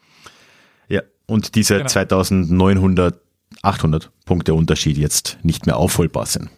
[0.88, 1.90] Ja, und diese Genau.
[1.90, 3.20] 2900,
[3.62, 6.50] 800 Punkte Unterschied jetzt nicht mehr aufholbar sind.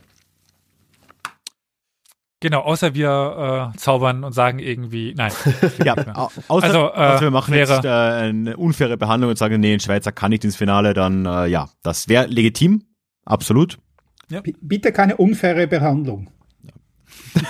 [2.42, 5.32] Genau, außer wir äh, zaubern und sagen irgendwie, nein.
[5.86, 9.38] Ja, au- außer, Also, äh, außer wir machen wäre- jetzt äh, eine unfaire Behandlung und
[9.38, 12.84] sagen, nee, ein Schweizer kann nicht ins Finale, dann äh, ja, das wäre legitim,
[13.26, 13.78] absolut.
[14.30, 16.30] B- Bitte keine unfaire Behandlung.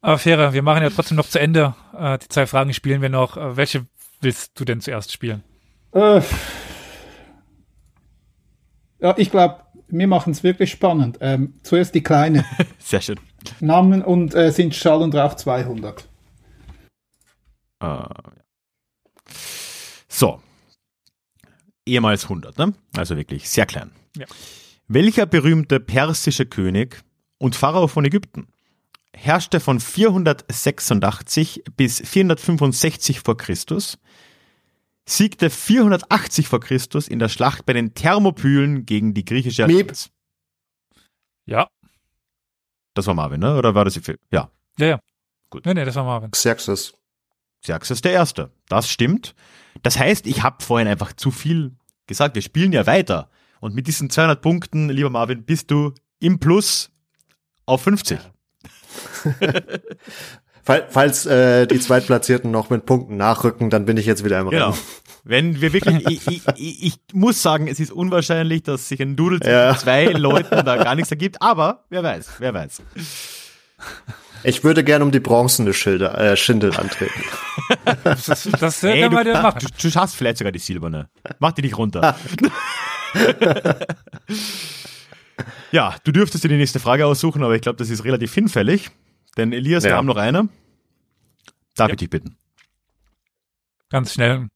[0.00, 1.74] Aber Fähre, wir machen ja trotzdem noch zu Ende.
[1.98, 3.36] Äh, die zwei Fragen spielen wir noch.
[3.36, 3.86] Äh, welche
[4.20, 5.42] willst du denn zuerst spielen?
[5.92, 6.20] Äh,
[9.00, 11.18] ja, ich glaube, wir machen es wirklich spannend.
[11.20, 12.44] Ähm, zuerst die kleine.
[12.78, 13.20] Sehr schön.
[13.60, 16.00] Namen und äh, sind Schall und Rauch 200.
[17.80, 18.08] Äh, ja.
[20.08, 20.40] so.
[21.86, 22.74] Ehemals 100, ne?
[22.96, 23.92] Also wirklich sehr klein.
[24.16, 24.26] Ja.
[24.88, 27.04] Welcher berühmte persische König
[27.38, 28.48] und Pharao von Ägypten
[29.16, 33.98] herrschte von 486 bis 465 vor Christus,
[35.08, 39.64] siegte 480 vor Christus in der Schlacht bei den Thermopylen gegen die griechische.
[39.64, 40.10] Allianz.
[41.46, 41.68] Ja.
[42.94, 43.56] Das war Marvin, ne?
[43.56, 44.18] Oder war das die Film?
[44.30, 44.50] Ja.
[44.78, 45.00] Ja, ja.
[45.50, 45.64] Gut.
[45.64, 46.30] Nee, nee, das war Marvin.
[46.30, 46.94] Xerxes.
[47.62, 48.50] Xerxes der Erste.
[48.68, 49.34] Das stimmt.
[49.82, 51.76] Das heißt, ich habe vorhin einfach zu viel
[52.06, 52.34] gesagt.
[52.34, 53.30] Wir spielen ja weiter.
[53.60, 56.90] Und mit diesen 200 Punkten, lieber Marvin, bist du im Plus
[57.64, 58.18] auf 50.
[60.66, 64.50] Fall, falls äh, die Zweitplatzierten noch mit Punkten nachrücken, dann bin ich jetzt wieder im
[64.50, 64.70] Genau.
[64.70, 64.78] Rennen.
[65.24, 69.14] Wenn wir wirklich, ich, ich, ich, ich muss sagen, es ist unwahrscheinlich, dass sich ein
[69.16, 69.76] Doodle zwischen Ja.
[69.76, 72.82] zwei Leuten da gar nichts ergibt, aber wer weiß, wer weiß.
[74.42, 77.20] Ich würde gerne um die bronzene Schilde, äh, Schindel antreten.
[78.04, 78.26] Das,
[78.60, 79.58] das äh, Ey, können du, wir dir machen.
[79.60, 81.08] du, du schaffst vielleicht sogar die silberne.
[81.38, 82.16] Mach die nicht runter.
[85.72, 88.90] ja, du dürftest dir die nächste Frage aussuchen, aber ich glaube, das ist relativ hinfällig.
[89.36, 89.96] Denn Elias, wir Ja.
[89.96, 90.48] haben noch eine.
[91.74, 91.94] Darf Ja.
[91.94, 92.36] ich dich bitten?
[93.90, 94.48] Ganz schnell.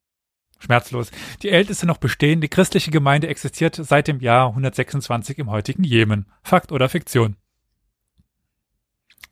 [0.58, 1.10] Schmerzlos.
[1.42, 6.26] Die älteste noch bestehende christliche Gemeinde existiert seit dem Jahr 126 im heutigen Jemen.
[6.42, 7.36] Fakt oder Fiktion?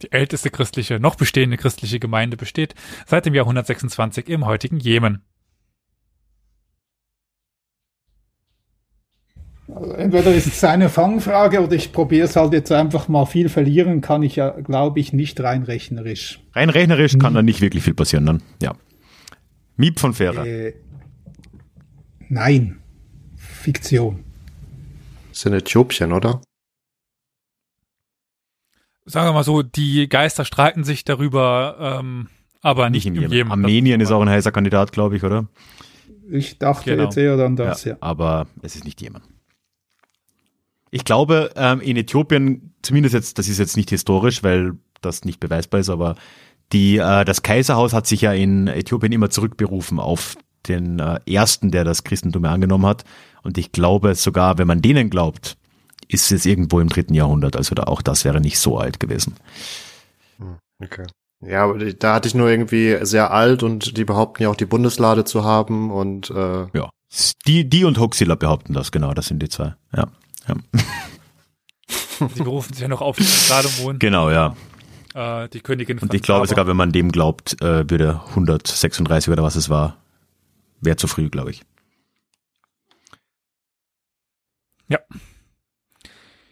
[0.02, 2.74] Die älteste christliche, noch bestehende christliche Gemeinde besteht
[3.06, 5.22] seit dem Jahr 126 im heutigen Jemen.
[9.74, 13.26] Also entweder ist es eine Fangfrage oder ich probiere es halt jetzt einfach mal.
[13.26, 16.40] Viel verlieren kann ich ja, glaube ich, nicht rein rechnerisch.
[16.54, 18.42] Rein rechnerisch kann da nicht wirklich viel passieren dann.
[18.62, 18.74] Ja.
[19.76, 20.46] Miep von Fähre.
[20.48, 20.74] Äh,
[22.28, 22.78] nein.
[23.36, 24.24] Fiktion.
[25.28, 26.40] Das ist in Äthiopien, oder?
[29.04, 32.28] Sagen wir mal so, die Geister streiten sich darüber, ähm,
[32.60, 33.32] aber nicht, Nicht Jemen.
[33.32, 33.52] Jemen.
[33.52, 35.46] Armenien ist auch ein heißer Kandidat, glaube ich, oder?
[36.30, 37.04] Ich dachte Genau.
[37.04, 37.96] jetzt eher dann das, ja.
[38.00, 39.22] Aber es ist nicht Jemen.
[40.90, 45.40] Ich glaube, ähm, in Äthiopien, zumindest jetzt, das ist jetzt nicht historisch, weil das nicht
[45.40, 46.16] beweisbar ist, aber
[46.72, 50.36] die, äh, das Kaiserhaus hat sich ja in Äthiopien immer zurückberufen auf
[50.66, 53.04] den äh, ersten, der das Christentum angenommen hat.
[53.42, 55.56] Und ich glaube sogar, wenn man denen glaubt,
[56.08, 57.56] ist es irgendwo im dritten Jahrhundert.
[57.56, 59.34] Also da, auch das wäre nicht so alt gewesen.
[60.82, 61.06] Okay.
[61.40, 64.66] Ja, aber da hatte ich nur irgendwie sehr alt und die behaupten ja auch die
[64.66, 66.90] Bundeslade zu haben und äh, Ja.
[67.46, 69.74] Die, die und Hoaxilla behaupten das, genau, das sind die zwei.
[69.96, 70.08] Ja.
[70.48, 70.54] Ja.
[72.34, 74.56] Sie berufen sich ja noch auf Salomon, Genau, ja.
[75.14, 79.32] äh, die Königin von Und ich glaube sogar, wenn man dem glaubt, äh, würde 136
[79.32, 79.96] oder was es war,
[80.80, 81.62] wäre zu früh, glaube ich.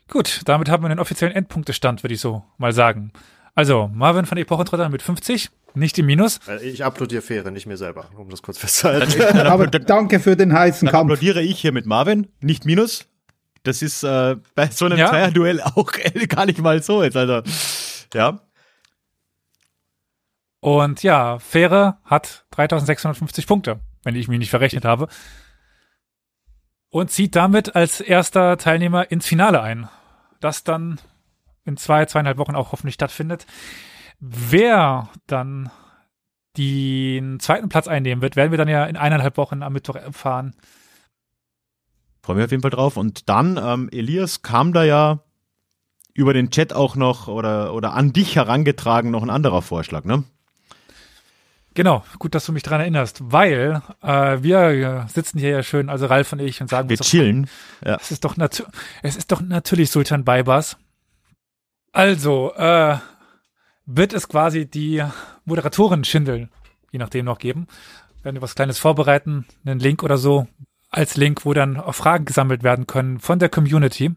[0.08, 3.12] Gut, damit haben wir den offiziellen Endpunktestand, würde ich so mal sagen.
[3.56, 6.38] Also, Marvin von Epochentrotter mit 50, nicht im Minus.
[6.46, 9.20] äh, ich applaudiere Fähre, nicht mir selber, um das kurz festzuhalten.
[9.46, 11.10] Aber danke für den heißen Dann Kampf.
[11.10, 13.06] applaudiere ich hier mit Marvin, nicht Minus.
[13.66, 15.08] Das ist äh, bei so einem Ja.
[15.08, 15.92] Zweierduell auch
[16.28, 17.42] gar nicht mal so jetzt, also.
[18.14, 18.40] Ja.
[20.60, 25.08] Und ja, Fähre hat 3650 Punkte, wenn ich mich nicht verrechnet habe.
[26.90, 29.88] Und zieht damit als erster Teilnehmer ins Finale ein.
[30.40, 31.00] Das dann
[31.64, 33.46] in zwei, zweieinhalb Wochen auch hoffentlich stattfindet.
[34.20, 35.70] Wer dann
[36.56, 40.54] den zweiten Platz einnehmen wird, werden wir dann ja in eineinhalb Wochen am Mittwoch erfahren.
[42.26, 42.96] Freue mich auf jeden Fall drauf.
[42.96, 45.20] Und dann, ähm, Elias, kam da ja
[46.12, 50.24] über den Chat auch noch oder, oder an dich herangetragen noch ein anderer Vorschlag, ne?
[51.74, 55.88] Genau, gut, dass du mich dran erinnerst, weil äh, wir äh, sitzen hier ja schön,
[55.88, 57.48] also Ralf und ich, und sagen Wir uns, doch, chillen.
[57.84, 57.96] Ja.
[58.00, 58.64] es ist doch natu
[59.04, 60.78] es ist doch natürlich Sultan Baybars.
[61.92, 62.96] Also, äh,
[63.84, 65.04] wird es quasi die
[65.44, 66.48] Moderatorin Schindel,
[66.90, 67.68] je nachdem noch geben.
[68.24, 70.48] Werden wir was Kleines vorbereiten, einen Link oder so,
[70.96, 74.14] als Link, wo dann auch Fragen gesammelt werden können von der Community,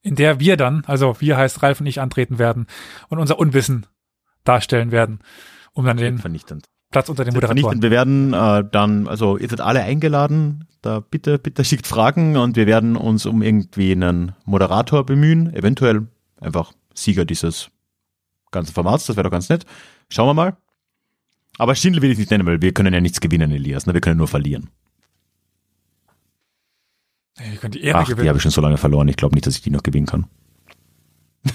[0.00, 2.66] in der wir dann, also wir heißt Ralf und ich antreten werden
[3.08, 3.86] und unser Unwissen
[4.44, 5.20] darstellen werden,
[5.72, 6.66] um dann den Vernichtend.
[6.90, 7.82] Platz unter den Vernichtend.
[7.82, 7.82] Moderatoren.
[7.82, 12.56] Wir werden äh, dann, also ihr seid alle eingeladen, da bitte, bitte schickt Fragen und
[12.56, 16.06] wir werden uns um irgendwie einen Moderator bemühen, eventuell
[16.40, 17.70] einfach Sieger dieses
[18.50, 19.64] ganzen Formats, das wäre doch ganz nett.
[20.08, 20.56] Schauen wir mal.
[21.58, 23.92] Aber Schindel will ich nicht nennen, weil wir können ja nichts gewinnen, Elias, ne?
[23.92, 24.70] wir können nur verlieren.
[27.50, 28.28] Ihr könnt die Ehre Ach, die gewinnen.
[28.28, 30.26] habe ich schon so lange verloren, ich glaube nicht, dass ich die noch gewinnen kann.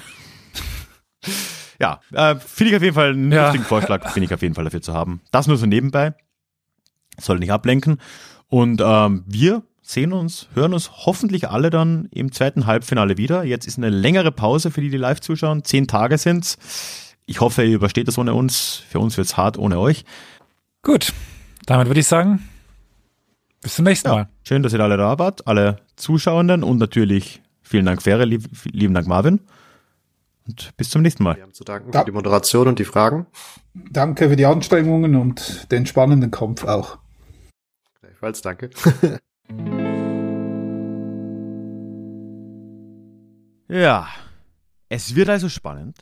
[1.80, 3.44] ja, äh, finde ich auf jeden Fall einen Ja.
[3.46, 5.22] lustigen Vorschlag, bin ich auf jeden Fall dafür zu haben.
[5.32, 6.14] Das nur so nebenbei,
[7.20, 8.00] soll nicht ablenken.
[8.48, 13.44] Und ähm, wir sehen uns, hören uns hoffentlich alle dann im zweiten Halbfinale wieder.
[13.44, 15.64] Jetzt ist eine längere Pause für die, die live zuschauen.
[15.64, 16.58] Zehn Tage sind's.
[17.26, 18.84] Ich hoffe, ihr übersteht das ohne uns.
[18.90, 20.06] Für uns wird's hart ohne euch.
[20.82, 21.14] Gut,
[21.66, 22.48] damit würde ich sagen,
[23.62, 24.30] bis zum nächsten Ja, Mal.
[24.44, 28.94] schön, dass ihr alle da wart, alle Zuschauenden und natürlich vielen Dank, Fähre, lieb, lieben
[28.94, 29.40] Dank, Marvin.
[30.48, 31.36] Und bis zum nächsten Mal.
[31.36, 33.26] Wir haben zu danken Da- für die Moderation und die Fragen.
[33.74, 36.98] Danke für die Anstrengungen und den spannenden Kampf auch.
[38.02, 38.70] Gleichfalls danke.
[43.70, 44.08] Ja,
[44.90, 45.98] es wird also spannend.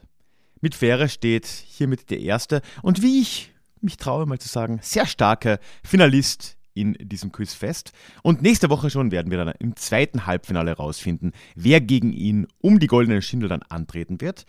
[0.61, 3.52] Mit Fähre steht hiermit der erste und wie ich
[3.82, 7.94] mich traue mal zu sagen, sehr starke Finalist in diesem Quiz fest.
[8.22, 12.80] Und nächste Woche schon werden wir dann im zweiten Halbfinale rausfinden, wer gegen ihn um
[12.80, 14.46] die goldene Schindel dann antreten wird.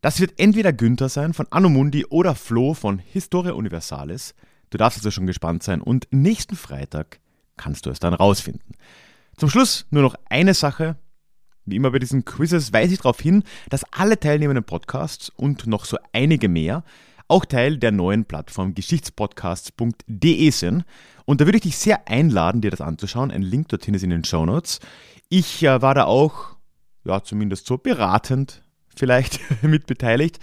[0.00, 4.34] Das wird entweder Günther sein von Anomundi oder Flo von Historia Universalis.
[4.70, 7.20] Du darfst also schon gespannt sein und nächsten Freitag
[7.56, 8.74] kannst du es dann rausfinden.
[9.36, 10.96] Zum Schluss nur noch eine Sache,
[11.64, 15.84] wie immer bei diesen Quizzes weise ich darauf hin, dass alle teilnehmenden Podcasts und noch
[15.84, 16.84] so einige mehr
[17.26, 20.84] auch Teil der neuen Plattform geschichtspodcasts.de sind.
[21.24, 23.30] Und da würde ich dich sehr einladen, dir das anzuschauen.
[23.30, 24.80] Ein Link dorthin ist in den Show Notes.
[25.28, 26.56] Ich äh, war da auch,
[27.04, 28.62] ja, zumindest so beratend
[28.94, 30.38] vielleicht mit beteiligt.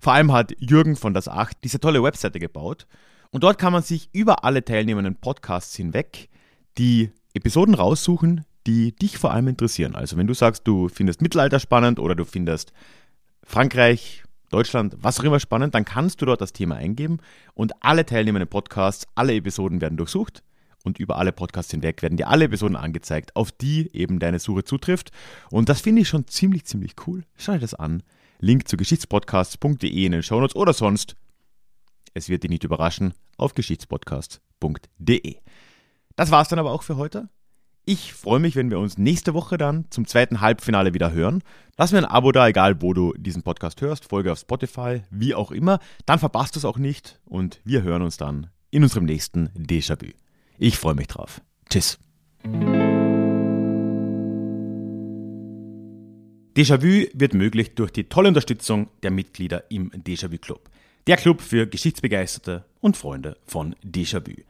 [0.00, 2.86] Vor allem hat Jürgen von das Acht diese tolle Webseite gebaut.
[3.30, 6.28] Und dort kann man sich über alle teilnehmenden Podcasts hinweg
[6.78, 9.94] die Episoden raussuchen, die dich vor allem interessieren.
[9.94, 12.72] Also wenn du sagst, du findest Mittelalter spannend oder du findest
[13.42, 17.18] Frankreich, Deutschland, was auch immer spannend, dann kannst du dort das Thema eingeben
[17.54, 20.42] und alle teilnehmenden Podcasts, alle Episoden werden durchsucht
[20.84, 24.64] und über alle Podcasts hinweg werden dir alle Episoden angezeigt, auf die eben deine Suche
[24.64, 25.10] zutrifft.
[25.50, 27.24] Und das finde ich schon ziemlich, ziemlich cool.
[27.36, 28.02] Schau dir das an.
[28.38, 31.16] Link zu geschichtspodcasts.de in den Shownotes oder sonst.
[32.12, 35.36] Es wird dich nicht überraschen auf geschichtspodcasts.de.
[36.16, 37.28] Das war's dann aber auch für heute.
[37.86, 41.42] Ich freue mich, wenn wir uns nächste Woche dann zum zweiten Halbfinale wieder hören.
[41.76, 45.34] Lass mir ein Abo da, egal wo du diesen Podcast hörst, Folge auf Spotify, wie
[45.34, 45.80] auch immer.
[46.06, 50.12] Dann verpasst du es auch nicht und wir hören uns dann in unserem nächsten Déjà-vu.
[50.56, 51.42] Ich freue mich drauf.
[51.68, 51.98] Tschüss.
[56.56, 60.70] Déjà-vu wird möglich durch die tolle Unterstützung der Mitglieder im Déjà-vu Club.
[61.06, 64.40] Der Club für Geschichtsbegeisterte und Freunde von Déjà-vu.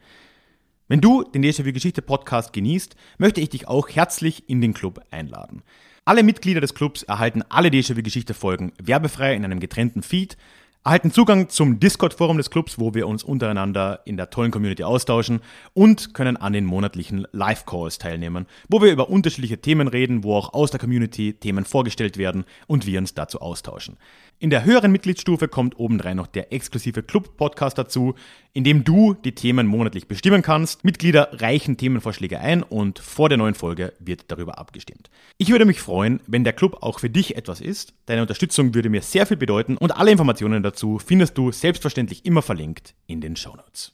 [0.87, 5.01] Wenn du den Déjà-vu Geschichte Podcast genießt, möchte ich dich auch herzlich in den Club
[5.09, 5.63] einladen.
[6.05, 10.37] Alle Mitglieder des Clubs erhalten alle Déjà-vu Geschichte Folgen werbefrei in einem getrennten Feed,
[10.85, 15.39] erhalten Zugang zum Discord-Forum des Clubs, wo wir uns untereinander in der tollen Community austauschen
[15.73, 20.53] und können an den monatlichen Live-Calls teilnehmen, wo wir über unterschiedliche Themen reden, wo auch
[20.53, 23.97] aus der Community Themen vorgestellt werden und wir uns dazu austauschen.
[24.37, 28.15] In der höheren Mitgliedsstufe kommt obendrein noch der exklusive Club-Podcast dazu,
[28.51, 30.83] in dem du die Themen monatlich bestimmen kannst.
[30.83, 35.09] Mitglieder reichen Themenvorschläge ein und vor der neuen Folge wird darüber abgestimmt.
[35.37, 37.93] Ich würde mich freuen, wenn der Club auch für dich etwas ist.
[38.07, 42.41] Deine Unterstützung würde mir sehr viel bedeuten und alle Informationen dazu findest du selbstverständlich immer
[42.41, 43.93] verlinkt in den Show Notes.